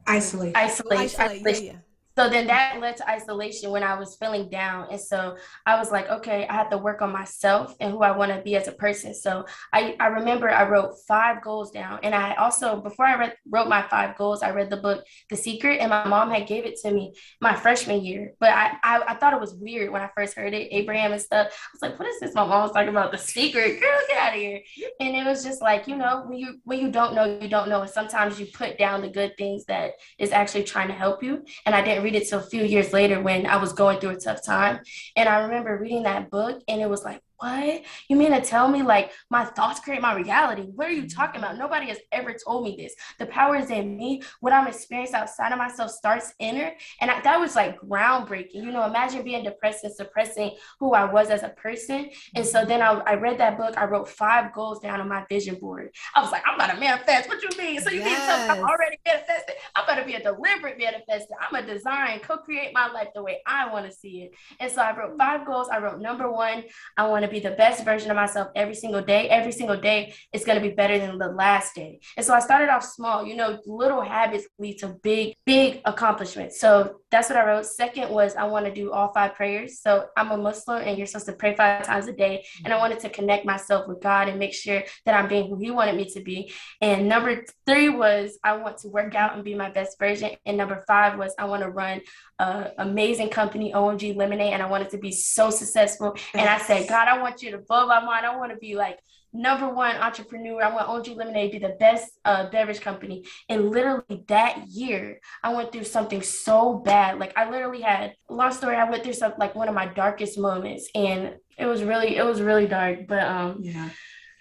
Isolation. 0.08 0.56
Isolation. 0.56 1.04
Isolate, 1.04 1.30
Isolation. 1.42 1.66
Yeah, 1.66 1.72
yeah. 1.74 1.80
So 2.20 2.28
then 2.28 2.48
that 2.48 2.82
led 2.82 2.98
to 2.98 3.10
isolation 3.10 3.72
when 3.72 3.82
I 3.82 3.98
was 3.98 4.18
feeling 4.18 4.50
down. 4.50 4.88
And 4.92 5.00
so 5.00 5.38
I 5.66 5.80
was 5.80 5.90
like, 5.90 6.10
okay, 6.10 6.46
I 6.50 6.54
have 6.54 6.70
to 6.72 6.78
work 6.78 7.02
on 7.02 7.14
myself 7.14 7.74
and 7.80 7.94
who 7.94 8.04
I 8.04 8.12
want 8.12 8.34
to 8.34 8.42
be 8.42 8.58
as 8.58 8.68
a 8.68 8.74
person. 8.74 9.14
So 9.14 9.46
I, 9.72 9.96
I 10.02 10.08
remember 10.08 10.50
I 10.50 10.68
wrote 10.68 10.96
five 11.08 11.42
goals 11.42 11.72
down. 11.72 12.00
And 12.04 12.14
I 12.14 12.36
also, 12.36 12.82
before 12.82 13.06
I 13.06 13.16
read, 13.16 13.36
wrote 13.50 13.70
my 13.70 13.84
five 13.84 14.18
goals, 14.18 14.44
I 14.44 14.50
read 14.50 14.70
the 14.70 14.76
book, 14.76 15.06
The 15.30 15.38
Secret, 15.38 15.80
and 15.80 15.92
my 15.92 16.06
mom 16.06 16.30
had 16.30 16.46
gave 16.46 16.66
it 16.66 16.78
to 16.82 16.92
me 16.92 17.14
my 17.40 17.56
freshman 17.56 18.04
year. 18.04 18.34
But 18.42 18.50
I, 18.50 18.74
I, 18.84 19.02
I 19.08 19.16
thought 19.16 19.32
it 19.32 19.40
was 19.40 19.56
weird 19.56 19.90
when 19.90 20.02
I 20.02 20.10
first 20.14 20.36
heard 20.36 20.54
it, 20.54 20.74
Abraham 20.74 21.14
and 21.14 21.22
stuff. 21.22 21.48
I 21.48 21.70
was 21.72 21.82
like, 21.82 21.98
what 21.98 22.10
is 22.10 22.20
this? 22.20 22.36
My 22.36 22.46
mom 22.46 22.64
was 22.64 22.74
talking 22.74 22.90
about 22.90 23.14
The 23.14 23.18
Secret. 23.18 23.80
Girl, 23.80 24.00
get 24.10 24.18
out 24.18 24.34
of 24.34 24.42
here. 24.42 24.60
And 25.00 25.16
it 25.16 25.24
was 25.26 25.42
just 25.42 25.62
like, 25.62 25.88
you 25.88 25.96
know, 25.96 26.26
when 26.28 26.38
you, 26.38 26.60
when 26.66 26.80
you 26.80 26.92
don't 26.92 27.16
know, 27.16 27.40
you 27.40 27.48
don't 27.48 27.70
know. 27.70 27.80
And 27.80 27.90
sometimes 27.90 28.42
you 28.42 28.48
put 28.48 28.78
down 28.78 29.04
the 29.04 29.10
good 29.10 29.38
things 29.38 29.64
that 29.66 29.94
is 30.18 30.34
actually 30.34 30.66
trying 30.66 30.90
to 30.90 30.94
help 30.94 31.24
you. 31.24 31.46
And 31.66 31.74
I 31.74 31.82
didn't 31.82 32.09
read 32.10 32.22
it 32.22 32.28
till 32.28 32.40
a 32.40 32.44
few 32.44 32.64
years 32.64 32.92
later 32.92 33.22
when 33.22 33.46
I 33.46 33.58
was 33.58 33.74
going 33.74 34.00
through 34.00 34.12
a 34.12 34.20
tough 34.20 34.44
time. 34.44 34.80
And 35.16 35.30
I 35.30 35.42
remember 35.42 35.78
reading 35.78 36.04
that 36.04 36.32
book 36.32 36.62
and 36.68 36.82
it 36.82 36.90
was 36.90 37.04
like, 37.04 37.22
what? 37.40 37.82
You 38.08 38.16
mean 38.16 38.32
to 38.32 38.42
tell 38.42 38.68
me 38.68 38.84
like 38.84 39.12
my 39.30 39.46
thoughts 39.46 39.80
create 39.80 40.02
my 40.02 40.16
reality? 40.16 40.64
What 40.64 40.88
are 40.88 40.92
you 40.92 41.08
talking 41.08 41.40
about? 41.40 41.58
Nobody 41.58 41.88
has 41.88 42.00
ever 42.12 42.34
told 42.34 42.66
me 42.66 42.76
this. 42.76 42.94
The 43.18 43.26
power 43.28 43.56
is 43.56 43.72
in 43.72 43.98
me. 43.98 44.22
What 44.42 44.54
I'm 44.54 44.68
experiencing 44.68 45.16
outside 45.16 45.52
of 45.52 45.58
myself 45.58 45.92
starts 45.92 46.34
inner. 46.40 46.72
And 47.02 47.10
I, 47.10 47.22
that 47.22 47.40
was 47.40 47.56
like 47.56 47.80
groundbreaking. 47.82 48.56
You 48.56 48.72
know, 48.72 48.86
imagine 48.86 49.24
being 49.24 49.44
depressed 49.44 49.84
and 49.84 49.94
suppressing 49.94 50.52
who 50.80 50.94
I 50.94 51.06
was 51.06 51.30
as 51.30 51.44
a 51.44 51.50
person. 51.50 52.10
And 52.36 52.46
so 52.46 52.66
then 52.66 52.82
I, 52.82 52.92
I 53.06 53.16
read 53.16 53.38
that 53.40 53.58
book. 53.58 53.78
I 53.78 53.86
wrote 53.86 54.10
five 54.10 54.54
goals 54.54 54.80
down 54.80 55.00
on 55.00 55.08
my 55.08 55.24
vision 55.30 55.56
board. 55.56 55.90
I 56.16 56.22
was 56.22 56.32
like, 56.32 56.44
I'm 56.46 56.56
about 56.56 56.74
to 56.74 56.80
manifest. 56.80 57.30
What 57.30 57.42
you 57.42 57.50
mean? 57.58 57.80
So 57.82 57.90
you 57.90 58.00
yes. 58.00 58.08
mean 58.08 58.18
tell 58.18 58.44
me 58.44 58.62
I'm 58.62 58.70
already 58.70 58.98
manifested? 59.06 59.56
I'm 59.76 59.86
going 59.86 60.00
to 60.00 60.06
be 60.06 60.16
a 60.16 60.24
deliberate 60.24 60.80
manifester. 60.80 61.32
I'm 61.40 61.64
a 61.64 61.66
design, 61.66 62.20
co-create 62.20 62.74
my 62.74 62.92
life 62.92 63.10
the 63.16 63.24
way 63.24 63.42
I 63.46 63.72
want 63.72 63.86
to 63.86 63.92
see 63.92 64.24
it. 64.24 64.36
And 64.60 64.72
so 64.72 64.82
I 64.82 64.98
wrote 64.98 65.18
five 65.18 65.46
goals. 65.46 65.70
I 65.72 65.80
wrote 65.80 66.00
number 66.02 66.32
one, 66.32 66.64
I 66.98 67.08
want 67.08 67.24
to 67.24 67.29
be 67.30 67.40
the 67.40 67.52
best 67.52 67.84
version 67.86 68.10
of 68.12 68.16
myself 68.16 68.50
every 68.56 68.76
single 68.76 69.02
day. 69.02 69.30
Every 69.30 69.52
single 69.52 69.78
day 69.78 70.14
is 70.34 70.44
going 70.46 70.62
to 70.62 70.68
be 70.68 70.74
better 70.74 70.98
than 70.98 71.18
the 71.18 71.30
last 71.30 71.76
day. 71.76 72.00
And 72.18 72.26
so 72.26 72.34
I 72.34 72.40
started 72.40 72.70
off 72.70 72.84
small, 72.84 73.26
you 73.26 73.36
know, 73.36 73.60
little 73.66 74.02
habits 74.02 74.48
lead 74.58 74.80
to 74.80 74.96
big, 75.04 75.36
big 75.46 75.82
accomplishments. 75.86 76.60
So 76.60 77.00
that's 77.12 77.30
what 77.30 77.38
I 77.38 77.46
wrote. 77.46 77.66
Second 77.66 78.10
was 78.10 78.36
I 78.36 78.46
want 78.46 78.66
to 78.66 78.74
do 78.74 78.92
all 78.92 79.12
five 79.14 79.34
prayers. 79.34 79.80
So 79.82 80.08
I'm 80.16 80.32
a 80.32 80.38
Muslim 80.38 80.84
and 80.84 80.98
you're 80.98 81.08
supposed 81.08 81.28
to 81.28 81.34
pray 81.34 81.56
five 81.56 81.86
times 81.86 82.08
a 82.08 82.14
day. 82.14 82.46
And 82.64 82.74
I 82.74 82.78
wanted 82.78 83.00
to 83.00 83.10
connect 83.10 83.46
myself 83.46 83.88
with 83.88 84.02
God 84.02 84.28
and 84.28 84.38
make 84.38 84.54
sure 84.54 84.84
that 85.06 85.16
I'm 85.16 85.28
being 85.28 85.48
who 85.48 85.58
He 85.58 85.72
wanted 85.72 85.96
me 85.96 86.06
to 86.12 86.22
be. 86.22 86.52
And 86.82 87.08
number 87.08 87.46
three 87.66 87.90
was 87.90 88.38
I 88.44 88.58
want 88.58 88.78
to 88.80 88.90
work 88.90 89.16
out 89.16 89.36
and 89.36 89.44
be 89.44 89.56
my 89.56 89.70
best 89.70 89.98
version. 89.98 90.32
And 90.46 90.58
number 90.58 90.84
five 90.88 91.18
was 91.18 91.34
I 91.38 91.46
want 91.46 91.64
to 91.64 91.70
run 91.70 92.02
an 92.40 92.72
amazing 92.78 93.30
company, 93.30 93.74
OMG 93.74 94.16
Lemonade, 94.16 94.54
and 94.54 94.62
I 94.64 94.68
wanted 94.68 94.90
to 94.92 94.98
be 94.98 95.12
so 95.12 95.50
successful. 95.50 96.16
And 96.34 96.48
I 96.48 96.58
said, 96.60 96.88
God, 96.88 97.08
I 97.08 97.19
want 97.22 97.42
you 97.42 97.52
to 97.52 97.58
blow 97.60 97.88
my 97.88 98.04
mind. 98.04 98.26
I 98.26 98.36
want 98.38 98.52
to 98.52 98.58
be 98.58 98.76
like 98.76 99.00
number 99.32 99.70
one 99.70 99.96
entrepreneur. 99.96 100.64
I 100.64 100.74
want 100.74 100.88
OMG 100.88 101.16
Lemonade 101.16 101.52
to 101.52 101.60
be 101.60 101.68
the 101.68 101.76
best 101.80 102.12
uh, 102.26 102.50
beverage 102.50 102.82
company. 102.82 103.26
And 103.48 103.70
literally 103.70 104.24
that 104.28 104.68
year, 104.68 105.20
I 105.44 105.54
went 105.54 105.72
through 105.72 105.84
something 105.84 106.22
so 106.22 106.80
bad. 106.80 107.20
Like 107.20 107.38
I 107.38 107.50
literally 107.50 107.82
had, 107.82 108.16
long 108.30 108.52
story, 108.52 108.76
I 108.76 108.90
went 108.90 109.04
through 109.04 109.14
some 109.14 109.34
like 109.38 109.56
one 109.56 109.68
of 109.68 109.76
my 109.76 109.86
darkest 109.86 110.40
moments, 110.40 110.90
and 110.96 111.36
it 111.58 111.66
was 111.66 111.84
really, 111.84 112.16
it 112.18 112.26
was 112.26 112.42
really 112.42 112.68
dark. 112.68 113.08
But 113.08 113.24
um, 113.24 113.58
yeah 113.62 113.90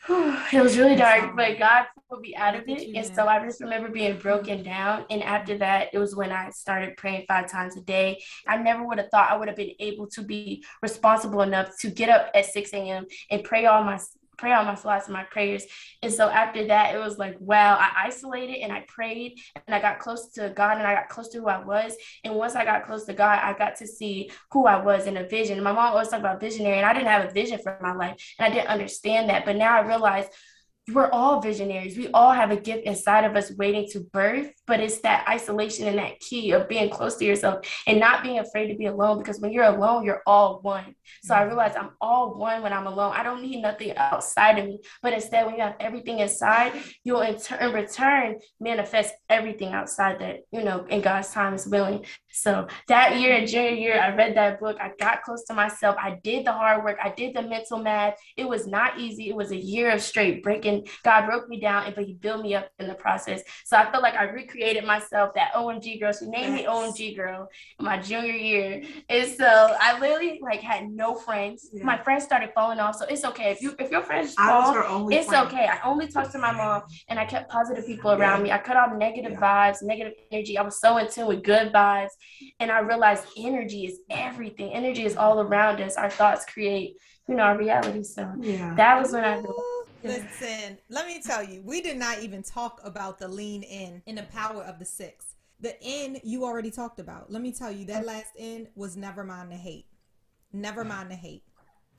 it 0.52 0.62
was 0.62 0.78
really 0.78 0.96
dark, 0.96 1.36
but 1.36 1.58
God 1.58 1.84
pulled 2.08 2.22
me 2.22 2.34
out 2.34 2.54
of 2.54 2.64
it. 2.66 2.96
And 2.96 3.14
so 3.14 3.26
I 3.26 3.44
just 3.44 3.60
remember 3.60 3.90
being 3.90 4.16
broken 4.18 4.62
down. 4.62 5.04
And 5.10 5.22
after 5.22 5.58
that, 5.58 5.88
it 5.92 5.98
was 5.98 6.16
when 6.16 6.32
I 6.32 6.48
started 6.50 6.96
praying 6.96 7.26
five 7.28 7.50
times 7.50 7.76
a 7.76 7.82
day. 7.82 8.22
I 8.46 8.56
never 8.56 8.86
would 8.86 8.96
have 8.98 9.10
thought 9.10 9.30
I 9.30 9.36
would 9.36 9.48
have 9.48 9.56
been 9.56 9.74
able 9.78 10.06
to 10.08 10.22
be 10.22 10.64
responsible 10.82 11.42
enough 11.42 11.78
to 11.80 11.90
get 11.90 12.08
up 12.08 12.30
at 12.34 12.46
6 12.46 12.72
a.m. 12.72 13.06
and 13.30 13.44
pray 13.44 13.66
all 13.66 13.84
my 13.84 13.98
pray 14.38 14.52
all 14.52 14.64
my 14.64 14.74
salats 14.74 15.04
and 15.04 15.12
my 15.12 15.24
prayers. 15.24 15.64
And 16.02 16.12
so 16.12 16.28
after 16.28 16.66
that, 16.68 16.94
it 16.94 16.98
was 16.98 17.18
like, 17.18 17.36
wow, 17.40 17.76
I 17.76 18.06
isolated 18.06 18.62
and 18.62 18.72
I 18.72 18.84
prayed 18.88 19.38
and 19.66 19.74
I 19.74 19.80
got 19.80 19.98
close 19.98 20.28
to 20.34 20.50
God 20.50 20.78
and 20.78 20.86
I 20.86 20.94
got 20.94 21.08
close 21.08 21.28
to 21.30 21.38
who 21.38 21.48
I 21.48 21.62
was. 21.62 21.96
And 22.24 22.34
once 22.34 22.54
I 22.54 22.64
got 22.64 22.86
close 22.86 23.04
to 23.06 23.12
God, 23.12 23.40
I 23.42 23.52
got 23.58 23.76
to 23.76 23.86
see 23.86 24.30
who 24.52 24.66
I 24.66 24.82
was 24.82 25.06
in 25.06 25.16
a 25.16 25.28
vision. 25.28 25.56
And 25.56 25.64
My 25.64 25.72
mom 25.72 25.92
always 25.92 26.08
talked 26.08 26.20
about 26.20 26.40
visionary, 26.40 26.76
and 26.76 26.86
I 26.86 26.94
didn't 26.94 27.08
have 27.08 27.28
a 27.28 27.32
vision 27.32 27.58
for 27.58 27.76
my 27.82 27.92
life 27.92 28.16
and 28.38 28.50
I 28.50 28.54
didn't 28.54 28.68
understand 28.68 29.28
that. 29.28 29.44
But 29.44 29.56
now 29.56 29.76
I 29.76 29.86
realize 29.86 30.26
we're 30.92 31.10
all 31.10 31.40
visionaries. 31.40 31.96
We 31.96 32.08
all 32.08 32.32
have 32.32 32.50
a 32.50 32.56
gift 32.56 32.84
inside 32.84 33.24
of 33.24 33.36
us 33.36 33.52
waiting 33.56 33.86
to 33.92 34.00
birth, 34.00 34.50
but 34.66 34.80
it's 34.80 35.00
that 35.00 35.26
isolation 35.28 35.86
and 35.86 35.98
that 35.98 36.18
key 36.20 36.52
of 36.52 36.68
being 36.68 36.88
close 36.90 37.16
to 37.16 37.24
yourself 37.24 37.66
and 37.86 38.00
not 38.00 38.22
being 38.22 38.38
afraid 38.38 38.68
to 38.68 38.74
be 38.74 38.86
alone 38.86 39.18
because 39.18 39.40
when 39.40 39.52
you're 39.52 39.64
alone, 39.64 40.04
you're 40.04 40.22
all 40.26 40.60
one. 40.62 40.94
So 41.22 41.34
I 41.34 41.38
mm-hmm. 41.38 41.48
realized 41.48 41.76
I'm 41.76 41.90
all 42.00 42.34
one 42.36 42.62
when 42.62 42.72
I'm 42.72 42.86
alone. 42.86 43.12
I 43.14 43.22
don't 43.22 43.42
need 43.42 43.60
nothing 43.60 43.96
outside 43.96 44.58
of 44.58 44.66
me, 44.66 44.80
but 45.02 45.12
instead, 45.12 45.46
when 45.46 45.56
you 45.56 45.62
have 45.62 45.76
everything 45.80 46.20
inside, 46.20 46.72
you'll 47.04 47.22
in, 47.22 47.38
turn, 47.38 47.60
in 47.60 47.72
return 47.72 48.36
manifest 48.60 49.14
everything 49.28 49.72
outside 49.72 50.20
that, 50.20 50.40
you 50.52 50.64
know, 50.64 50.86
in 50.88 51.00
God's 51.00 51.30
time 51.30 51.54
is 51.54 51.66
willing. 51.66 52.04
So 52.30 52.68
that 52.86 53.18
year, 53.18 53.44
junior 53.46 53.70
year, 53.70 54.00
I 54.00 54.14
read 54.14 54.36
that 54.36 54.60
book. 54.60 54.76
I 54.80 54.92
got 54.98 55.22
close 55.22 55.44
to 55.46 55.54
myself. 55.54 55.96
I 55.98 56.18
did 56.22 56.46
the 56.46 56.52
hard 56.52 56.84
work. 56.84 56.98
I 57.02 57.10
did 57.10 57.34
the 57.34 57.42
mental 57.42 57.78
math. 57.78 58.14
It 58.36 58.48
was 58.48 58.66
not 58.66 58.98
easy. 58.98 59.28
It 59.28 59.34
was 59.34 59.50
a 59.50 59.56
year 59.56 59.90
of 59.90 60.00
straight 60.00 60.42
breaking. 60.42 60.77
God 61.04 61.26
broke 61.26 61.48
me 61.48 61.60
down, 61.60 61.92
but 61.94 62.04
He 62.04 62.14
built 62.14 62.42
me 62.42 62.54
up 62.54 62.70
in 62.78 62.88
the 62.88 62.94
process. 62.94 63.42
So 63.64 63.76
I 63.76 63.90
feel 63.90 64.02
like 64.02 64.14
I 64.14 64.24
recreated 64.24 64.84
myself, 64.84 65.34
that 65.34 65.52
OMG 65.54 66.00
girl. 66.00 66.12
She 66.12 66.26
named 66.26 66.54
me 66.54 66.64
OMG 66.64 67.16
girl 67.16 67.48
in 67.78 67.84
my 67.84 67.98
junior 67.98 68.32
year. 68.32 68.82
And 69.08 69.30
so 69.30 69.76
I 69.80 69.98
literally 69.98 70.38
like 70.42 70.60
had 70.60 70.90
no 70.90 71.14
friends. 71.14 71.68
Yeah. 71.72 71.84
My 71.84 71.98
friends 71.98 72.24
started 72.24 72.50
falling 72.54 72.78
off. 72.80 72.96
So 72.96 73.06
it's 73.06 73.24
okay. 73.24 73.50
If 73.50 73.62
you 73.62 73.74
if 73.78 73.90
your 73.90 74.02
friends 74.02 74.34
fall, 74.34 75.08
it's 75.10 75.28
friend. 75.28 75.46
okay. 75.46 75.66
I 75.66 75.78
only 75.84 76.08
talked 76.08 76.32
to 76.32 76.38
my 76.38 76.52
mom 76.52 76.82
and 77.08 77.18
I 77.18 77.24
kept 77.24 77.50
positive 77.50 77.86
people 77.86 78.12
around 78.12 78.38
yeah. 78.38 78.44
me. 78.44 78.52
I 78.52 78.58
cut 78.58 78.76
off 78.76 78.96
negative 78.96 79.32
yeah. 79.32 79.72
vibes, 79.72 79.82
negative 79.82 80.14
energy. 80.30 80.58
I 80.58 80.62
was 80.62 80.80
so 80.80 80.96
in 80.98 81.10
tune 81.10 81.26
with 81.26 81.42
good 81.42 81.72
vibes. 81.72 82.10
And 82.60 82.70
I 82.70 82.80
realized 82.80 83.24
energy 83.36 83.86
is 83.86 84.00
everything. 84.10 84.72
Energy 84.72 85.04
is 85.04 85.16
all 85.16 85.40
around 85.40 85.80
us. 85.80 85.96
Our 85.96 86.10
thoughts 86.10 86.44
create, 86.44 86.96
you 87.28 87.34
know, 87.34 87.42
our 87.42 87.58
reality. 87.58 88.02
So 88.02 88.32
yeah. 88.40 88.74
that 88.74 89.00
was 89.00 89.12
when 89.12 89.24
I 89.24 89.42
Listen, 90.02 90.78
let 90.88 91.06
me 91.06 91.20
tell 91.24 91.42
you, 91.42 91.62
we 91.62 91.80
did 91.80 91.96
not 91.96 92.20
even 92.22 92.42
talk 92.42 92.80
about 92.84 93.18
the 93.18 93.28
lean 93.28 93.62
in 93.62 94.02
in 94.06 94.16
the 94.16 94.22
power 94.24 94.62
of 94.62 94.78
the 94.78 94.84
six. 94.84 95.34
The 95.60 95.76
in 95.82 96.20
you 96.22 96.44
already 96.44 96.70
talked 96.70 97.00
about. 97.00 97.32
Let 97.32 97.42
me 97.42 97.52
tell 97.52 97.72
you, 97.72 97.84
that 97.86 98.06
last 98.06 98.36
in 98.36 98.68
was 98.76 98.96
never 98.96 99.24
mind 99.24 99.50
the 99.50 99.56
hate. 99.56 99.86
Never 100.52 100.84
mind 100.84 101.10
the 101.10 101.16
hate. 101.16 101.42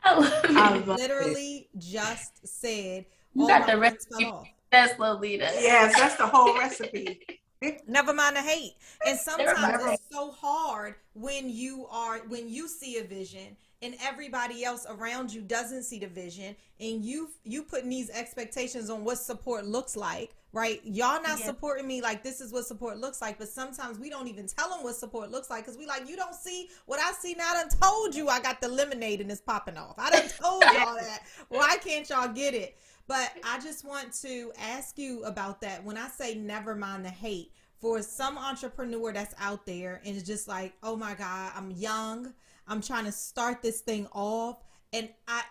I 0.04 0.82
literally 0.86 1.70
it. 1.74 1.80
just 1.80 2.48
said 2.48 3.06
you 3.36 3.48
got 3.48 3.68
the 3.68 3.78
recipe. 3.78 4.56
That's 4.72 4.98
Lolita. 5.00 5.52
Yes, 5.56 5.98
that's 5.98 6.16
the 6.16 6.28
whole 6.28 6.58
recipe. 6.58 7.22
Never 7.88 8.14
mind 8.14 8.38
the 8.38 8.42
hate. 8.42 8.76
And 9.06 9.20
sometimes 9.20 9.84
it's 9.86 10.04
so 10.12 10.32
hard 10.32 10.96
when 11.14 11.50
you 11.50 11.88
are 11.92 12.20
when 12.20 12.50
you 12.50 12.68
see 12.68 12.98
a 12.98 13.04
vision 13.04 13.58
and 13.82 13.96
everybody 14.02 14.64
else 14.64 14.86
around 14.90 15.34
you 15.34 15.42
doesn't 15.42 15.84
see 15.84 16.00
the 16.00 16.08
vision 16.08 16.56
and 16.80 17.04
you 17.04 17.30
you 17.44 17.64
putting 17.64 17.90
these 17.90 18.10
expectations 18.12 18.90
on 18.90 19.04
what 19.04 19.18
support 19.18 19.66
looks 19.66 19.96
like 19.96 20.32
right? 20.52 20.82
Y'all 20.84 21.22
not 21.22 21.38
yeah. 21.40 21.46
supporting 21.46 21.86
me 21.86 22.02
like 22.02 22.24
this 22.24 22.42
is 22.42 22.52
what 22.52 22.66
support 22.66 22.98
looks 22.98 23.22
like 23.22 23.38
but 23.38 23.48
sometimes 23.48 24.00
we 24.00 24.10
don't 24.10 24.28
even 24.28 24.48
tell 24.48 24.70
them 24.70 24.82
what 24.82 24.96
support 24.96 25.30
looks 25.30 25.50
like 25.50 25.64
because 25.64 25.78
we 25.78 25.86
like 25.86 26.10
you 26.10 26.16
don't 26.16 26.34
see 26.34 26.70
what 26.86 27.00
i 27.00 27.12
see 27.12 27.36
now. 27.38 27.52
I 27.52 27.64
done 27.64 27.70
told 27.70 28.16
you 28.16 28.30
i 28.30 28.40
got 28.40 28.60
the 28.62 28.68
lemonade 28.68 29.22
and 29.22 29.32
it's 29.32 29.42
popping 29.42 29.78
off. 29.78 29.96
I 29.98 30.10
done 30.10 30.30
told 30.42 30.62
y'all 30.74 30.96
that. 30.96 31.24
Why 31.50 31.78
can't 31.78 32.10
y'all 32.10 32.30
get 32.30 32.54
it 32.54 32.78
but 33.10 33.32
I 33.44 33.60
just 33.60 33.84
want 33.84 34.14
to 34.22 34.52
ask 34.60 35.00
you 35.00 35.24
about 35.24 35.62
that. 35.62 35.84
When 35.84 35.98
I 35.98 36.08
say 36.10 36.36
never 36.36 36.76
mind 36.76 37.04
the 37.04 37.10
hate, 37.10 37.52
for 37.82 38.02
some 38.04 38.38
entrepreneur 38.38 39.12
that's 39.12 39.34
out 39.40 39.66
there 39.66 40.00
and 40.06 40.16
it's 40.16 40.28
just 40.28 40.48
like, 40.48 40.74
oh 40.84 40.96
my 40.96 41.16
God, 41.16 41.52
I'm 41.56 41.72
young, 41.72 42.34
I'm 42.68 42.82
trying 42.82 43.06
to 43.06 43.12
start 43.12 43.64
this 43.64 43.82
thing 43.82 44.08
off, 44.14 44.58
and 44.94 45.10
I 45.28 45.42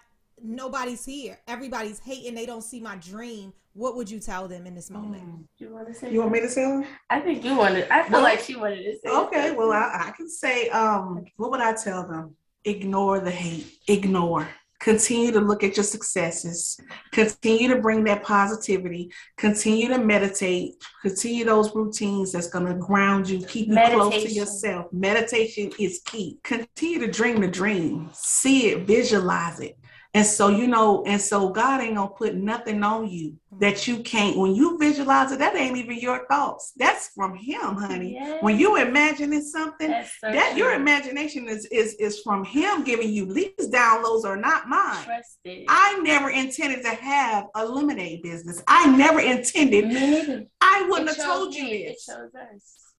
nobody's 0.40 1.04
here. 1.04 1.40
Everybody's 1.48 1.98
hating. 1.98 2.36
They 2.36 2.46
don't 2.46 2.62
see 2.62 2.80
my 2.80 2.94
dream. 2.96 3.52
What 3.72 3.96
would 3.96 4.08
you 4.08 4.20
tell 4.20 4.46
them 4.46 4.64
in 4.64 4.76
this 4.76 4.88
moment? 4.88 5.24
Mm. 5.24 5.44
You 5.58 5.74
want 5.74 5.88
to 5.88 5.94
say? 5.94 6.12
You 6.12 6.20
want 6.20 6.32
me 6.32 6.40
to 6.40 6.48
say? 6.48 6.62
Them? 6.62 6.84
I 7.10 7.18
think 7.18 7.44
you 7.44 7.56
wanted. 7.56 7.88
I 7.90 8.04
feel 8.04 8.12
well, 8.12 8.22
like 8.22 8.40
she 8.40 8.54
wanted 8.54 8.84
to 8.84 8.98
say. 9.04 9.10
Okay, 9.10 9.50
well, 9.50 9.72
I, 9.72 10.08
I 10.08 10.12
can 10.16 10.28
say. 10.28 10.68
Um, 10.68 11.24
what 11.36 11.50
would 11.50 11.60
I 11.60 11.74
tell 11.74 12.06
them? 12.06 12.36
Ignore 12.64 13.20
the 13.20 13.32
hate. 13.32 13.66
Ignore. 13.88 14.48
Continue 14.80 15.32
to 15.32 15.40
look 15.40 15.64
at 15.64 15.76
your 15.76 15.84
successes. 15.84 16.78
Continue 17.12 17.68
to 17.68 17.80
bring 17.80 18.04
that 18.04 18.22
positivity. 18.22 19.10
Continue 19.36 19.88
to 19.88 19.98
meditate. 19.98 20.74
Continue 21.02 21.44
those 21.44 21.74
routines 21.74 22.32
that's 22.32 22.48
going 22.48 22.66
to 22.66 22.74
ground 22.74 23.28
you, 23.28 23.44
keep 23.44 23.68
you 23.68 23.74
Meditation. 23.74 24.00
close 24.10 24.22
to 24.24 24.30
yourself. 24.32 24.86
Meditation 24.92 25.72
is 25.80 26.00
key. 26.04 26.38
Continue 26.44 27.00
to 27.00 27.10
dream 27.10 27.40
the 27.40 27.48
dream. 27.48 28.08
See 28.12 28.68
it, 28.68 28.86
visualize 28.86 29.60
it. 29.60 29.76
And 30.14 30.24
so, 30.24 30.48
you 30.48 30.66
know, 30.66 31.04
and 31.04 31.20
so 31.20 31.50
God 31.50 31.80
ain't 31.82 31.96
gonna 31.96 32.08
put 32.08 32.34
nothing 32.34 32.82
on 32.82 33.08
you 33.08 33.34
that 33.60 33.88
you 33.88 34.02
can't. 34.02 34.36
When 34.36 34.54
you 34.54 34.78
visualize 34.78 35.32
it, 35.32 35.38
that 35.40 35.56
ain't 35.56 35.76
even 35.76 35.98
your 35.98 36.26
thoughts. 36.26 36.72
That's 36.76 37.08
from 37.08 37.36
Him, 37.36 37.76
honey. 37.76 38.14
Yes. 38.14 38.42
When 38.42 38.58
you 38.58 38.76
imagining 38.76 39.42
something, 39.42 39.88
so 39.88 40.32
that 40.32 40.50
true. 40.50 40.58
your 40.58 40.74
imagination 40.74 41.48
is 41.48 41.66
is 41.66 41.94
is 41.94 42.20
from 42.20 42.44
Him 42.44 42.84
giving 42.84 43.10
you. 43.10 43.32
These 43.32 43.68
downloads 43.68 44.24
are 44.24 44.36
not 44.36 44.68
mine. 44.68 45.22
I 45.68 45.98
never 46.02 46.30
intended 46.30 46.82
to 46.82 46.90
have 46.90 47.46
a 47.54 47.64
lemonade 47.64 48.22
business. 48.22 48.62
I 48.66 48.94
never 48.96 49.20
intended. 49.20 50.46
I 50.60 50.86
wouldn't 50.88 51.10
it 51.10 51.16
have 51.16 51.26
told 51.26 51.54
you 51.54 51.68
this. 51.68 52.08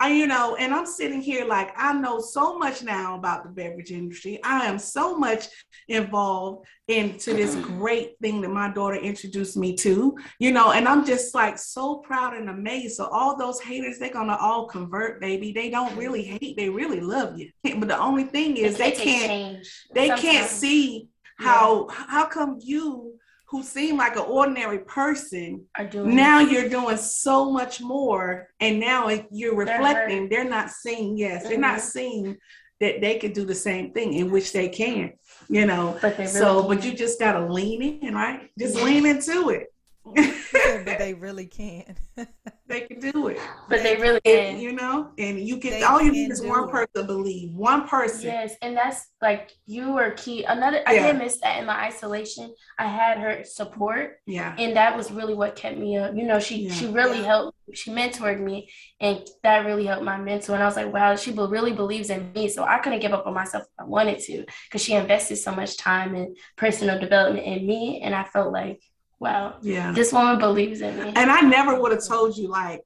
I, 0.02 0.12
you 0.12 0.28
know, 0.28 0.56
and 0.56 0.74
I'm 0.74 0.86
sitting 0.86 1.22
here 1.22 1.46
like 1.46 1.74
I 1.76 1.92
know 1.94 2.20
so 2.22 2.58
much 2.58 2.84
now 2.84 3.16
about 3.16 3.44
the 3.44 3.50
beverage 3.50 3.92
industry. 3.92 4.40
I 4.44 4.66
am 4.66 4.80
so 4.80 5.18
much 5.18 5.48
involved 5.90 6.66
into 6.88 7.34
this 7.34 7.56
great 7.56 8.16
thing 8.22 8.40
that 8.42 8.50
my 8.50 8.72
daughter 8.72 8.96
introduced 8.96 9.58
me 9.58 9.76
to, 9.76 10.18
you 10.40 10.52
know, 10.52 10.72
and 10.72 10.88
I'm 10.88 11.06
just 11.06 11.36
like 11.36 11.58
so 11.58 11.98
proud 11.98 12.34
and 12.34 12.50
amazed. 12.50 12.96
So 12.96 13.08
all 13.08 13.38
those 13.38 13.60
haters, 13.60 14.00
they're 14.00 14.10
gonna 14.10 14.38
all 14.40 14.68
convert, 14.68 15.20
baby. 15.20 15.52
They 15.52 15.70
don't 15.70 15.96
really 15.98 16.24
hate, 16.24 16.56
they 16.56 16.70
really 16.70 17.02
love 17.02 17.38
you. 17.38 17.52
But 17.80 17.88
the 17.88 18.00
only 18.00 18.24
thing 18.24 18.58
is 18.58 18.78
they, 18.78 18.92
they 18.92 18.96
can't 18.96 19.68
they 19.94 20.08
Sometimes. 20.08 20.22
can't 20.22 20.50
see 20.50 21.08
how 21.38 21.88
yeah. 21.90 22.06
how 22.08 22.26
come 22.26 22.60
you 22.62 23.09
who 23.50 23.64
seem 23.64 23.98
like 23.98 24.16
an 24.16 24.24
ordinary 24.28 24.80
person 24.80 25.66
now 25.94 26.40
you're 26.40 26.70
doing 26.70 26.98
so 26.98 27.52
much 27.52 27.82
more 27.82 28.48
and 28.60 28.80
now 28.80 29.10
you're 29.32 29.56
reflecting 29.56 30.30
they're, 30.30 30.44
they're 30.44 30.50
not 30.50 30.70
seeing 30.70 31.18
yes 31.18 31.42
mm-hmm. 31.42 31.50
they're 31.50 31.60
not 31.60 31.78
mm-hmm. 31.78 31.88
seeing 31.88 32.38
that 32.80 33.02
they 33.02 33.18
can 33.18 33.34
do 33.34 33.44
the 33.46 33.56
same 33.56 33.92
thing 33.92 34.14
in 34.14 34.32
which 34.32 34.54
they 34.54 34.70
can 34.70 35.12
you 35.50 35.66
know 35.66 35.98
but 36.02 36.18
really 36.18 36.30
so 36.30 36.62
can. 36.62 36.76
but 36.76 36.86
you 36.86 36.94
just 36.94 37.20
gotta 37.20 37.52
lean 37.52 37.82
in 38.02 38.14
right 38.14 38.50
just 38.58 38.76
lean 38.76 39.06
into 39.06 39.50
it 39.50 39.74
but 40.16 40.98
they 40.98 41.14
really 41.14 41.46
can. 41.46 41.96
they 42.68 42.82
can 42.82 43.00
do 43.00 43.28
it. 43.28 43.40
But 43.68 43.84
they 43.84 43.96
really 43.98 44.22
can. 44.22 44.54
And, 44.56 44.62
you 44.62 44.74
know, 44.74 45.12
and 45.18 45.40
you 45.40 45.58
can. 45.58 45.72
They 45.72 45.84
all 45.84 46.02
you 46.02 46.12
need 46.12 46.32
is 46.32 46.42
one 46.42 46.66
it. 46.66 46.72
person 46.72 47.08
believe. 47.08 47.54
One 47.54 47.88
person. 47.88 48.26
Yes, 48.26 48.56
and 48.62 48.76
that's 48.76 49.08
like 49.22 49.52
you 49.66 49.94
were 49.94 50.12
key. 50.12 50.44
Another, 50.44 50.82
I 50.86 51.00
did 51.00 51.18
miss 51.18 51.40
that 51.42 51.60
in 51.60 51.66
my 51.66 51.80
isolation. 51.86 52.54
I 52.78 52.88
had 52.88 53.18
her 53.20 53.44
support. 53.44 54.18
Yeah. 54.26 54.56
And 54.58 54.76
that 54.76 54.96
was 54.96 55.12
really 55.12 55.34
what 55.34 55.56
kept 55.56 55.78
me 55.78 55.98
up. 55.98 56.16
You 56.16 56.24
know, 56.24 56.40
she 56.40 56.68
yeah. 56.68 56.74
she 56.74 56.88
really 56.88 57.20
yeah. 57.20 57.26
helped. 57.26 57.58
She 57.74 57.92
mentored 57.92 58.40
me, 58.40 58.70
and 59.00 59.28
that 59.44 59.66
really 59.66 59.86
helped 59.86 60.04
my 60.04 60.18
mentor. 60.18 60.54
And 60.54 60.64
I 60.64 60.66
was 60.66 60.76
like, 60.76 60.92
wow, 60.92 61.16
she 61.16 61.32
really 61.32 61.74
believes 61.74 62.10
in 62.10 62.32
me. 62.34 62.50
So 62.50 62.64
I 62.64 62.80
couldn't 62.80 63.00
give 63.00 63.14
up 63.14 63.28
on 63.28 63.34
myself 63.34 63.64
if 63.64 63.70
I 63.80 63.84
wanted 63.84 64.20
to, 64.22 64.46
because 64.68 64.84
she 64.84 64.94
invested 64.94 65.36
so 65.36 65.54
much 65.54 65.78
time 65.78 66.16
and 66.16 66.36
personal 66.58 67.00
development 67.00 67.46
in 67.46 67.68
me, 67.68 68.02
and 68.04 68.16
I 68.16 68.24
felt 68.24 68.52
like 68.52 68.82
wow, 69.20 69.56
yeah, 69.62 69.92
this 69.92 70.12
woman 70.14 70.40
believes 70.40 70.82
in 70.82 70.98
me. 70.98 71.14
And 71.16 71.32
I 71.32 71.42
never 71.42 71.80
would 71.80 71.92
have 71.92 72.06
told 72.06 72.38
you 72.38 72.48
like 72.48 72.82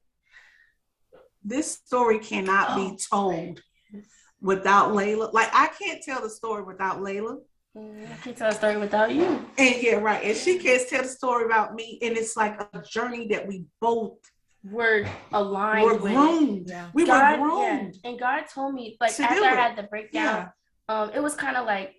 this 1.44 1.72
story 1.72 2.18
cannot 2.18 2.70
oh, 2.70 2.90
be 2.90 2.98
told 3.10 3.62
without 4.40 4.92
Layla. 4.92 5.32
Like 5.32 5.50
I 5.52 5.68
can't 5.78 6.02
tell 6.02 6.22
the 6.22 6.30
story 6.30 6.62
without 6.62 6.98
Layla. 6.98 7.38
Mm, 7.76 8.10
I 8.10 8.16
can't 8.16 8.36
tell 8.36 8.50
a 8.50 8.54
story 8.54 8.76
without 8.76 9.12
you. 9.12 9.24
And 9.58 9.82
yeah, 9.82 9.96
right. 9.96 10.22
And 10.22 10.36
she 10.36 10.58
can't 10.58 10.88
tell 10.88 11.02
the 11.02 11.08
story 11.08 11.44
about 11.44 11.74
me. 11.74 11.98
And 12.02 12.16
it's 12.16 12.36
like 12.36 12.60
a 12.60 12.82
journey 12.82 13.26
that 13.28 13.46
we 13.46 13.64
both 13.80 14.18
were 14.70 15.06
aligned. 15.32 15.84
We're 15.84 15.98
groomed. 15.98 16.68
Yeah. 16.68 16.88
We 16.94 17.04
God, 17.06 17.40
were 17.40 17.48
groomed. 17.48 17.96
Yeah. 18.02 18.10
And 18.10 18.18
God 18.18 18.44
told 18.52 18.74
me, 18.74 18.96
like 19.00 19.18
after 19.18 19.44
I 19.44 19.54
had 19.54 19.76
the 19.76 19.82
breakdown, 19.84 20.50
yeah. 20.88 21.02
um, 21.02 21.10
it 21.14 21.22
was 21.22 21.34
kind 21.34 21.56
of 21.56 21.66
like 21.66 21.94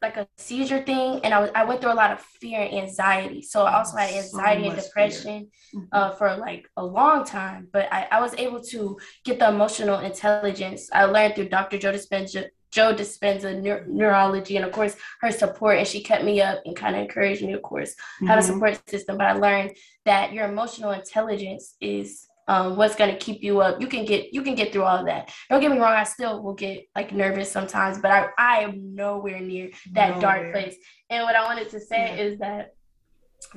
like 0.00 0.16
a 0.16 0.28
seizure 0.36 0.82
thing, 0.82 1.20
and 1.24 1.34
I 1.34 1.40
was 1.40 1.50
I 1.54 1.64
went 1.64 1.80
through 1.80 1.92
a 1.92 1.94
lot 1.94 2.12
of 2.12 2.20
fear 2.20 2.60
and 2.60 2.82
anxiety. 2.82 3.42
So 3.42 3.64
I 3.64 3.78
also 3.78 3.96
had 3.96 4.10
anxiety 4.10 4.64
so 4.64 4.70
and 4.70 4.80
depression 4.80 5.48
mm-hmm. 5.74 5.84
uh, 5.92 6.10
for 6.12 6.36
like 6.36 6.68
a 6.76 6.84
long 6.84 7.24
time. 7.24 7.68
But 7.72 7.92
I, 7.92 8.06
I 8.10 8.20
was 8.20 8.34
able 8.34 8.62
to 8.64 8.98
get 9.24 9.38
the 9.38 9.48
emotional 9.48 9.98
intelligence 10.00 10.88
I 10.92 11.04
learned 11.04 11.34
through 11.34 11.48
Dr. 11.48 11.78
Joe 11.78 11.92
Dispenza, 11.92 12.46
Joe 12.70 12.94
Dispenza 12.94 13.60
neur- 13.60 13.86
neurology, 13.88 14.56
and 14.56 14.64
of 14.64 14.72
course 14.72 14.94
her 15.20 15.32
support. 15.32 15.78
And 15.78 15.86
she 15.86 16.02
kept 16.02 16.24
me 16.24 16.40
up 16.40 16.62
and 16.64 16.76
kind 16.76 16.94
of 16.94 17.02
encouraged 17.02 17.42
me, 17.42 17.54
of 17.54 17.62
course, 17.62 17.90
mm-hmm. 17.92 18.26
have 18.26 18.38
a 18.38 18.42
support 18.42 18.88
system. 18.88 19.16
But 19.16 19.26
I 19.26 19.32
learned 19.32 19.72
that 20.04 20.32
your 20.32 20.48
emotional 20.48 20.92
intelligence 20.92 21.74
is 21.80 22.27
um, 22.48 22.76
what's 22.76 22.96
going 22.96 23.10
to 23.10 23.16
keep 23.16 23.42
you 23.42 23.60
up. 23.60 23.80
You 23.80 23.86
can 23.86 24.04
get 24.04 24.32
you 24.32 24.42
can 24.42 24.54
get 24.54 24.72
through 24.72 24.82
all 24.82 24.98
of 24.98 25.06
that. 25.06 25.32
Don't 25.48 25.60
get 25.60 25.70
me 25.70 25.78
wrong, 25.78 25.92
I 25.92 26.04
still 26.04 26.42
will 26.42 26.54
get 26.54 26.86
like 26.96 27.12
nervous 27.12 27.52
sometimes, 27.52 27.98
but 27.98 28.10
I, 28.10 28.28
I 28.38 28.58
am 28.60 28.94
nowhere 28.94 29.40
near 29.40 29.70
that 29.92 30.16
nowhere. 30.16 30.20
dark 30.20 30.52
place. 30.52 30.76
And 31.10 31.24
what 31.24 31.36
I 31.36 31.44
wanted 31.44 31.68
to 31.70 31.80
say 31.80 32.16
yeah. 32.16 32.22
is 32.22 32.38
that 32.40 32.74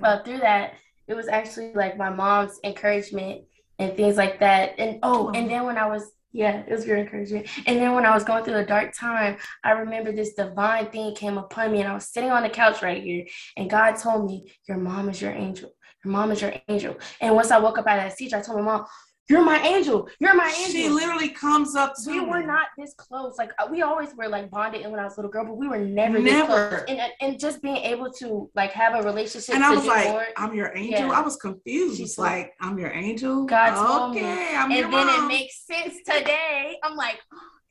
uh, 0.03 0.21
through 0.23 0.39
that, 0.39 0.75
it 1.07 1.15
was 1.15 1.27
actually 1.27 1.73
like 1.73 1.97
my 1.97 2.09
mom's 2.09 2.59
encouragement 2.63 3.43
and 3.79 3.95
things 3.95 4.17
like 4.17 4.39
that. 4.41 4.75
And 4.77 4.99
oh, 5.03 5.29
and 5.29 5.49
then 5.49 5.65
when 5.65 5.77
I 5.77 5.87
was 5.87 6.11
yeah, 6.33 6.63
it 6.65 6.71
was 6.71 6.85
very 6.85 7.01
encouraging. 7.01 7.45
And 7.65 7.77
then 7.77 7.93
when 7.93 8.05
I 8.05 8.13
was 8.13 8.23
going 8.23 8.45
through 8.45 8.55
a 8.55 8.65
dark 8.65 8.93
time, 8.93 9.37
I 9.63 9.71
remember 9.71 10.13
this 10.13 10.33
divine 10.33 10.87
thing 10.87 11.13
came 11.13 11.37
upon 11.37 11.73
me, 11.73 11.81
and 11.81 11.89
I 11.89 11.93
was 11.93 12.07
sitting 12.07 12.31
on 12.31 12.43
the 12.43 12.49
couch 12.49 12.81
right 12.81 13.03
here, 13.03 13.25
and 13.57 13.69
God 13.69 13.97
told 13.97 14.27
me, 14.27 14.51
Your 14.67 14.77
mom 14.77 15.09
is 15.09 15.21
your 15.21 15.33
angel. 15.33 15.71
Your 16.03 16.11
mom 16.11 16.31
is 16.31 16.41
your 16.41 16.53
angel. 16.67 16.97
And 17.19 17.35
once 17.35 17.51
I 17.51 17.59
woke 17.59 17.77
up 17.77 17.87
out 17.87 17.99
of 17.99 18.05
that 18.05 18.17
seizure, 18.17 18.37
I 18.37 18.41
told 18.41 18.59
my 18.59 18.65
mom, 18.65 18.85
you're 19.29 19.43
my 19.45 19.59
angel. 19.59 20.09
You're 20.19 20.35
my 20.35 20.47
angel. 20.49 20.71
She 20.73 20.89
literally 20.89 21.29
comes 21.29 21.73
up 21.75 21.93
to 22.03 22.11
We 22.11 22.19
me. 22.19 22.25
were 22.25 22.43
not 22.43 22.67
this 22.77 22.93
close. 22.95 23.37
Like 23.37 23.51
uh, 23.59 23.67
we 23.71 23.81
always 23.81 24.13
were 24.15 24.27
like 24.27 24.49
bonded 24.49 24.81
in 24.81 24.91
when 24.91 24.99
I 24.99 25.05
was 25.05 25.13
a 25.13 25.17
little 25.21 25.31
girl, 25.31 25.45
but 25.45 25.55
we 25.55 25.69
were 25.69 25.77
never, 25.77 26.19
never. 26.19 26.83
And, 26.89 26.99
and 27.21 27.39
just 27.39 27.61
being 27.61 27.77
able 27.77 28.11
to 28.13 28.49
like 28.55 28.71
have 28.71 28.93
a 28.93 29.07
relationship. 29.07 29.55
And 29.55 29.63
I 29.63 29.73
was 29.73 29.85
like, 29.85 30.09
more, 30.09 30.25
I'm 30.35 30.53
your 30.53 30.75
angel. 30.75 31.07
Yeah. 31.07 31.11
I 31.11 31.21
was 31.21 31.37
confused. 31.37 31.97
She's 31.97 32.17
like, 32.17 32.51
I'm 32.59 32.77
your 32.77 32.91
angel. 32.91 33.45
God 33.45 33.75
told 33.75 34.17
okay, 34.17 34.21
me. 34.21 34.55
I'm 34.55 34.71
and 34.71 34.91
then 34.91 35.07
mom. 35.07 35.23
it 35.23 35.27
makes 35.27 35.65
sense 35.65 35.95
today. 36.05 36.77
I'm 36.83 36.97
like, 36.97 37.19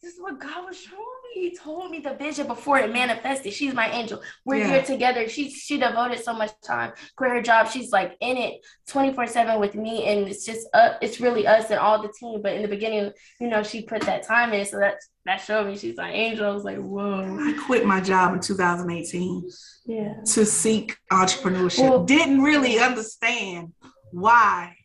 this 0.01 0.15
is 0.15 0.21
what 0.21 0.41
God 0.41 0.65
was 0.65 0.81
showing. 0.81 1.05
He 1.33 1.57
told 1.57 1.91
me 1.91 2.01
the 2.01 2.15
vision 2.15 2.47
before 2.47 2.79
it 2.79 2.93
manifested. 2.93 3.53
She's 3.53 3.75
my 3.75 3.91
angel. 3.91 4.21
We're 4.45 4.57
yeah. 4.57 4.69
here 4.69 4.83
together. 4.83 5.29
She 5.29 5.51
she 5.51 5.79
devoted 5.79 6.23
so 6.23 6.33
much 6.33 6.51
time, 6.63 6.93
quit 7.17 7.31
her 7.31 7.43
job. 7.43 7.69
She's 7.69 7.91
like 7.93 8.17
in 8.21 8.37
it 8.37 8.65
24-7 8.89 9.61
with 9.61 9.75
me. 9.75 10.07
And 10.07 10.29
it's 10.29 10.45
just 10.45 10.69
uh, 10.75 10.95
it's 11.01 11.21
really 11.21 11.47
us 11.47 11.71
and 11.71 11.79
all 11.79 12.03
the 12.03 12.13
team. 12.19 12.43
But 12.43 12.55
in 12.55 12.63
the 12.63 12.69
beginning, 12.69 13.13
you 13.41 13.49
know, 13.49 13.63
she 13.63 13.83
put 13.83 14.03
that 14.03 14.27
time 14.27 14.53
in. 14.53 14.67
So 14.67 14.79
that's 14.79 15.11
that 15.27 15.37
showed 15.39 15.67
me 15.67 15.77
she's 15.77 15.97
my 15.97 16.11
angel. 16.11 16.47
I 16.47 16.51
was 16.51 16.65
like, 16.65 16.79
whoa. 16.79 17.39
I 17.41 17.53
quit 17.67 17.87
my 17.87 18.01
job 18.01 18.35
in 18.35 18.41
2018 18.41 19.51
yeah. 19.87 20.15
to 20.25 20.47
seek 20.47 20.97
entrepreneurship. 21.13 21.89
Well, 21.89 22.05
Didn't 22.05 22.43
really 22.43 22.79
understand 22.79 23.73
why 24.13 24.77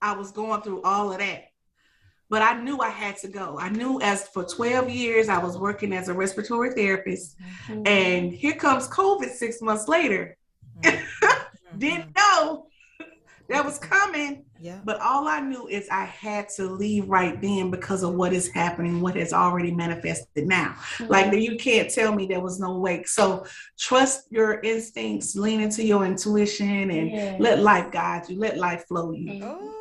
I 0.00 0.16
was 0.16 0.32
going 0.32 0.62
through 0.62 0.82
all 0.82 1.12
of 1.12 1.18
that 1.18 1.44
but 2.34 2.42
I 2.42 2.60
knew 2.60 2.80
I 2.80 2.88
had 2.88 3.16
to 3.18 3.28
go. 3.28 3.56
I 3.60 3.68
knew 3.68 4.00
as 4.00 4.26
for 4.26 4.42
12 4.42 4.90
years 4.90 5.28
I 5.28 5.38
was 5.38 5.56
working 5.56 5.92
as 5.92 6.08
a 6.08 6.12
respiratory 6.12 6.72
therapist, 6.72 7.36
mm-hmm. 7.68 7.86
and 7.86 8.32
here 8.32 8.56
comes 8.56 8.88
COVID 8.88 9.30
six 9.30 9.62
months 9.62 9.86
later. 9.86 10.36
Mm-hmm. 10.84 11.78
Didn't 11.78 12.16
know 12.16 12.66
that 13.48 13.64
was 13.64 13.78
coming. 13.78 14.44
Yeah. 14.60 14.78
But 14.84 15.00
all 15.00 15.26
I 15.26 15.40
knew 15.40 15.66
is 15.66 15.88
I 15.90 16.04
had 16.04 16.48
to 16.56 16.64
leave 16.64 17.08
right 17.08 17.40
then 17.42 17.70
because 17.70 18.04
of 18.04 18.14
what 18.14 18.32
is 18.32 18.48
happening, 18.48 19.00
what 19.00 19.16
has 19.16 19.32
already 19.32 19.72
manifested 19.72 20.46
now. 20.46 20.76
Mm-hmm. 20.98 21.10
Like 21.10 21.32
you 21.32 21.56
can't 21.56 21.90
tell 21.90 22.14
me 22.14 22.26
there 22.26 22.40
was 22.40 22.60
no 22.60 22.78
wake. 22.78 23.08
So 23.08 23.44
trust 23.78 24.28
your 24.30 24.60
instincts, 24.60 25.34
lean 25.34 25.60
into 25.60 25.82
your 25.84 26.04
intuition, 26.04 26.90
and 26.90 27.10
yeah. 27.10 27.36
let 27.40 27.58
life 27.58 27.90
guide 27.90 28.28
you. 28.28 28.38
Let 28.38 28.56
life 28.56 28.84
flow 28.86 29.12
you. 29.12 29.42
Oh. 29.42 29.73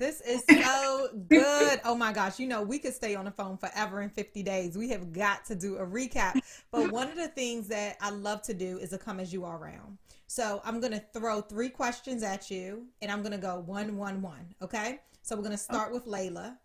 This 0.00 0.20
is 0.26 0.42
so 0.64 1.08
good. 1.28 1.80
Oh 1.84 1.94
my 1.94 2.12
gosh. 2.12 2.40
You 2.40 2.48
know, 2.48 2.62
we 2.62 2.78
could 2.78 2.94
stay 2.94 3.14
on 3.14 3.26
the 3.26 3.30
phone 3.30 3.58
forever 3.58 4.00
in 4.00 4.08
50 4.08 4.42
days. 4.42 4.76
We 4.76 4.88
have 4.88 5.12
got 5.12 5.44
to 5.44 5.54
do 5.54 5.76
a 5.76 5.86
recap. 5.86 6.40
But 6.72 6.90
one 6.90 7.08
of 7.08 7.16
the 7.16 7.28
things 7.28 7.68
that 7.68 7.98
I 8.00 8.10
love 8.10 8.42
to 8.42 8.54
do 8.54 8.78
is 8.78 8.92
a 8.92 8.98
come 8.98 9.20
as 9.20 9.32
you 9.32 9.44
are 9.44 9.58
round. 9.58 9.98
So 10.26 10.62
I'm 10.64 10.80
going 10.80 10.92
to 10.92 11.02
throw 11.12 11.42
three 11.42 11.68
questions 11.68 12.22
at 12.22 12.50
you 12.50 12.86
and 13.02 13.12
I'm 13.12 13.20
going 13.20 13.32
to 13.32 13.38
go 13.38 13.62
one, 13.66 13.96
one, 13.96 14.22
one. 14.22 14.54
Okay. 14.62 15.00
So 15.22 15.36
we're 15.36 15.42
going 15.42 15.52
to 15.52 15.58
start 15.58 15.92
with 15.92 16.06
Layla. 16.06 16.56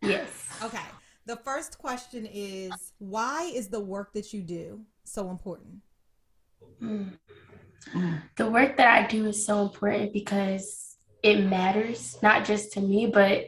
Yes. 0.00 0.28
Okay. 0.62 0.78
The 1.26 1.36
first 1.36 1.78
question 1.78 2.28
is 2.32 2.92
why 2.98 3.50
is 3.52 3.68
the 3.68 3.80
work 3.80 4.12
that 4.12 4.32
you 4.32 4.42
do 4.42 4.82
so 5.02 5.30
important? 5.30 5.80
Mm. 6.80 7.18
The 8.36 8.48
work 8.48 8.76
that 8.76 8.86
I 8.86 9.06
do 9.08 9.26
is 9.26 9.44
so 9.44 9.62
important 9.62 10.12
because 10.12 10.95
it 11.22 11.44
matters, 11.44 12.16
not 12.22 12.44
just 12.44 12.72
to 12.72 12.80
me, 12.80 13.06
but 13.06 13.46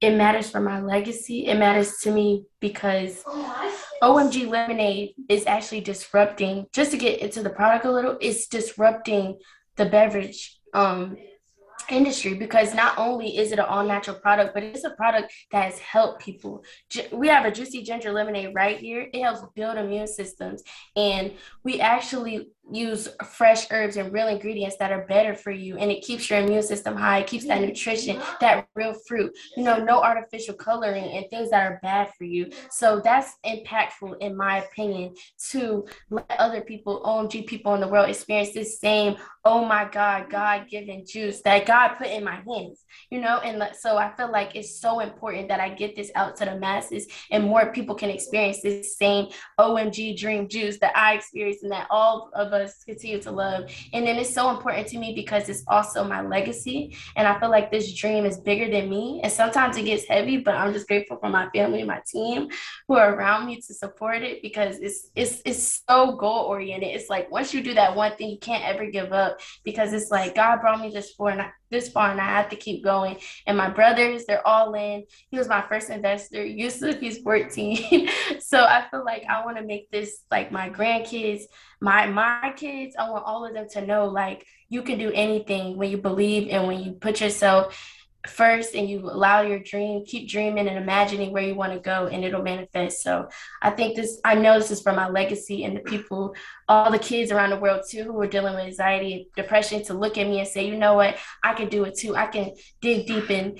it 0.00 0.14
matters 0.16 0.50
for 0.50 0.60
my 0.60 0.80
legacy. 0.80 1.46
It 1.46 1.58
matters 1.58 1.98
to 2.02 2.10
me 2.10 2.44
because 2.60 3.24
OMG 4.02 4.48
Lemonade 4.48 5.14
is 5.28 5.46
actually 5.46 5.80
disrupting, 5.80 6.66
just 6.72 6.90
to 6.90 6.98
get 6.98 7.20
into 7.20 7.42
the 7.42 7.50
product 7.50 7.84
a 7.84 7.92
little, 7.92 8.18
it's 8.20 8.46
disrupting 8.46 9.38
the 9.76 9.86
beverage 9.86 10.58
um, 10.74 11.16
industry 11.88 12.34
because 12.34 12.74
not 12.74 12.98
only 12.98 13.38
is 13.38 13.52
it 13.52 13.58
an 13.58 13.64
all 13.64 13.84
natural 13.84 14.16
product, 14.16 14.54
but 14.54 14.62
it's 14.62 14.84
a 14.84 14.90
product 14.90 15.32
that 15.52 15.64
has 15.64 15.78
helped 15.78 16.22
people. 16.22 16.64
We 17.12 17.28
have 17.28 17.44
a 17.44 17.50
juicy 17.50 17.82
ginger 17.82 18.12
lemonade 18.12 18.52
right 18.54 18.78
here. 18.78 19.08
It 19.12 19.22
helps 19.22 19.42
build 19.54 19.78
immune 19.78 20.08
systems. 20.08 20.62
And 20.94 21.32
we 21.64 21.80
actually 21.80 22.48
use 22.72 23.08
fresh 23.24 23.66
herbs 23.70 23.96
and 23.96 24.12
real 24.12 24.28
ingredients 24.28 24.76
that 24.78 24.90
are 24.90 25.06
better 25.06 25.34
for 25.34 25.50
you 25.50 25.76
and 25.76 25.90
it 25.90 26.02
keeps 26.02 26.28
your 26.28 26.40
immune 26.40 26.62
system 26.62 26.96
high 26.96 27.18
it 27.18 27.26
keeps 27.26 27.46
that 27.46 27.60
nutrition 27.60 28.20
that 28.40 28.66
real 28.74 28.94
fruit 29.06 29.32
you 29.56 29.62
know 29.62 29.78
no 29.78 30.02
artificial 30.02 30.54
coloring 30.54 31.16
and 31.16 31.26
things 31.30 31.50
that 31.50 31.62
are 31.62 31.78
bad 31.82 32.10
for 32.16 32.24
you. 32.24 32.50
So 32.70 33.00
that's 33.00 33.36
impactful 33.44 34.18
in 34.20 34.36
my 34.36 34.58
opinion 34.58 35.14
to 35.50 35.86
let 36.10 36.30
other 36.38 36.60
people 36.60 37.02
omg 37.04 37.46
people 37.46 37.74
in 37.74 37.80
the 37.80 37.88
world 37.88 38.08
experience 38.08 38.52
this 38.52 38.80
same 38.80 39.16
oh 39.44 39.64
my 39.64 39.88
god 39.90 40.28
god-given 40.30 41.04
juice 41.06 41.40
that 41.42 41.66
god 41.66 41.88
put 41.94 42.08
in 42.08 42.24
my 42.24 42.36
hands 42.36 42.84
you 43.10 43.20
know? 43.20 43.38
And 43.38 43.62
so 43.78 43.96
i 43.96 44.10
feel 44.16 44.30
like 44.30 44.56
it's 44.56 44.80
so 44.80 45.00
important 45.00 45.48
that 45.48 45.60
i 45.60 45.68
get 45.68 45.94
this 45.94 46.10
out 46.14 46.36
to 46.36 46.44
the 46.44 46.56
masses 46.56 47.06
and 47.30 47.44
more 47.44 47.72
people 47.72 47.94
can 47.94 48.10
experience 48.10 48.60
this 48.60 48.96
same 48.96 49.28
omg 49.58 50.16
dream 50.18 50.48
juice 50.48 50.78
that 50.78 50.96
i 50.96 51.14
experienced 51.14 51.62
and 51.62 51.72
that 51.72 51.86
all 51.90 52.30
of 52.34 52.52
us 52.60 52.84
continue 52.84 53.20
to 53.22 53.30
love. 53.30 53.70
And 53.92 54.06
then 54.06 54.16
it's 54.16 54.32
so 54.32 54.50
important 54.50 54.88
to 54.88 54.98
me 54.98 55.14
because 55.14 55.48
it's 55.48 55.64
also 55.68 56.04
my 56.04 56.20
legacy. 56.22 56.96
And 57.16 57.26
I 57.26 57.38
feel 57.40 57.50
like 57.50 57.70
this 57.70 57.94
dream 57.94 58.24
is 58.24 58.38
bigger 58.38 58.70
than 58.70 58.90
me. 58.90 59.20
And 59.22 59.32
sometimes 59.32 59.76
it 59.76 59.84
gets 59.84 60.06
heavy, 60.06 60.38
but 60.38 60.54
I'm 60.54 60.72
just 60.72 60.88
grateful 60.88 61.16
for 61.16 61.28
my 61.28 61.48
family 61.54 61.84
my 61.84 62.02
team 62.06 62.48
who 62.88 62.96
are 62.96 63.14
around 63.14 63.46
me 63.46 63.60
to 63.60 63.74
support 63.74 64.22
it 64.22 64.42
because 64.42 64.78
it's 64.78 65.10
it's 65.14 65.40
it's 65.44 65.82
so 65.88 66.12
goal 66.16 66.44
oriented. 66.46 66.90
It's 66.94 67.08
like 67.08 67.30
once 67.30 67.54
you 67.54 67.62
do 67.62 67.74
that 67.74 67.94
one 67.94 68.16
thing, 68.16 68.30
you 68.30 68.38
can't 68.38 68.64
ever 68.64 68.86
give 68.86 69.12
up 69.12 69.40
because 69.64 69.92
it's 69.92 70.10
like 70.10 70.34
God 70.34 70.60
brought 70.60 70.80
me 70.80 70.90
this 70.90 71.12
for 71.12 71.30
and 71.30 71.42
I, 71.42 71.50
this 71.70 71.88
far 71.88 72.10
and 72.10 72.20
I 72.20 72.26
have 72.26 72.48
to 72.50 72.56
keep 72.56 72.84
going. 72.84 73.18
And 73.46 73.56
my 73.56 73.68
brothers, 73.68 74.24
they're 74.24 74.46
all 74.46 74.74
in. 74.74 75.04
He 75.28 75.38
was 75.38 75.48
my 75.48 75.62
first 75.62 75.90
investor. 75.90 76.44
Yusuf, 76.44 77.00
he's 77.00 77.18
14. 77.18 78.08
so 78.40 78.60
I 78.60 78.86
feel 78.90 79.04
like 79.04 79.24
I 79.28 79.44
want 79.44 79.56
to 79.58 79.64
make 79.64 79.90
this 79.90 80.22
like 80.30 80.52
my 80.52 80.70
grandkids, 80.70 81.42
my 81.80 82.06
my 82.06 82.52
kids. 82.56 82.96
I 82.98 83.10
want 83.10 83.24
all 83.24 83.44
of 83.44 83.54
them 83.54 83.68
to 83.70 83.86
know 83.86 84.06
like 84.06 84.46
you 84.68 84.82
can 84.82 84.98
do 84.98 85.10
anything 85.12 85.76
when 85.76 85.90
you 85.90 85.98
believe 85.98 86.48
and 86.50 86.66
when 86.66 86.82
you 86.82 86.92
put 86.92 87.20
yourself 87.20 87.95
first 88.28 88.74
and 88.74 88.88
you 88.88 89.00
allow 89.00 89.40
your 89.40 89.58
dream 89.58 90.04
keep 90.04 90.28
dreaming 90.28 90.68
and 90.68 90.76
imagining 90.76 91.32
where 91.32 91.42
you 91.42 91.54
want 91.54 91.72
to 91.72 91.78
go 91.78 92.06
and 92.06 92.24
it'll 92.24 92.42
manifest 92.42 93.02
so 93.02 93.28
i 93.62 93.70
think 93.70 93.96
this 93.96 94.20
i 94.24 94.34
know 94.34 94.58
this 94.58 94.70
is 94.70 94.82
for 94.82 94.92
my 94.92 95.08
legacy 95.08 95.64
and 95.64 95.76
the 95.76 95.80
people 95.80 96.34
all 96.68 96.90
the 96.90 96.98
kids 96.98 97.30
around 97.30 97.50
the 97.50 97.58
world 97.58 97.82
too 97.88 98.04
who 98.04 98.20
are 98.20 98.26
dealing 98.26 98.54
with 98.54 98.64
anxiety 98.64 99.12
and 99.14 99.24
depression 99.36 99.82
to 99.82 99.94
look 99.94 100.18
at 100.18 100.26
me 100.26 100.40
and 100.40 100.48
say 100.48 100.66
you 100.66 100.76
know 100.76 100.94
what 100.94 101.16
i 101.42 101.54
can 101.54 101.68
do 101.68 101.84
it 101.84 101.96
too 101.96 102.14
i 102.16 102.26
can 102.26 102.52
dig 102.80 103.06
deep 103.06 103.30
and 103.30 103.58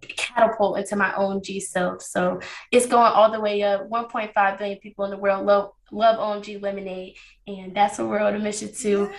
catapult 0.00 0.78
into 0.78 0.96
my 0.96 1.14
own 1.14 1.42
G 1.42 1.60
self. 1.60 2.02
So 2.02 2.40
it's 2.70 2.86
going 2.86 3.12
all 3.12 3.30
the 3.30 3.40
way 3.40 3.62
up. 3.62 3.88
1.5 3.88 4.58
billion 4.58 4.78
people 4.78 5.04
in 5.04 5.10
the 5.10 5.16
world 5.16 5.46
love 5.46 5.72
love 5.90 6.16
OMG 6.18 6.62
Lemonade, 6.62 7.16
and 7.46 7.74
that's 7.74 7.98
what 7.98 8.08
we're 8.08 8.20
on 8.20 8.34
a 8.34 8.38
mission 8.38 8.72
to. 8.72 9.10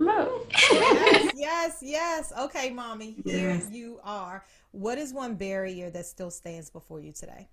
Yes, 0.00 1.32
yes, 1.36 1.78
yes. 1.82 2.32
Okay, 2.38 2.70
mommy, 2.70 3.16
here 3.24 3.50
yes. 3.50 3.68
you 3.70 4.00
are. 4.04 4.44
What 4.72 4.98
is 4.98 5.12
one 5.12 5.34
barrier 5.34 5.90
that 5.90 6.06
still 6.06 6.30
stands 6.30 6.70
before 6.70 7.00
you 7.00 7.12
today? 7.12 7.48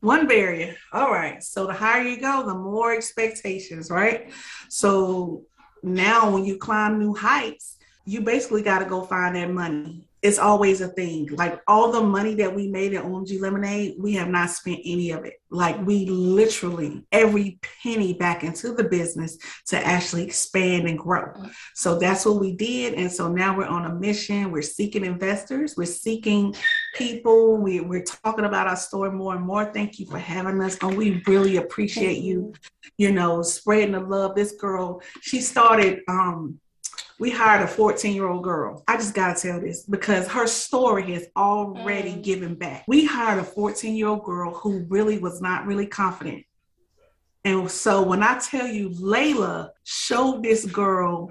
One 0.00 0.26
barrier. 0.26 0.76
All 0.92 1.10
right. 1.10 1.42
So 1.42 1.66
the 1.66 1.72
higher 1.72 2.02
you 2.02 2.20
go, 2.20 2.46
the 2.46 2.54
more 2.54 2.94
expectations, 2.94 3.90
right? 3.90 4.30
So 4.68 5.44
now 5.82 6.30
when 6.30 6.44
you 6.44 6.56
climb 6.56 6.98
new 6.98 7.14
heights, 7.14 7.78
you 8.04 8.22
basically 8.22 8.62
got 8.62 8.78
to 8.78 8.84
go 8.86 9.02
find 9.02 9.36
that 9.36 9.50
money. 9.50 10.07
It's 10.20 10.38
always 10.38 10.80
a 10.80 10.88
thing. 10.88 11.28
Like 11.32 11.60
all 11.68 11.92
the 11.92 12.02
money 12.02 12.34
that 12.36 12.54
we 12.54 12.68
made 12.68 12.94
at 12.94 13.04
OMG 13.04 13.40
Lemonade, 13.40 13.96
we 13.98 14.14
have 14.14 14.28
not 14.28 14.50
spent 14.50 14.80
any 14.84 15.12
of 15.12 15.24
it. 15.24 15.34
Like 15.50 15.84
we 15.86 16.06
literally 16.06 17.06
every 17.12 17.60
penny 17.82 18.14
back 18.14 18.42
into 18.42 18.72
the 18.72 18.84
business 18.84 19.38
to 19.68 19.78
actually 19.78 20.24
expand 20.24 20.88
and 20.88 20.98
grow. 20.98 21.32
So 21.74 21.98
that's 21.98 22.26
what 22.26 22.40
we 22.40 22.56
did. 22.56 22.94
And 22.94 23.10
so 23.10 23.28
now 23.28 23.56
we're 23.56 23.66
on 23.66 23.86
a 23.86 23.94
mission. 23.94 24.50
We're 24.50 24.62
seeking 24.62 25.04
investors. 25.04 25.74
We're 25.76 25.86
seeking 25.86 26.54
people. 26.94 27.58
We, 27.58 27.80
we're 27.80 28.04
talking 28.04 28.44
about 28.44 28.66
our 28.66 28.76
story 28.76 29.12
more 29.12 29.36
and 29.36 29.44
more. 29.44 29.72
Thank 29.72 30.00
you 30.00 30.06
for 30.06 30.18
having 30.18 30.60
us. 30.60 30.76
And 30.82 30.96
we 30.96 31.22
really 31.26 31.56
appreciate 31.56 32.18
you, 32.18 32.54
you 32.96 33.12
know, 33.12 33.42
spreading 33.42 33.92
the 33.92 34.00
love. 34.00 34.34
This 34.34 34.52
girl, 34.52 35.00
she 35.22 35.40
started 35.40 36.00
um 36.08 36.58
we 37.18 37.30
hired 37.30 37.62
a 37.62 37.66
14 37.66 38.14
year 38.14 38.28
old 38.28 38.44
girl. 38.44 38.82
I 38.86 38.96
just 38.96 39.14
got 39.14 39.36
to 39.36 39.42
tell 39.42 39.60
this 39.60 39.84
because 39.84 40.28
her 40.28 40.46
story 40.46 41.12
has 41.14 41.26
already 41.36 42.12
mm. 42.12 42.22
given 42.22 42.54
back. 42.54 42.84
We 42.86 43.04
hired 43.04 43.40
a 43.40 43.44
14 43.44 43.94
year 43.96 44.08
old 44.08 44.24
girl 44.24 44.54
who 44.54 44.84
really 44.88 45.18
was 45.18 45.40
not 45.40 45.66
really 45.66 45.86
confident. 45.86 46.44
And 47.44 47.70
so 47.70 48.02
when 48.02 48.22
I 48.22 48.38
tell 48.38 48.66
you, 48.66 48.90
Layla 48.90 49.70
showed 49.84 50.42
this 50.42 50.64
girl 50.66 51.30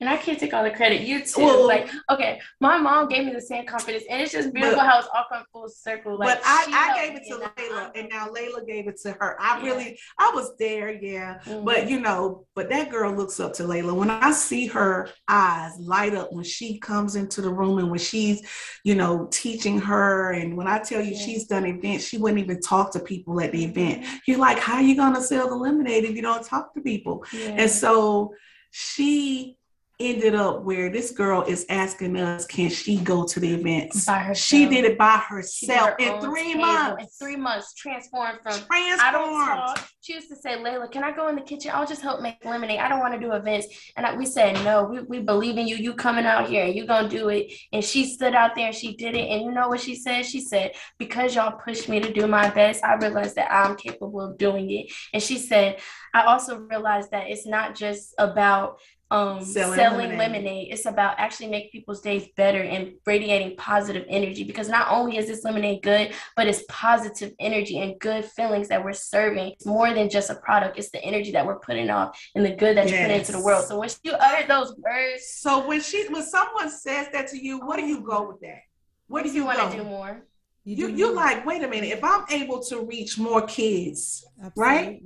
and 0.00 0.08
I 0.08 0.16
can't 0.16 0.38
take 0.38 0.54
all 0.54 0.64
the 0.64 0.70
credit. 0.70 1.02
You 1.02 1.24
too. 1.24 1.66
Like, 1.66 1.88
okay, 2.10 2.40
my 2.60 2.78
mom 2.78 3.08
gave 3.08 3.24
me 3.24 3.32
the 3.32 3.40
same 3.40 3.66
confidence, 3.66 4.04
and 4.10 4.20
it's 4.20 4.32
just 4.32 4.52
beautiful 4.52 4.78
but, 4.78 4.86
how 4.86 4.98
it's 4.98 5.08
all 5.14 5.24
come 5.30 5.44
full 5.52 5.68
circle. 5.68 6.18
Like, 6.18 6.38
but 6.38 6.42
I, 6.44 6.94
I 6.94 7.06
gave 7.06 7.16
it 7.16 7.24
to 7.28 7.36
Layla, 7.36 7.90
and 7.94 8.08
now 8.08 8.28
Layla 8.28 8.66
gave 8.66 8.88
it 8.88 9.00
to 9.02 9.12
her. 9.12 9.36
I 9.40 9.58
yeah. 9.58 9.64
really, 9.64 9.98
I 10.18 10.30
was 10.34 10.56
there, 10.58 10.92
yeah. 10.92 11.38
Mm-hmm. 11.44 11.64
But 11.64 11.88
you 11.88 12.00
know, 12.00 12.46
but 12.54 12.68
that 12.70 12.90
girl 12.90 13.12
looks 13.12 13.40
up 13.40 13.52
to 13.54 13.64
Layla. 13.64 13.94
When 13.94 14.10
I 14.10 14.32
see 14.32 14.66
her 14.66 15.08
eyes 15.28 15.72
light 15.78 16.14
up 16.14 16.32
when 16.32 16.44
she 16.44 16.78
comes 16.78 17.16
into 17.16 17.40
the 17.40 17.52
room, 17.52 17.78
and 17.78 17.90
when 17.90 18.00
she's, 18.00 18.42
you 18.84 18.94
know, 18.94 19.28
teaching 19.30 19.78
her, 19.80 20.32
and 20.32 20.56
when 20.56 20.66
I 20.66 20.78
tell 20.78 21.00
you 21.00 21.12
yeah. 21.12 21.24
she's 21.24 21.46
done 21.46 21.66
events, 21.66 22.06
she 22.06 22.18
wouldn't 22.18 22.40
even 22.40 22.60
talk 22.60 22.92
to 22.92 23.00
people 23.00 23.40
at 23.40 23.52
the 23.52 23.64
event. 23.64 24.02
Mm-hmm. 24.02 24.16
You're 24.26 24.38
like, 24.38 24.58
how 24.58 24.76
are 24.76 24.82
you 24.82 24.96
gonna 24.96 25.22
sell 25.22 25.48
the 25.48 25.56
lemonade 25.56 26.04
if 26.04 26.14
you 26.14 26.22
don't 26.22 26.44
talk 26.44 26.74
to 26.74 26.80
people? 26.80 27.24
Yeah. 27.32 27.56
And 27.58 27.70
so 27.70 28.34
she 28.70 29.56
ended 29.98 30.34
up 30.34 30.62
where 30.62 30.90
this 30.90 31.10
girl 31.10 31.42
is 31.42 31.64
asking 31.70 32.16
us, 32.18 32.44
can 32.46 32.68
she 32.68 32.98
go 32.98 33.24
to 33.24 33.40
the 33.40 33.54
events? 33.54 34.04
By 34.04 34.18
herself. 34.18 34.36
She 34.36 34.68
did 34.68 34.84
it 34.84 34.98
by 34.98 35.16
herself 35.16 35.94
in 35.98 36.20
three 36.20 36.52
table. 36.52 36.60
months. 36.60 37.02
In 37.02 37.26
three 37.26 37.36
months, 37.36 37.72
transformed 37.74 38.38
from 38.42 38.52
transformed. 38.52 39.00
I 39.00 39.10
don't 39.10 39.46
talk. 39.46 39.88
She 40.00 40.12
used 40.12 40.28
to 40.28 40.36
say, 40.36 40.56
Layla, 40.56 40.90
can 40.90 41.02
I 41.02 41.12
go 41.12 41.28
in 41.28 41.36
the 41.36 41.42
kitchen? 41.42 41.70
I'll 41.74 41.86
just 41.86 42.02
help 42.02 42.20
make 42.20 42.44
lemonade. 42.44 42.78
I 42.78 42.88
don't 42.88 43.00
want 43.00 43.14
to 43.14 43.20
do 43.20 43.32
events. 43.32 43.66
And 43.96 44.04
I, 44.04 44.14
we 44.14 44.26
said, 44.26 44.62
no, 44.64 44.84
we, 44.84 45.00
we 45.02 45.20
believe 45.20 45.56
in 45.56 45.66
you. 45.66 45.76
You 45.76 45.94
coming 45.94 46.26
out 46.26 46.48
here 46.48 46.64
and 46.64 46.74
you 46.74 46.86
gonna 46.86 47.08
do 47.08 47.30
it. 47.30 47.52
And 47.72 47.82
she 47.82 48.04
stood 48.04 48.34
out 48.34 48.54
there 48.54 48.66
and 48.66 48.74
she 48.74 48.96
did 48.96 49.14
it. 49.14 49.28
And 49.28 49.42
you 49.42 49.50
know 49.50 49.68
what 49.68 49.80
she 49.80 49.94
said? 49.94 50.26
She 50.26 50.40
said, 50.40 50.72
because 50.98 51.34
y'all 51.34 51.58
pushed 51.58 51.88
me 51.88 52.00
to 52.00 52.12
do 52.12 52.26
my 52.26 52.50
best, 52.50 52.84
I 52.84 52.94
realized 52.96 53.36
that 53.36 53.50
I'm 53.50 53.76
capable 53.76 54.20
of 54.20 54.36
doing 54.36 54.70
it. 54.70 54.92
And 55.14 55.22
she 55.22 55.38
said, 55.38 55.80
I 56.12 56.24
also 56.24 56.58
realized 56.58 57.10
that 57.10 57.28
it's 57.28 57.46
not 57.46 57.74
just 57.74 58.14
about 58.18 58.78
um 59.10 59.44
selling, 59.44 59.76
selling 59.76 59.98
lemonade. 60.10 60.18
lemonade. 60.18 60.68
It's 60.72 60.86
about 60.86 61.14
actually 61.18 61.48
make 61.48 61.70
people's 61.70 62.00
days 62.00 62.26
better 62.36 62.60
and 62.60 62.94
radiating 63.06 63.56
positive 63.56 64.04
energy 64.08 64.42
because 64.42 64.68
not 64.68 64.88
only 64.90 65.16
is 65.16 65.28
this 65.28 65.44
lemonade 65.44 65.82
good, 65.82 66.12
but 66.34 66.48
it's 66.48 66.64
positive 66.68 67.32
energy 67.38 67.78
and 67.78 67.98
good 68.00 68.24
feelings 68.24 68.68
that 68.68 68.84
we're 68.84 68.92
serving. 68.92 69.52
It's 69.52 69.66
more 69.66 69.94
than 69.94 70.10
just 70.10 70.30
a 70.30 70.34
product, 70.34 70.78
it's 70.78 70.90
the 70.90 71.02
energy 71.04 71.30
that 71.32 71.46
we're 71.46 71.60
putting 71.60 71.88
off 71.88 72.20
and 72.34 72.44
the 72.44 72.50
good 72.50 72.76
that 72.76 72.88
yes. 72.88 73.00
you 73.00 73.06
put 73.06 73.16
into 73.16 73.32
the 73.32 73.40
world. 73.40 73.64
So 73.66 73.78
when 73.78 73.90
you 74.02 74.12
utter 74.12 74.46
those 74.46 74.74
words. 74.76 75.28
So 75.28 75.66
when 75.66 75.80
she 75.80 76.08
when 76.08 76.24
someone 76.24 76.70
says 76.70 77.08
that 77.12 77.28
to 77.28 77.38
you, 77.38 77.60
what 77.60 77.76
do 77.76 77.86
you 77.86 78.00
go 78.00 78.28
with 78.28 78.40
that? 78.40 78.62
What 79.08 79.22
do 79.22 79.30
you, 79.30 79.44
want 79.44 79.70
to 79.70 79.76
do 79.76 79.84
more? 79.84 80.24
You, 80.64 80.88
you, 80.88 80.96
you 80.96 81.14
like, 81.14 81.46
wait 81.46 81.62
a 81.62 81.68
minute, 81.68 81.90
if 81.90 82.02
I'm 82.02 82.24
able 82.28 82.60
to 82.64 82.84
reach 82.84 83.18
more 83.18 83.42
kids, 83.42 84.26
Absolutely. 84.42 84.60
right? 84.60 85.02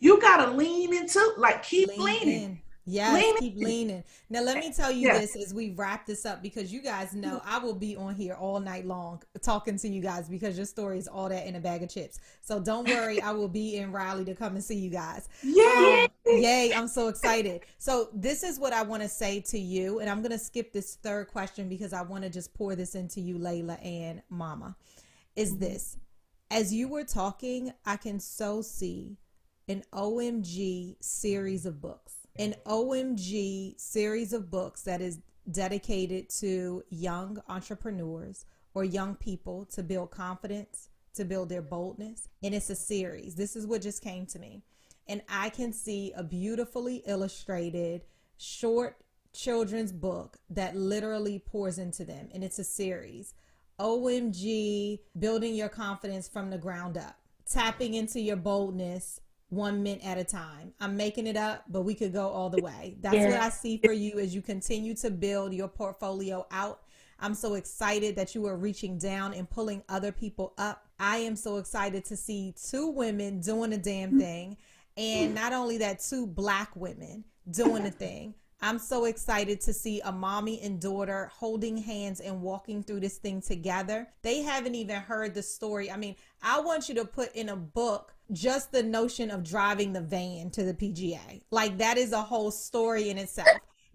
You 0.00 0.20
gotta 0.20 0.50
lean 0.50 0.92
into 0.92 1.34
like 1.38 1.62
keep 1.62 1.88
lean 1.90 2.00
leaning. 2.00 2.42
In 2.42 2.63
Yes, 2.86 3.14
leaning. 3.14 3.36
keep 3.38 3.56
leaning. 3.56 4.04
Now, 4.28 4.42
let 4.42 4.58
me 4.58 4.72
tell 4.72 4.90
you 4.90 5.10
this 5.12 5.36
as 5.36 5.54
we 5.54 5.70
wrap 5.70 6.06
this 6.06 6.26
up 6.26 6.42
because 6.42 6.72
you 6.72 6.82
guys 6.82 7.14
know 7.14 7.40
I 7.44 7.58
will 7.58 7.74
be 7.74 7.96
on 7.96 8.14
here 8.14 8.34
all 8.34 8.60
night 8.60 8.86
long 8.86 9.22
talking 9.42 9.78
to 9.78 9.88
you 9.88 10.02
guys 10.02 10.28
because 10.28 10.56
your 10.56 10.66
story 10.66 10.98
is 10.98 11.08
all 11.08 11.28
that 11.28 11.46
in 11.46 11.56
a 11.56 11.60
bag 11.60 11.82
of 11.82 11.88
chips. 11.88 12.20
So 12.42 12.60
don't 12.60 12.86
worry, 12.86 13.20
I 13.22 13.32
will 13.32 13.48
be 13.48 13.76
in 13.76 13.90
Raleigh 13.90 14.26
to 14.26 14.34
come 14.34 14.54
and 14.54 14.62
see 14.62 14.76
you 14.76 14.90
guys. 14.90 15.28
Yay! 15.42 16.04
Um, 16.04 16.08
yay! 16.26 16.72
I'm 16.74 16.88
so 16.88 17.08
excited. 17.08 17.62
So 17.78 18.08
this 18.12 18.42
is 18.42 18.58
what 18.58 18.72
I 18.72 18.82
want 18.82 19.02
to 19.02 19.08
say 19.08 19.40
to 19.40 19.58
you, 19.58 20.00
and 20.00 20.10
I'm 20.10 20.20
going 20.20 20.32
to 20.32 20.38
skip 20.38 20.72
this 20.72 20.96
third 20.96 21.28
question 21.28 21.68
because 21.68 21.92
I 21.92 22.02
want 22.02 22.24
to 22.24 22.30
just 22.30 22.52
pour 22.54 22.76
this 22.76 22.94
into 22.94 23.20
you, 23.20 23.38
Layla 23.38 23.84
and 23.84 24.22
Mama. 24.28 24.76
Is 25.36 25.52
mm-hmm. 25.52 25.60
this 25.60 25.96
as 26.50 26.72
you 26.72 26.88
were 26.88 27.04
talking, 27.04 27.72
I 27.84 27.96
can 27.96 28.20
so 28.20 28.62
see 28.62 29.16
an 29.68 29.82
OMG 29.92 30.96
series 31.00 31.66
of 31.66 31.80
books 31.80 32.23
an 32.36 32.54
OMG 32.66 33.78
series 33.78 34.32
of 34.32 34.50
books 34.50 34.82
that 34.82 35.00
is 35.00 35.20
dedicated 35.50 36.28
to 36.28 36.82
young 36.90 37.40
entrepreneurs 37.48 38.46
or 38.74 38.84
young 38.84 39.14
people 39.14 39.64
to 39.66 39.82
build 39.82 40.10
confidence, 40.10 40.88
to 41.14 41.24
build 41.24 41.48
their 41.48 41.62
boldness. 41.62 42.28
And 42.42 42.54
it's 42.54 42.70
a 42.70 42.74
series. 42.74 43.36
This 43.36 43.54
is 43.54 43.66
what 43.66 43.82
just 43.82 44.02
came 44.02 44.26
to 44.26 44.38
me. 44.38 44.62
And 45.06 45.22
I 45.28 45.50
can 45.50 45.72
see 45.72 46.12
a 46.16 46.24
beautifully 46.24 47.02
illustrated 47.06 48.02
short 48.36 48.96
children's 49.32 49.92
book 49.92 50.38
that 50.50 50.76
literally 50.76 51.38
pours 51.38 51.78
into 51.78 52.04
them. 52.04 52.28
And 52.32 52.42
it's 52.42 52.58
a 52.58 52.64
series. 52.64 53.34
OMG, 53.78 55.00
building 55.18 55.54
your 55.54 55.68
confidence 55.68 56.28
from 56.28 56.50
the 56.50 56.58
ground 56.58 56.96
up, 56.96 57.16
tapping 57.44 57.94
into 57.94 58.20
your 58.20 58.36
boldness 58.36 59.20
one 59.54 59.82
mint 59.82 60.04
at 60.04 60.18
a 60.18 60.24
time. 60.24 60.72
I'm 60.80 60.96
making 60.96 61.26
it 61.26 61.36
up, 61.36 61.64
but 61.68 61.82
we 61.82 61.94
could 61.94 62.12
go 62.12 62.28
all 62.28 62.50
the 62.50 62.62
way. 62.62 62.96
That's 63.00 63.14
yeah. 63.14 63.30
what 63.30 63.40
I 63.40 63.48
see 63.48 63.80
for 63.84 63.92
you 63.92 64.18
as 64.18 64.34
you 64.34 64.42
continue 64.42 64.94
to 64.96 65.10
build 65.10 65.54
your 65.54 65.68
portfolio 65.68 66.46
out. 66.50 66.82
I'm 67.20 67.34
so 67.34 67.54
excited 67.54 68.16
that 68.16 68.34
you 68.34 68.46
are 68.46 68.56
reaching 68.56 68.98
down 68.98 69.34
and 69.34 69.48
pulling 69.48 69.82
other 69.88 70.12
people 70.12 70.52
up. 70.58 70.86
I 70.98 71.18
am 71.18 71.36
so 71.36 71.56
excited 71.56 72.04
to 72.06 72.16
see 72.16 72.54
two 72.70 72.88
women 72.88 73.40
doing 73.40 73.72
a 73.72 73.78
damn 73.78 74.18
thing. 74.18 74.56
And 74.96 75.34
not 75.34 75.52
only 75.52 75.78
that, 75.78 76.00
two 76.00 76.26
black 76.26 76.74
women 76.76 77.24
doing 77.50 77.86
a 77.86 77.90
thing. 77.90 78.34
I'm 78.60 78.78
so 78.78 79.04
excited 79.04 79.60
to 79.62 79.74
see 79.74 80.00
a 80.00 80.12
mommy 80.12 80.60
and 80.62 80.80
daughter 80.80 81.30
holding 81.34 81.76
hands 81.76 82.20
and 82.20 82.40
walking 82.40 82.82
through 82.82 83.00
this 83.00 83.18
thing 83.18 83.42
together. 83.42 84.08
They 84.22 84.40
haven't 84.40 84.74
even 84.74 84.96
heard 84.96 85.34
the 85.34 85.42
story. 85.42 85.90
I 85.90 85.98
mean, 85.98 86.16
I 86.42 86.60
want 86.60 86.88
you 86.88 86.94
to 86.94 87.04
put 87.04 87.34
in 87.34 87.50
a 87.50 87.56
book 87.56 88.13
just 88.32 88.72
the 88.72 88.82
notion 88.82 89.30
of 89.30 89.44
driving 89.44 89.92
the 89.92 90.00
van 90.00 90.50
to 90.50 90.64
the 90.64 90.74
PGA. 90.74 91.42
Like 91.50 91.78
that 91.78 91.98
is 91.98 92.12
a 92.12 92.22
whole 92.22 92.50
story 92.50 93.10
in 93.10 93.18
itself. 93.18 93.48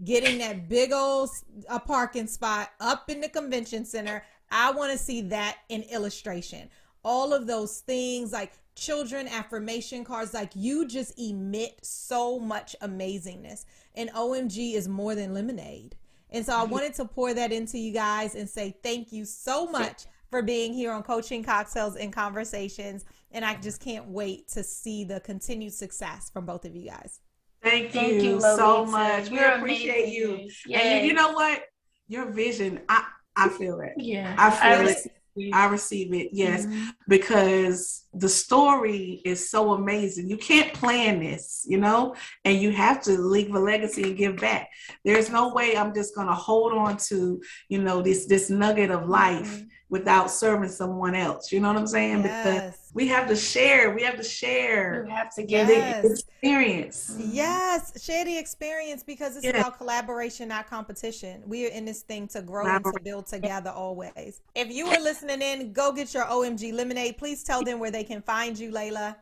Getting 0.04 0.38
that 0.38 0.70
big 0.70 0.94
old 0.94 1.30
a 1.68 1.80
parking 1.80 2.28
spot 2.28 2.70
up 2.80 3.10
in 3.10 3.20
the 3.20 3.30
convention 3.30 3.86
center. 3.86 4.24
I 4.52 4.72
want 4.72 4.92
to 4.92 4.98
see 4.98 5.22
that 5.24 5.58
in 5.70 5.84
illustration. 5.84 6.70
All 7.04 7.34
of 7.34 7.48
those 7.48 7.80
things 7.80 8.32
like 8.32 8.54
children 8.76 9.28
affirmation 9.28 10.06
cards 10.06 10.34
like 10.34 10.52
you 10.56 10.88
just 10.88 11.20
emit 11.20 11.80
so 11.82 12.40
much 12.40 12.76
amazingness 12.82 13.66
and 13.96 14.10
OMG 14.12 14.76
is 14.76 14.88
more 14.88 15.16
than 15.16 15.34
lemonade. 15.34 15.96
And 16.32 16.46
so 16.46 16.56
I 16.56 16.64
wanted 16.64 16.94
to 16.96 17.06
pour 17.06 17.34
that 17.34 17.52
into 17.52 17.78
you 17.78 17.92
guys 17.92 18.36
and 18.36 18.50
say 18.50 18.76
thank 18.84 19.12
you 19.12 19.26
so 19.26 19.66
much 19.66 20.06
for 20.30 20.42
being 20.42 20.74
here 20.74 20.92
on 20.92 21.04
Coaching 21.04 21.44
Cocktails 21.44 21.96
and 21.96 22.14
Conversations. 22.14 23.04
And 23.32 23.46
I 23.46 23.56
just 23.56 23.80
can't 23.80 24.08
wait 24.08 24.48
to 24.50 24.64
see 24.64 25.04
the 25.04 25.20
continued 25.20 25.74
success 25.74 26.30
from 26.32 26.46
both 26.46 26.66
of 26.66 26.76
you 26.76 26.90
guys. 26.90 27.20
Thank, 27.62 27.92
thank 27.92 28.14
you, 28.14 28.22
you 28.22 28.42
so 28.42 28.86
much. 28.86 29.30
We 29.30 29.40
appreciate 29.40 30.14
you. 30.14 30.50
And 30.74 31.02
you, 31.02 31.10
you, 31.10 31.14
know 31.14 31.34
what? 31.34 31.62
Your 32.08 32.32
vision, 32.32 32.82
I, 32.88 33.04
I 33.36 33.50
feel 33.50 33.82
it. 33.82 33.94
Yeah. 33.98 34.36
I 34.38 34.50
feel 34.50 34.88
I 34.88 34.92
it. 34.92 35.12
I 35.54 35.68
receive 35.68 36.14
it, 36.14 36.30
yes, 36.34 36.66
mm-hmm. 36.66 36.90
because 37.08 38.06
the 38.14 38.28
story 38.28 39.22
is 39.24 39.50
so 39.50 39.74
amazing. 39.74 40.30
You 40.30 40.38
can't 40.38 40.74
plan 40.74 41.20
this, 41.20 41.66
you 41.68 41.78
know, 41.78 42.16
and 42.44 42.60
you 42.60 42.72
have 42.72 43.02
to 43.04 43.18
leave 43.18 43.54
a 43.54 43.60
legacy 43.60 44.04
and 44.04 44.18
give 44.18 44.38
back. 44.38 44.70
There's 45.06 45.30
no 45.30 45.54
way 45.54 45.78
I'm 45.78 45.94
just 45.94 46.16
gonna 46.16 46.36
hold 46.36 46.74
on 46.74 46.98
to, 47.08 47.42
you 47.70 47.82
know, 47.82 48.02
this 48.02 48.26
this 48.26 48.50
nugget 48.50 48.92
of 48.92 49.08
life. 49.08 49.48
Mm-hmm 49.48 49.66
without 49.90 50.30
serving 50.30 50.70
someone 50.70 51.16
else. 51.16 51.52
You 51.52 51.60
know 51.60 51.68
what 51.70 51.78
I'm 51.78 51.88
saying? 51.88 52.24
Yes. 52.24 52.46
Because 52.46 52.92
we 52.94 53.08
have 53.08 53.28
to 53.28 53.36
share. 53.36 53.94
We 53.94 54.04
have 54.04 54.18
to 54.18 54.24
share. 54.24 55.04
We 55.06 55.12
have 55.12 55.34
to 55.36 55.44
get 55.44 55.68
yes. 55.68 56.04
the 56.04 56.12
experience. 56.12 57.16
Yes, 57.20 58.04
share 58.04 58.24
the 58.24 58.38
experience 58.38 59.04
because 59.04 59.36
it's 59.36 59.48
about 59.48 59.78
collaboration, 59.78 60.50
not 60.50 60.70
competition. 60.70 61.42
We 61.46 61.66
are 61.66 61.70
in 61.70 61.86
this 61.86 62.02
thing 62.02 62.28
to 62.30 62.42
grow 62.42 62.68
and 62.68 62.84
to 62.84 63.00
build 63.04 63.28
together 63.28 63.72
always. 63.72 64.42
If 64.56 64.72
you 64.72 64.88
are 64.88 65.02
listening 65.02 65.42
in, 65.42 65.74
go 65.74 65.92
get 65.92 66.14
your 66.14 66.26
OMG 66.26 66.74
lemonade. 66.74 67.18
Please 67.18 67.44
tell 67.44 67.64
them 67.64 67.80
where 67.80 67.92
they 67.92 68.04
can 68.04 68.22
find 68.22 68.58
you, 68.58 68.72
Layla. 68.72 69.16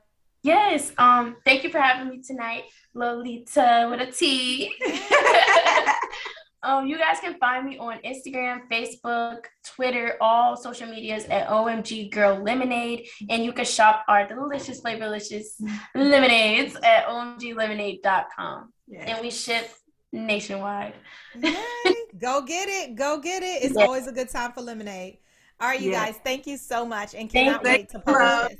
Yes. 0.43 0.91
Um. 0.97 1.37
Thank 1.45 1.63
you 1.63 1.71
for 1.71 1.79
having 1.79 2.09
me 2.09 2.21
tonight, 2.21 2.63
Lolita 2.93 3.87
with 3.89 4.01
a 4.01 4.11
T. 4.11 4.73
Um, 6.63 6.87
you 6.87 6.97
guys 6.97 7.19
can 7.19 7.37
find 7.37 7.65
me 7.65 7.77
on 7.77 7.99
Instagram, 7.99 8.61
Facebook, 8.71 9.45
Twitter, 9.63 10.17
all 10.19 10.57
social 10.57 10.87
medias 10.87 11.25
at 11.25 11.47
OMG 11.47 12.11
Girl 12.11 12.41
Lemonade. 12.41 13.07
And 13.29 13.43
you 13.43 13.53
can 13.53 13.65
shop 13.65 14.03
our 14.07 14.27
delicious, 14.27 14.81
flavorlicious 14.81 15.45
lemonades 15.95 16.75
at 16.83 17.05
omglemonade.com. 17.07 18.73
Yes. 18.87 19.03
And 19.07 19.21
we 19.21 19.29
ship 19.29 19.69
nationwide. 20.11 20.93
Go 22.19 22.41
get 22.41 22.69
it. 22.69 22.95
Go 22.95 23.19
get 23.19 23.43
it. 23.43 23.63
It's 23.63 23.75
yes. 23.75 23.85
always 23.85 24.07
a 24.07 24.11
good 24.11 24.29
time 24.29 24.51
for 24.51 24.61
lemonade. 24.61 25.19
All 25.59 25.67
right, 25.67 25.81
you 25.81 25.89
yes. 25.89 26.05
guys, 26.05 26.19
thank 26.23 26.45
you 26.45 26.55
so 26.55 26.85
much 26.85 27.15
and 27.15 27.29
cannot 27.29 27.63
thank 27.63 27.79
wait 27.79 27.89
to 27.89 27.99
post 27.99 28.49
this. 28.49 28.57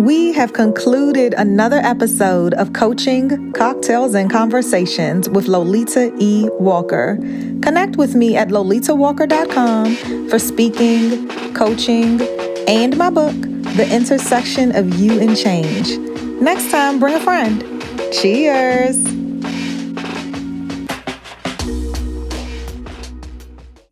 We 0.00 0.32
have 0.32 0.54
concluded 0.54 1.34
another 1.34 1.76
episode 1.76 2.54
of 2.54 2.72
Coaching, 2.72 3.52
Cocktails, 3.52 4.14
and 4.14 4.30
Conversations 4.30 5.28
with 5.28 5.46
Lolita 5.46 6.10
E. 6.18 6.48
Walker. 6.54 7.16
Connect 7.60 7.98
with 7.98 8.14
me 8.14 8.34
at 8.34 8.48
lolitawalker.com 8.48 10.28
for 10.30 10.38
speaking, 10.38 11.28
coaching, 11.52 12.18
and 12.66 12.96
my 12.96 13.10
book, 13.10 13.34
The 13.76 13.86
Intersection 13.94 14.74
of 14.74 14.98
You 14.98 15.20
and 15.20 15.36
Change. 15.36 15.98
Next 16.40 16.70
time, 16.70 16.98
bring 16.98 17.14
a 17.14 17.20
friend. 17.20 17.62
Cheers. 18.10 19.19